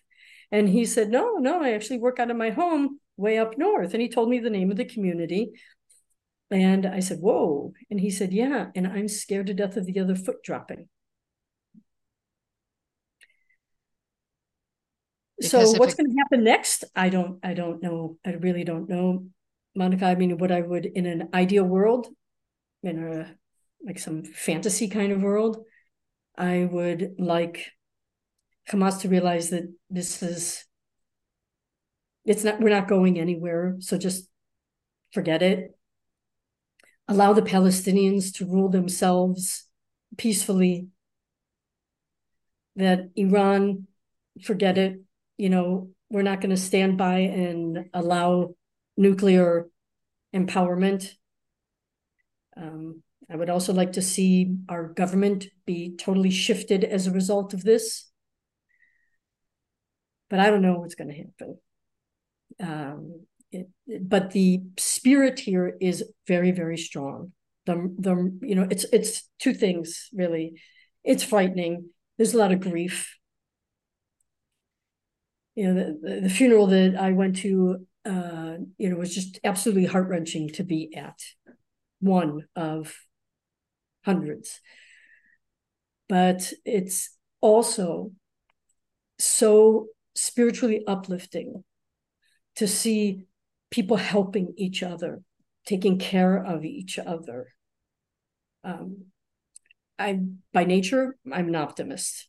And 0.51 0.69
he 0.69 0.85
said, 0.85 1.09
no, 1.09 1.35
no, 1.37 1.63
I 1.63 1.71
actually 1.71 1.99
work 1.99 2.19
out 2.19 2.29
of 2.29 2.37
my 2.37 2.49
home 2.51 2.99
way 3.17 3.37
up 3.37 3.57
north. 3.57 3.93
And 3.93 4.01
he 4.01 4.09
told 4.09 4.29
me 4.29 4.39
the 4.39 4.49
name 4.49 4.71
of 4.71 4.77
the 4.77 4.85
community. 4.85 5.53
And 6.51 6.85
I 6.85 6.99
said, 6.99 7.19
Whoa. 7.19 7.73
And 7.89 7.99
he 7.99 8.09
said, 8.09 8.33
Yeah. 8.33 8.67
And 8.75 8.87
I'm 8.87 9.07
scared 9.07 9.47
to 9.47 9.53
death 9.53 9.77
of 9.77 9.85
the 9.85 9.99
other 9.99 10.15
foot 10.15 10.41
dropping. 10.43 10.89
Because 15.37 15.71
so 15.71 15.79
what's 15.79 15.93
it... 15.93 15.97
going 15.97 16.11
to 16.11 16.17
happen 16.17 16.43
next? 16.43 16.83
I 16.95 17.09
don't, 17.09 17.39
I 17.43 17.53
don't 17.53 17.81
know. 17.81 18.17
I 18.25 18.31
really 18.31 18.63
don't 18.63 18.89
know. 18.89 19.27
Monica, 19.75 20.05
I 20.05 20.15
mean, 20.15 20.37
what 20.37 20.51
I 20.51 20.61
would 20.61 20.85
in 20.85 21.05
an 21.05 21.29
ideal 21.33 21.63
world, 21.63 22.07
in 22.83 23.03
a 23.03 23.35
like 23.85 23.99
some 23.99 24.23
fantasy 24.23 24.89
kind 24.89 25.11
of 25.11 25.21
world, 25.21 25.63
I 26.37 26.67
would 26.69 27.15
like 27.17 27.71
Hamas 28.69 29.01
to 29.01 29.09
realize 29.09 29.51
that 29.51 29.71
this 29.89 30.21
is 30.21 30.65
it's 32.25 32.43
not 32.43 32.59
we're 32.59 32.69
not 32.69 32.87
going 32.87 33.19
anywhere. 33.19 33.77
So 33.79 33.97
just 33.97 34.27
forget 35.13 35.41
it 35.41 35.78
allow 37.09 37.33
the 37.33 37.41
Palestinians 37.41 38.33
to 38.35 38.45
rule 38.45 38.69
themselves 38.69 39.65
peacefully, 40.15 40.87
that 42.75 43.09
Iran, 43.15 43.87
forget 44.43 44.77
it, 44.77 45.01
you 45.37 45.49
know, 45.49 45.89
we're 46.11 46.21
not 46.21 46.39
going 46.39 46.51
to 46.51 46.57
stand 46.57 46.97
by 46.97 47.19
and 47.19 47.89
allow 47.93 48.55
nuclear 48.95 49.67
empowerment. 50.33 51.11
Um, 52.55 53.01
I 53.31 53.35
would 53.35 53.49
also 53.49 53.73
like 53.73 53.93
to 53.93 54.01
see 54.01 54.55
our 54.69 54.87
government 54.87 55.47
be 55.65 55.95
totally 55.97 56.31
shifted 56.31 56.83
as 56.83 57.07
a 57.07 57.11
result 57.11 57.53
of 57.53 57.63
this. 57.63 58.05
But 60.29 60.39
I 60.39 60.51
don't 60.51 60.61
know 60.61 60.79
what's 60.79 60.95
going 60.95 61.09
to 61.09 61.23
happen. 61.25 61.57
Um, 62.59 63.25
it, 63.51 63.67
but 64.01 64.31
the 64.31 64.61
spirit 64.77 65.39
here 65.39 65.75
is 65.81 66.03
very 66.27 66.51
very 66.51 66.77
strong 66.77 67.31
the 67.65 67.93
the 67.97 68.39
you 68.41 68.55
know 68.55 68.67
it's 68.69 68.85
it's 68.91 69.27
two 69.39 69.53
things 69.53 70.09
really 70.13 70.61
it's 71.03 71.23
frightening 71.23 71.89
there's 72.17 72.33
a 72.33 72.37
lot 72.37 72.51
of 72.51 72.59
grief 72.59 73.19
you 75.59 75.73
know, 75.73 75.97
the, 76.01 76.21
the 76.21 76.29
funeral 76.29 76.67
that 76.67 76.95
I 76.97 77.11
went 77.11 77.35
to, 77.39 77.85
uh, 78.05 78.53
you 78.77 78.89
know, 78.89 78.95
was 78.95 79.13
just 79.13 79.41
absolutely 79.43 79.87
heart 79.87 80.07
wrenching 80.07 80.47
to 80.53 80.63
be 80.63 80.95
at. 80.95 81.19
One 81.99 82.45
of 82.55 82.95
hundreds. 84.05 84.61
But 86.07 86.53
it's 86.63 87.13
also 87.41 88.13
so 89.17 89.87
spiritually 90.15 90.81
uplifting 90.87 91.65
to 92.55 92.65
see 92.65 93.25
people 93.71 93.97
helping 93.97 94.53
each 94.57 94.83
other, 94.83 95.21
taking 95.65 95.99
care 95.99 96.37
of 96.37 96.65
each 96.65 96.97
other. 96.97 97.47
Um, 98.63 99.05
I, 99.97 100.19
by 100.53 100.65
nature, 100.65 101.17
I'm 101.31 101.49
an 101.49 101.55
optimist. 101.55 102.27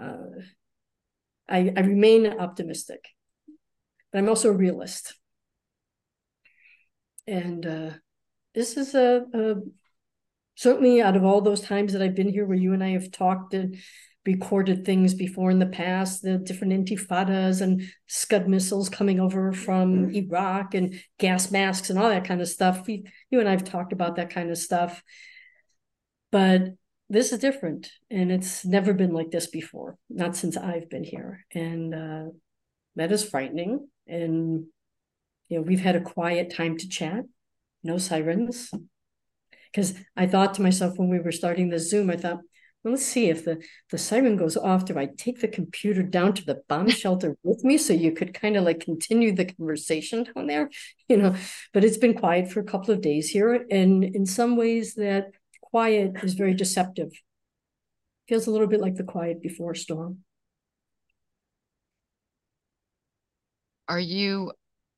Uh, 0.00 0.40
I, 1.48 1.72
I 1.76 1.80
remain 1.80 2.26
optimistic, 2.26 3.04
but 4.10 4.18
I'm 4.18 4.28
also 4.28 4.48
a 4.48 4.56
realist. 4.56 5.14
And 7.26 7.66
uh, 7.66 7.90
this 8.54 8.76
is 8.76 8.94
a, 8.94 9.24
a 9.34 9.54
certainly 10.54 11.02
out 11.02 11.16
of 11.16 11.24
all 11.24 11.40
those 11.40 11.60
times 11.60 11.92
that 11.92 12.02
I've 12.02 12.14
been 12.14 12.28
here 12.28 12.46
where 12.46 12.56
you 12.56 12.72
and 12.72 12.82
I 12.82 12.90
have 12.90 13.10
talked 13.10 13.54
and 13.54 13.76
recorded 14.24 14.84
things 14.84 15.14
before 15.14 15.50
in 15.50 15.58
the 15.58 15.66
past, 15.66 16.22
the 16.22 16.38
different 16.38 16.72
intifadas 16.72 17.60
and 17.60 17.82
Scud 18.06 18.48
missiles 18.48 18.88
coming 18.88 19.18
over 19.18 19.52
from 19.52 20.06
mm-hmm. 20.06 20.14
Iraq 20.14 20.74
and 20.74 21.00
gas 21.18 21.50
masks 21.50 21.90
and 21.90 21.98
all 21.98 22.08
that 22.08 22.24
kind 22.24 22.40
of 22.40 22.48
stuff. 22.48 22.86
We, 22.86 23.04
you 23.30 23.40
and 23.40 23.48
I 23.48 23.52
have 23.52 23.64
talked 23.64 23.92
about 23.92 24.16
that 24.16 24.30
kind 24.30 24.50
of 24.50 24.58
stuff. 24.58 25.02
But 26.30 26.74
this 27.08 27.32
is 27.32 27.40
different 27.40 27.90
and 28.10 28.32
it's 28.32 28.64
never 28.64 28.94
been 28.94 29.12
like 29.12 29.30
this 29.30 29.48
before, 29.48 29.98
not 30.08 30.36
since 30.36 30.56
I've 30.56 30.88
been 30.88 31.04
here. 31.04 31.44
And 31.52 31.94
uh, 31.94 32.24
that 32.96 33.12
is 33.12 33.28
frightening. 33.28 33.88
And, 34.06 34.66
you 35.48 35.56
know, 35.58 35.62
we've 35.62 35.80
had 35.80 35.96
a 35.96 36.00
quiet 36.00 36.54
time 36.54 36.78
to 36.78 36.88
chat, 36.88 37.24
no 37.82 37.98
sirens. 37.98 38.70
Because 39.70 39.94
I 40.16 40.26
thought 40.26 40.54
to 40.54 40.62
myself 40.62 40.96
when 40.96 41.08
we 41.08 41.18
were 41.18 41.32
starting 41.32 41.70
the 41.70 41.78
Zoom, 41.78 42.08
I 42.08 42.16
thought, 42.16 42.40
well, 42.82 42.94
let's 42.94 43.06
see 43.06 43.28
if 43.30 43.44
the, 43.44 43.62
the 43.90 43.98
siren 43.98 44.36
goes 44.36 44.56
off. 44.56 44.84
Do 44.84 44.98
I 44.98 45.06
take 45.16 45.40
the 45.40 45.48
computer 45.48 46.02
down 46.02 46.34
to 46.34 46.44
the 46.44 46.62
bomb 46.68 46.88
shelter 46.88 47.36
with 47.44 47.62
me 47.62 47.78
so 47.78 47.92
you 47.92 48.12
could 48.12 48.34
kind 48.34 48.56
of 48.56 48.64
like 48.64 48.80
continue 48.80 49.34
the 49.34 49.44
conversation 49.44 50.24
down 50.24 50.46
there? 50.46 50.70
You 51.08 51.18
know, 51.18 51.36
but 51.74 51.84
it's 51.84 51.98
been 51.98 52.14
quiet 52.14 52.50
for 52.50 52.60
a 52.60 52.64
couple 52.64 52.94
of 52.94 53.02
days 53.02 53.28
here. 53.28 53.66
And 53.70 54.02
in 54.02 54.24
some 54.24 54.56
ways, 54.56 54.94
that 54.94 55.26
quiet 55.60 56.12
is 56.22 56.32
very 56.32 56.54
deceptive. 56.54 57.12
Feels 58.28 58.46
a 58.46 58.50
little 58.50 58.66
bit 58.66 58.80
like 58.80 58.94
the 58.94 59.04
quiet 59.04 59.42
before 59.42 59.72
a 59.72 59.76
storm. 59.76 60.20
Are 63.88 64.00
you 64.00 64.52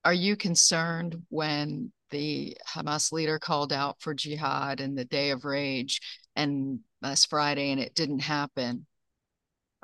are 0.05 0.15
you 0.15 0.37
concerned 0.37 1.17
when 1.31 1.91
the 2.11 2.57
Hamas 2.69 3.11
leader 3.11 3.41
called 3.41 3.73
out 3.73 3.97
for 4.01 4.15
jihad 4.15 4.81
and 4.81 4.97
the 4.97 5.05
day 5.05 5.31
of 5.31 5.45
rage 5.45 6.01
and 6.37 6.81
last 7.05 7.31
Friday 7.31 7.71
and 7.71 7.81
it 7.81 7.95
didn't 7.95 8.21
happen? 8.21 8.87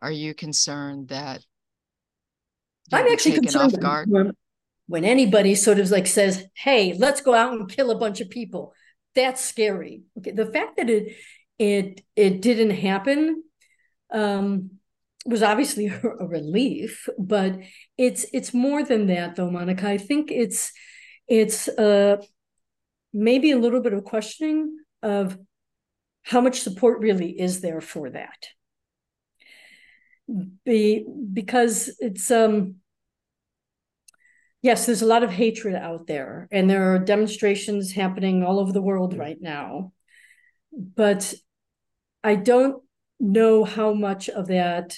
Are 0.00 0.10
you 0.10 0.34
concerned 0.34 1.08
that 1.08 1.44
I'm 2.92 3.06
actually 3.06 3.34
concerned 3.34 3.74
off 3.74 3.80
guard? 3.80 4.08
When, 4.10 4.32
when 4.88 5.04
anybody 5.04 5.54
sort 5.54 5.78
of 5.78 5.90
like 5.90 6.06
says, 6.06 6.44
"Hey, 6.54 6.94
let's 6.94 7.20
go 7.20 7.34
out 7.34 7.52
and 7.52 7.68
kill 7.68 7.90
a 7.90 7.98
bunch 7.98 8.20
of 8.20 8.30
people," 8.30 8.72
that's 9.14 9.44
scary. 9.44 10.02
Okay, 10.18 10.32
the 10.32 10.46
fact 10.46 10.78
that 10.78 10.88
it 10.90 11.14
it 11.58 12.00
it 12.16 12.40
didn't 12.40 12.70
happen 12.70 13.44
um, 14.12 14.70
was 15.26 15.42
obviously 15.42 15.86
a 16.20 16.26
relief, 16.26 17.06
but 17.18 17.60
it's 17.98 18.24
it's 18.32 18.54
more 18.54 18.82
than 18.82 19.06
that, 19.06 19.36
though, 19.36 19.50
Monica. 19.50 19.86
I 19.86 19.98
think 19.98 20.30
it's 20.32 20.72
it's 21.28 21.68
uh, 21.68 22.16
maybe 23.12 23.50
a 23.50 23.58
little 23.58 23.82
bit 23.82 23.92
of 23.92 24.04
questioning 24.04 24.78
of 25.02 25.38
how 26.22 26.40
much 26.40 26.60
support 26.60 27.00
really 27.00 27.38
is 27.38 27.60
there 27.60 27.80
for 27.80 28.10
that. 28.10 28.46
Be, 30.64 31.04
because 31.32 31.94
it's 31.98 32.30
um 32.30 32.76
yes, 34.62 34.86
there's 34.86 35.02
a 35.02 35.06
lot 35.06 35.22
of 35.22 35.30
hatred 35.30 35.74
out 35.74 36.06
there, 36.06 36.48
and 36.52 36.68
there 36.68 36.94
are 36.94 36.98
demonstrations 36.98 37.92
happening 37.92 38.44
all 38.44 38.60
over 38.60 38.72
the 38.72 38.82
world 38.82 39.16
right 39.16 39.38
now. 39.40 39.92
But 40.72 41.34
I 42.22 42.36
don't 42.36 42.82
know 43.18 43.64
how 43.64 43.92
much 43.92 44.28
of 44.28 44.48
that 44.48 44.96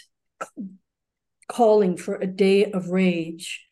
calling 1.49 1.97
for 1.97 2.16
a 2.16 2.27
day 2.27 2.70
of 2.70 2.91
rage 2.91 3.66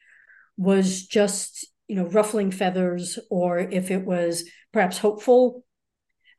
was 0.56 1.06
just, 1.06 1.66
you 1.88 1.96
know, 1.96 2.06
ruffling 2.06 2.50
feathers, 2.50 3.18
or 3.30 3.58
if 3.58 3.90
it 3.90 4.04
was 4.04 4.48
perhaps 4.72 4.98
hopeful. 4.98 5.64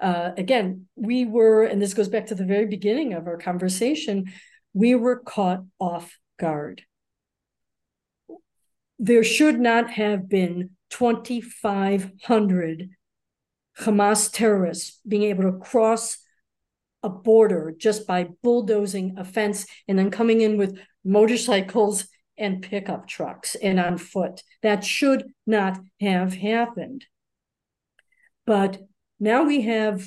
Uh, 0.02 0.32
again, 0.36 0.88
we 0.95 1.26
were, 1.26 1.64
and 1.64 1.82
this 1.82 1.93
goes 1.93 2.10
back 2.10 2.26
to 2.28 2.36
the 2.36 2.45
very 2.45 2.66
beginning 2.66 3.14
of 3.14 3.28
our 3.28 3.38
conversation, 3.38 4.32
we 4.74 4.95
were 4.95 5.20
caught 5.20 5.64
off 5.80 6.18
guard 6.39 6.84
there 9.02 9.24
should 9.24 9.60
not 9.60 9.89
have 9.89 10.30
been 10.30 10.70
2,500 10.91 12.89
Hamas 13.80 14.32
terrorists 14.32 14.99
being 15.08 15.24
able 15.24 15.41
to 15.43 15.58
cross 15.58 16.20
a 17.02 17.10
border 17.10 17.74
just 17.76 18.06
by 18.06 18.28
bulldozing 18.43 19.16
a 19.18 19.26
fence 19.26 19.66
and 19.88 19.97
then 19.97 20.12
coming 20.12 20.41
in 20.41 20.56
with 20.56 20.78
motorcycles 21.04 22.08
and 22.38 22.62
pickup 22.62 23.08
trucks 23.08 23.56
and 23.56 23.80
on 23.80 23.97
foot. 23.97 24.43
That 24.62 24.86
should 24.86 25.34
not 25.47 25.80
have 25.99 26.36
happened. 26.36 27.08
But 28.45 28.84
now 29.22 29.43
we 29.43 29.61
have, 29.61 30.05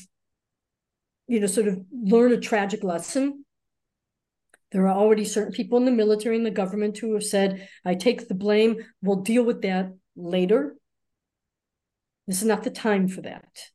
you 1.27 1.41
know, 1.41 1.47
sort 1.47 1.69
of 1.69 1.81
learned 1.91 2.35
a 2.35 2.41
tragic 2.41 2.85
lesson 2.85 3.45
there 4.75 4.89
are 4.89 4.97
already 4.97 5.25
certain 5.25 5.53
people 5.53 5.79
in 5.79 5.85
the 5.85 5.93
military 5.93 6.37
and 6.37 6.45
the 6.45 6.51
government 6.51 6.99
who 6.99 7.15
have 7.15 7.23
said, 7.23 7.69
I 7.85 7.95
take 7.95 8.27
the 8.27 8.35
blame. 8.35 8.79
We'll 9.03 9.23
deal 9.23 9.45
with 9.45 9.62
that 9.62 9.93
later. 10.17 10.75
This 12.27 12.43
is 12.43 12.49
not 12.49 12.65
the 12.65 12.71
time 12.71 13.07
for 13.07 13.21
that. 13.21 13.71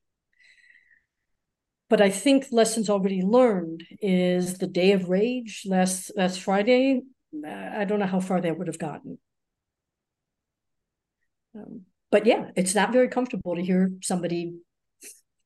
But 1.89 2.01
I 2.01 2.09
think 2.09 2.47
lessons 2.51 2.89
already 2.89 3.21
learned 3.21 3.85
is 4.01 4.57
the 4.57 4.67
day 4.67 4.91
of 4.91 5.07
rage 5.07 5.63
last 5.65 6.11
last 6.17 6.41
Friday. 6.41 7.03
I 7.47 7.85
don't 7.85 7.99
know 7.99 8.05
how 8.05 8.19
far 8.19 8.41
that 8.41 8.57
would 8.57 8.67
have 8.67 8.77
gotten. 8.77 9.19
Um, 11.55 11.83
but 12.11 12.25
yeah, 12.25 12.51
it's 12.57 12.75
not 12.75 12.91
very 12.91 13.07
comfortable 13.07 13.55
to 13.55 13.63
hear 13.63 13.93
somebody 14.01 14.53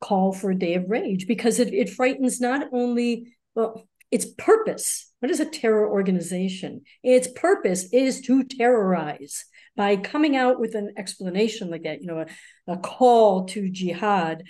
call 0.04 0.32
for 0.32 0.50
a 0.50 0.58
day 0.58 0.74
of 0.74 0.90
rage 0.90 1.26
because 1.26 1.58
it, 1.58 1.72
it 1.72 1.88
frightens 1.90 2.40
not 2.40 2.68
only 2.72 3.36
well 3.54 3.86
its 4.10 4.26
purpose 4.38 5.12
what 5.24 5.30
is 5.30 5.40
a 5.40 5.46
terror 5.46 5.90
organization? 5.90 6.82
Its 7.02 7.28
purpose 7.28 7.88
is 7.94 8.20
to 8.26 8.44
terrorize 8.44 9.46
by 9.74 9.96
coming 9.96 10.36
out 10.36 10.60
with 10.60 10.74
an 10.74 10.92
explanation 10.98 11.70
like 11.70 11.84
that, 11.84 12.02
you 12.02 12.06
know, 12.06 12.18
a, 12.18 12.26
a 12.70 12.76
call 12.76 13.46
to 13.46 13.70
jihad. 13.70 14.42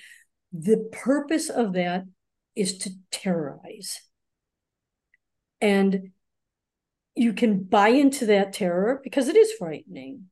The 0.52 0.88
purpose 0.90 1.48
of 1.48 1.74
that 1.74 2.06
is 2.56 2.78
to 2.78 2.90
terrorize. 3.12 4.00
And 5.60 6.10
you 7.14 7.32
can 7.32 7.62
buy 7.62 7.90
into 7.90 8.26
that 8.26 8.52
terror 8.52 9.00
because 9.04 9.28
it 9.28 9.36
is 9.36 9.52
frightening 9.52 10.24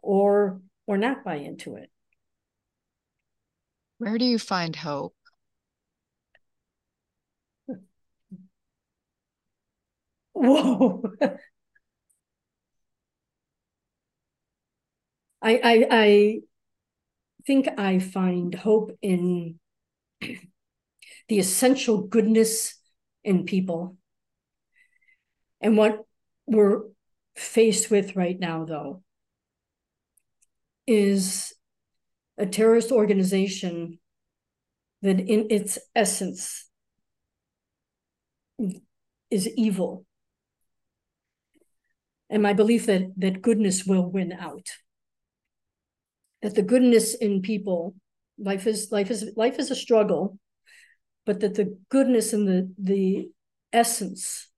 or 0.00 0.60
or 0.86 0.96
not 0.96 1.24
buy 1.24 1.38
into 1.38 1.74
it. 1.74 1.90
Where 3.98 4.18
do 4.18 4.24
you 4.24 4.40
find 4.40 4.74
hope? 4.74 5.14
Whoa. 10.32 11.02
I, 15.42 15.60
I 15.62 15.86
I 15.90 16.40
think 17.46 17.68
I 17.78 17.98
find 17.98 18.54
hope 18.54 18.92
in 19.02 19.58
the 21.28 21.38
essential 21.38 22.02
goodness 22.02 22.74
in 23.24 23.44
people. 23.44 23.96
And 25.60 25.76
what 25.76 26.04
we're 26.46 26.82
faced 27.36 27.90
with 27.90 28.16
right 28.16 28.38
now, 28.38 28.64
though, 28.64 29.02
is 30.86 31.54
a 32.38 32.46
terrorist 32.46 32.92
organization 32.92 33.98
that, 35.02 35.20
in 35.20 35.46
its 35.50 35.78
essence, 35.94 36.68
is 39.30 39.48
evil 39.56 40.04
and 42.30 42.42
my 42.42 42.52
belief 42.52 42.86
that 42.86 43.02
that 43.16 43.40
goodness 43.40 43.84
will 43.84 44.10
win 44.10 44.32
out 44.32 44.66
that 46.42 46.54
the 46.56 46.62
goodness 46.62 47.14
in 47.14 47.40
people 47.40 47.94
life 48.36 48.66
is 48.66 48.90
life 48.90 49.10
is 49.12 49.30
life 49.36 49.58
is 49.58 49.70
a 49.70 49.76
struggle 49.76 50.38
but 51.24 51.40
that 51.40 51.54
the 51.54 51.76
goodness 51.90 52.32
and 52.32 52.48
the 52.48 52.72
the 52.78 53.28
essence 53.72 54.48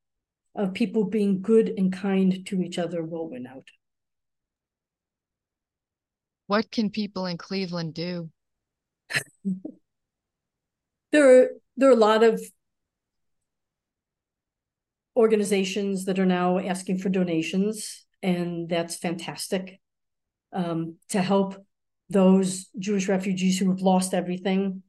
of 0.54 0.74
people 0.74 1.04
being 1.04 1.40
good 1.40 1.72
and 1.76 1.92
kind 1.92 2.46
to 2.46 2.62
each 2.62 2.78
other 2.78 3.02
will 3.02 3.28
win 3.30 3.46
out. 3.46 3.66
What 6.50 6.72
can 6.72 6.90
people 6.90 7.26
in 7.26 7.38
Cleveland 7.38 7.94
do? 7.94 8.28
there 11.12 11.42
are 11.42 11.50
there 11.76 11.88
are 11.88 11.92
a 11.92 12.06
lot 12.10 12.24
of 12.24 12.42
organizations 15.14 16.06
that 16.06 16.18
are 16.18 16.26
now 16.26 16.58
asking 16.58 16.98
for 16.98 17.08
donations, 17.08 18.04
and 18.20 18.68
that's 18.68 18.96
fantastic 18.96 19.80
um, 20.52 20.96
to 21.10 21.22
help 21.22 21.54
those 22.08 22.66
Jewish 22.76 23.06
refugees 23.06 23.60
who 23.60 23.70
have 23.70 23.80
lost 23.80 24.12
everything, 24.12 24.82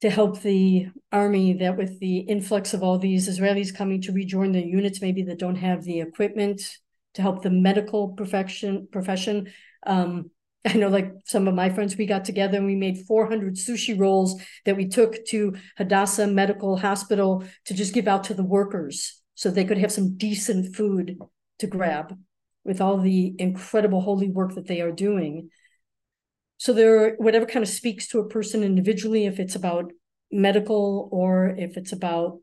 to 0.00 0.10
help 0.10 0.40
the 0.40 0.88
army 1.12 1.52
that 1.52 1.76
with 1.76 2.00
the 2.00 2.18
influx 2.18 2.74
of 2.74 2.82
all 2.82 2.98
these 2.98 3.28
Israelis 3.28 3.72
coming 3.72 4.02
to 4.02 4.12
rejoin 4.12 4.50
their 4.50 4.64
units, 4.64 5.00
maybe 5.00 5.22
that 5.22 5.38
don't 5.38 5.54
have 5.54 5.84
the 5.84 6.00
equipment, 6.00 6.62
to 7.14 7.22
help 7.22 7.44
the 7.44 7.50
medical 7.50 8.08
profession 8.08 8.88
profession. 8.90 9.52
Um, 9.86 10.30
I 10.64 10.74
know 10.74 10.88
like 10.88 11.12
some 11.24 11.48
of 11.48 11.54
my 11.54 11.70
friends, 11.70 11.96
we 11.96 12.06
got 12.06 12.24
together 12.24 12.58
and 12.58 12.66
we 12.66 12.76
made 12.76 13.06
400 13.06 13.54
sushi 13.54 13.98
rolls 13.98 14.40
that 14.66 14.76
we 14.76 14.88
took 14.88 15.24
to 15.26 15.56
Hadassah 15.78 16.26
Medical 16.26 16.76
Hospital 16.76 17.44
to 17.64 17.74
just 17.74 17.94
give 17.94 18.06
out 18.06 18.24
to 18.24 18.34
the 18.34 18.44
workers 18.44 19.22
so 19.34 19.50
they 19.50 19.64
could 19.64 19.78
have 19.78 19.92
some 19.92 20.18
decent 20.18 20.76
food 20.76 21.18
to 21.60 21.66
grab 21.66 22.14
with 22.64 22.80
all 22.80 22.98
the 22.98 23.34
incredible 23.38 24.02
holy 24.02 24.28
work 24.28 24.54
that 24.54 24.66
they 24.66 24.82
are 24.82 24.92
doing. 24.92 25.48
So 26.58 26.74
there, 26.74 27.14
whatever 27.16 27.46
kind 27.46 27.62
of 27.62 27.68
speaks 27.70 28.06
to 28.08 28.20
a 28.20 28.28
person 28.28 28.62
individually, 28.62 29.24
if 29.24 29.40
it's 29.40 29.54
about 29.54 29.92
medical 30.30 31.08
or 31.10 31.54
if 31.56 31.76
it's 31.76 31.92
about 31.92 32.38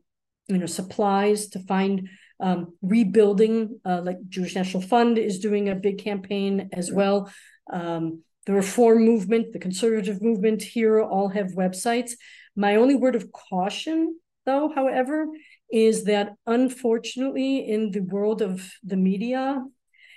you 0.48 0.58
know 0.58 0.66
supplies 0.66 1.48
to 1.48 1.60
find 1.60 2.08
um, 2.40 2.74
rebuilding, 2.82 3.80
uh, 3.84 4.00
like 4.04 4.18
Jewish 4.28 4.54
National 4.54 4.82
Fund 4.82 5.18
is 5.18 5.38
doing 5.38 5.68
a 5.68 5.74
big 5.74 5.98
campaign 5.98 6.70
as 6.72 6.92
well. 6.92 7.30
Um, 7.72 8.22
the 8.46 8.54
reform 8.54 9.04
movement, 9.04 9.52
the 9.52 9.58
conservative 9.58 10.22
movement 10.22 10.62
here 10.62 11.00
all 11.00 11.28
have 11.28 11.48
websites. 11.48 12.12
My 12.56 12.76
only 12.76 12.94
word 12.94 13.14
of 13.14 13.30
caution, 13.32 14.18
though, 14.46 14.72
however, 14.74 15.26
is 15.70 16.04
that 16.04 16.34
unfortunately 16.46 17.68
in 17.68 17.90
the 17.90 18.00
world 18.00 18.40
of 18.40 18.72
the 18.82 18.96
media, 18.96 19.62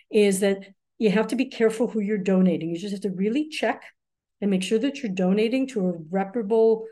is 0.09 0.39
that 0.39 0.67
you 0.97 1.09
have 1.09 1.28
to 1.28 1.36
be 1.36 1.45
careful 1.45 1.88
who 1.88 1.99
you're 1.99 2.17
donating. 2.17 2.69
You 2.69 2.78
just 2.78 2.93
have 2.93 3.01
to 3.01 3.09
really 3.11 3.49
check 3.49 3.84
and 4.39 4.51
make 4.51 4.63
sure 4.63 4.80
that 4.80 5.01
you're 5.01 5.11
donating 5.11 5.67
to 5.69 5.88
a 5.88 5.93
reputable 6.09 6.86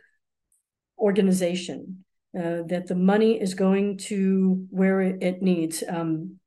organization, 0.97 2.03
uh, 2.37 2.61
that 2.67 2.87
the 2.87 2.95
money 2.95 3.41
is 3.41 3.53
going 3.53 3.97
to 3.97 4.65
where 4.69 5.01
it, 5.01 5.41
needs. 5.41 5.83
Um, 5.87 6.39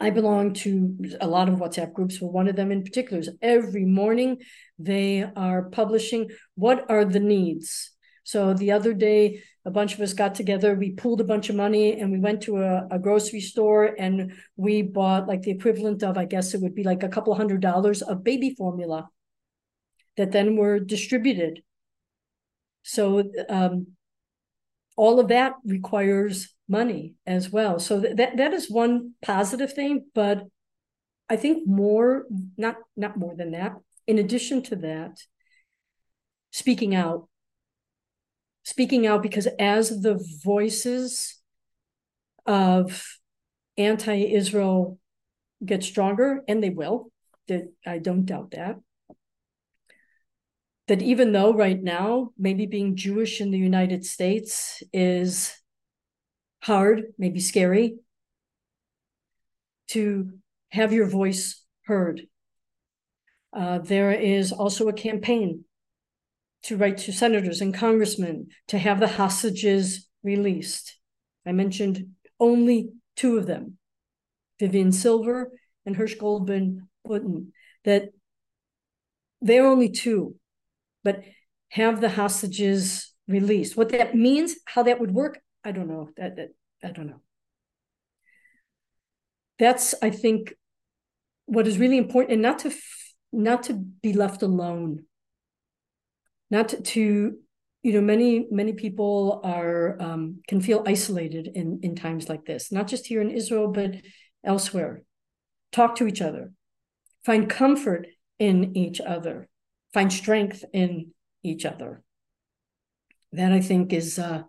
I 0.00 0.10
belong 0.10 0.54
to 0.54 0.96
a 1.20 1.26
lot 1.26 1.48
of 1.48 1.56
WhatsApp 1.56 1.92
groups, 1.92 2.18
but 2.18 2.32
one 2.32 2.48
of 2.48 2.56
them 2.56 2.72
in 2.72 2.82
particular 2.82 3.20
is 3.20 3.30
every 3.42 3.84
morning 3.84 4.38
they 4.78 5.22
are 5.36 5.68
publishing 5.70 6.30
what 6.54 6.90
are 6.90 7.04
the 7.04 7.20
needs. 7.20 7.92
So 8.24 8.54
the 8.54 8.72
other 8.72 8.94
day, 8.94 9.42
a 9.64 9.70
bunch 9.70 9.94
of 9.94 10.00
us 10.00 10.14
got 10.14 10.34
together, 10.34 10.74
we 10.74 10.92
pooled 10.92 11.20
a 11.20 11.24
bunch 11.24 11.50
of 11.50 11.56
money 11.56 12.00
and 12.00 12.10
we 12.10 12.18
went 12.18 12.42
to 12.42 12.58
a, 12.58 12.88
a 12.90 12.98
grocery 12.98 13.40
store 13.40 13.94
and 13.98 14.32
we 14.56 14.82
bought 14.82 15.28
like 15.28 15.42
the 15.42 15.50
equivalent 15.50 16.02
of, 16.02 16.16
I 16.16 16.24
guess 16.24 16.54
it 16.54 16.62
would 16.62 16.74
be 16.74 16.84
like 16.84 17.02
a 17.02 17.08
couple 17.08 17.34
hundred 17.34 17.60
dollars 17.60 18.02
of 18.02 18.24
baby 18.24 18.54
formula 18.56 19.10
that 20.16 20.32
then 20.32 20.56
were 20.56 20.80
distributed. 20.80 21.62
So 22.82 23.30
um, 23.48 23.88
all 25.00 25.18
of 25.18 25.28
that 25.28 25.54
requires 25.64 26.54
money 26.68 27.14
as 27.26 27.48
well. 27.48 27.80
So 27.80 28.02
th- 28.02 28.16
that 28.16 28.36
that 28.36 28.52
is 28.52 28.70
one 28.70 29.14
positive 29.22 29.72
thing, 29.72 30.04
but 30.14 30.42
I 31.26 31.36
think 31.36 31.66
more 31.66 32.26
not 32.58 32.76
not 32.98 33.16
more 33.16 33.34
than 33.34 33.52
that. 33.52 33.72
In 34.06 34.18
addition 34.18 34.62
to 34.64 34.76
that, 34.76 35.12
speaking 36.50 36.94
out, 36.94 37.28
speaking 38.62 39.06
out 39.06 39.22
because 39.22 39.48
as 39.58 40.02
the 40.02 40.22
voices 40.44 41.40
of 42.44 43.02
anti-Israel 43.78 44.98
get 45.64 45.82
stronger, 45.82 46.42
and 46.46 46.62
they 46.62 46.68
will, 46.68 47.10
I 47.86 47.96
don't 47.98 48.26
doubt 48.26 48.50
that. 48.50 48.76
That 50.90 51.02
even 51.02 51.30
though 51.30 51.52
right 51.54 51.80
now, 51.80 52.30
maybe 52.36 52.66
being 52.66 52.96
Jewish 52.96 53.40
in 53.40 53.52
the 53.52 53.58
United 53.58 54.04
States 54.04 54.82
is 54.92 55.54
hard, 56.64 57.04
maybe 57.16 57.38
scary, 57.38 57.98
to 59.90 60.32
have 60.70 60.92
your 60.92 61.06
voice 61.06 61.64
heard. 61.84 62.22
Uh, 63.52 63.78
there 63.78 64.10
is 64.10 64.50
also 64.50 64.88
a 64.88 64.92
campaign 64.92 65.64
to 66.64 66.76
write 66.76 66.98
to 66.98 67.12
senators 67.12 67.60
and 67.60 67.72
congressmen 67.72 68.48
to 68.66 68.76
have 68.76 68.98
the 68.98 69.06
hostages 69.06 70.08
released. 70.24 70.98
I 71.46 71.52
mentioned 71.52 72.16
only 72.40 72.88
two 73.14 73.38
of 73.38 73.46
them, 73.46 73.78
Vivian 74.58 74.90
Silver 74.90 75.52
and 75.86 75.94
Hersh 75.94 76.18
Goldman 76.18 76.88
Putin, 77.06 77.52
that 77.84 78.08
they're 79.40 79.68
only 79.68 79.88
two, 79.88 80.34
but 81.04 81.22
have 81.70 82.00
the 82.00 82.08
hostages 82.10 83.12
released. 83.28 83.76
What 83.76 83.90
that 83.90 84.14
means, 84.14 84.56
how 84.66 84.82
that 84.82 85.00
would 85.00 85.12
work, 85.12 85.38
I 85.64 85.72
don't 85.72 85.88
know. 85.88 86.10
That, 86.16 86.36
that 86.36 86.48
I 86.82 86.90
don't 86.92 87.06
know. 87.06 87.20
That's 89.58 89.94
I 90.02 90.10
think 90.10 90.54
what 91.46 91.66
is 91.66 91.78
really 91.78 91.98
important, 91.98 92.32
and 92.32 92.42
not 92.42 92.60
to 92.60 92.72
not 93.32 93.62
to 93.64 93.74
be 93.74 94.12
left 94.12 94.42
alone. 94.42 95.04
Not 96.50 96.70
to, 96.70 96.80
to 96.80 97.38
you 97.82 97.92
know 97.92 98.00
many 98.00 98.46
many 98.50 98.72
people 98.72 99.40
are 99.44 100.00
um, 100.00 100.40
can 100.48 100.60
feel 100.60 100.84
isolated 100.86 101.50
in 101.54 101.80
in 101.82 101.94
times 101.94 102.28
like 102.28 102.44
this 102.44 102.70
not 102.70 102.86
just 102.86 103.06
here 103.06 103.20
in 103.20 103.30
israel 103.30 103.68
but 103.68 103.94
elsewhere 104.44 105.02
talk 105.72 105.96
to 105.96 106.06
each 106.06 106.20
other 106.20 106.52
find 107.24 107.48
comfort 107.48 108.06
in 108.38 108.76
each 108.76 109.00
other 109.00 109.48
find 109.92 110.12
strength 110.12 110.64
in 110.72 111.12
each 111.42 111.64
other 111.64 112.02
that 113.32 113.52
i 113.52 113.60
think 113.60 113.92
is 113.92 114.18
uh, 114.18 114.42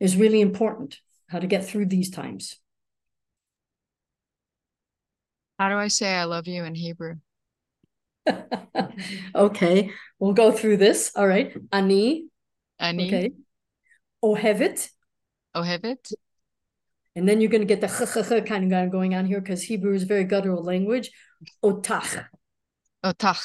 is 0.00 0.16
really 0.16 0.40
important 0.40 0.98
how 1.28 1.38
to 1.38 1.46
get 1.46 1.64
through 1.64 1.86
these 1.86 2.10
times. 2.10 2.58
How 5.58 5.68
do 5.68 5.76
I 5.76 5.88
say 5.88 6.14
I 6.14 6.24
love 6.24 6.46
you 6.46 6.64
in 6.64 6.74
Hebrew? 6.74 7.16
okay, 9.34 9.90
we'll 10.18 10.32
go 10.32 10.52
through 10.52 10.76
this. 10.76 11.12
All 11.16 11.26
right. 11.26 11.54
Ani. 11.72 12.26
Ani. 12.78 13.06
Okay. 13.06 13.30
Ohevet. 14.22 14.88
Ohevet. 15.56 16.12
And 17.16 17.28
then 17.28 17.40
you're 17.40 17.50
going 17.50 17.66
to 17.66 17.74
get 17.74 17.80
the 17.80 17.88
ch, 17.88 18.46
kind 18.46 18.72
of 18.72 18.92
going 18.92 19.14
on 19.14 19.26
here 19.26 19.40
because 19.40 19.62
Hebrew 19.62 19.94
is 19.94 20.04
a 20.04 20.06
very 20.06 20.24
guttural 20.24 20.62
language. 20.62 21.10
Otach. 21.62 22.26
Otach. 23.02 23.42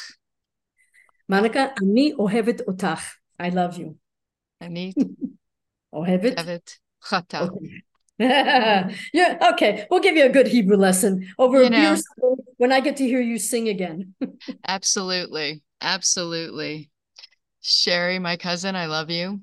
Monica, 1.27 1.73
ani 1.81 2.13
ohevet 2.13 2.61
otach. 2.67 3.19
I 3.39 3.49
love 3.49 3.77
you. 3.77 3.97
Ohevet. 5.93 6.35
Ohevet. 6.35 6.79
Chata. 7.03 7.49
Okay. 7.49 7.83
yeah, 9.13 9.49
okay. 9.53 9.87
We'll 9.89 9.99
give 9.99 10.15
you 10.15 10.25
a 10.25 10.29
good 10.29 10.47
Hebrew 10.47 10.77
lesson 10.77 11.27
over 11.37 11.61
you 11.61 11.67
a 11.67 11.69
beer 11.69 11.97
when 12.57 12.71
I 12.71 12.79
get 12.79 12.97
to 12.97 13.03
hear 13.03 13.21
you 13.21 13.37
sing 13.37 13.69
again. 13.69 14.13
absolutely. 14.67 15.63
Absolutely. 15.81 16.89
Shari, 17.61 18.19
my 18.19 18.37
cousin, 18.37 18.75
I 18.75 18.85
love 18.85 19.09
you. 19.09 19.41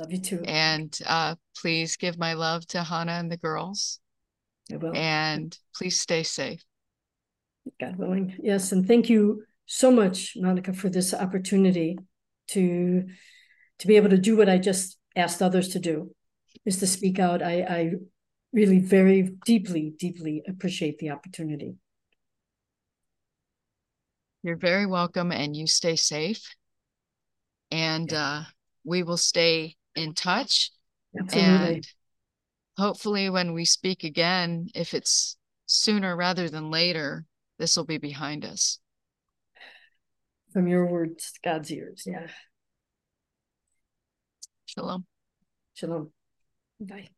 Love 0.00 0.12
you 0.12 0.18
too. 0.18 0.42
And 0.44 0.96
uh, 1.06 1.36
please 1.56 1.96
give 1.96 2.18
my 2.18 2.34
love 2.34 2.66
to 2.68 2.82
Hannah 2.82 3.12
and 3.12 3.30
the 3.30 3.36
girls. 3.36 4.00
I 4.72 4.76
will. 4.76 4.94
And 4.94 5.56
please 5.74 5.98
stay 5.98 6.22
safe. 6.22 6.64
God 7.80 7.96
willing. 7.96 8.34
Yes. 8.42 8.72
And 8.72 8.86
thank 8.86 9.08
you 9.08 9.44
so 9.66 9.90
much, 9.90 10.34
Monica, 10.36 10.72
for 10.72 10.88
this 10.88 11.14
opportunity 11.14 11.98
to 12.48 13.04
to 13.78 13.86
be 13.86 13.96
able 13.96 14.10
to 14.10 14.18
do 14.18 14.36
what 14.36 14.48
I 14.48 14.58
just 14.58 14.98
asked 15.16 15.42
others 15.42 15.68
to 15.70 15.78
do 15.78 16.14
is 16.64 16.78
to 16.78 16.86
speak 16.86 17.18
out. 17.18 17.42
I, 17.42 17.62
I 17.62 17.92
really 18.52 18.78
very 18.78 19.36
deeply, 19.44 19.92
deeply 19.98 20.42
appreciate 20.46 20.98
the 20.98 21.10
opportunity. 21.10 21.74
You're 24.42 24.56
very 24.56 24.86
welcome, 24.86 25.32
and 25.32 25.56
you 25.56 25.66
stay 25.66 25.96
safe. 25.96 26.54
And 27.70 28.12
uh, 28.12 28.42
we 28.84 29.02
will 29.02 29.16
stay 29.16 29.76
in 29.96 30.14
touch. 30.14 30.70
Absolutely. 31.18 31.74
And 31.74 31.88
hopefully, 32.76 33.30
when 33.30 33.54
we 33.54 33.64
speak 33.64 34.04
again, 34.04 34.68
if 34.74 34.94
it's 34.94 35.36
sooner 35.66 36.14
rather 36.14 36.48
than 36.48 36.70
later, 36.70 37.24
this 37.58 37.76
will 37.76 37.86
be 37.86 37.98
behind 37.98 38.44
us. 38.44 38.78
From 40.54 40.68
your 40.68 40.86
words, 40.86 41.32
God's 41.42 41.72
ears. 41.72 42.04
Yeah. 42.06 42.28
Shalom. 44.66 45.04
Shalom. 45.74 46.12
Bye. 46.80 47.08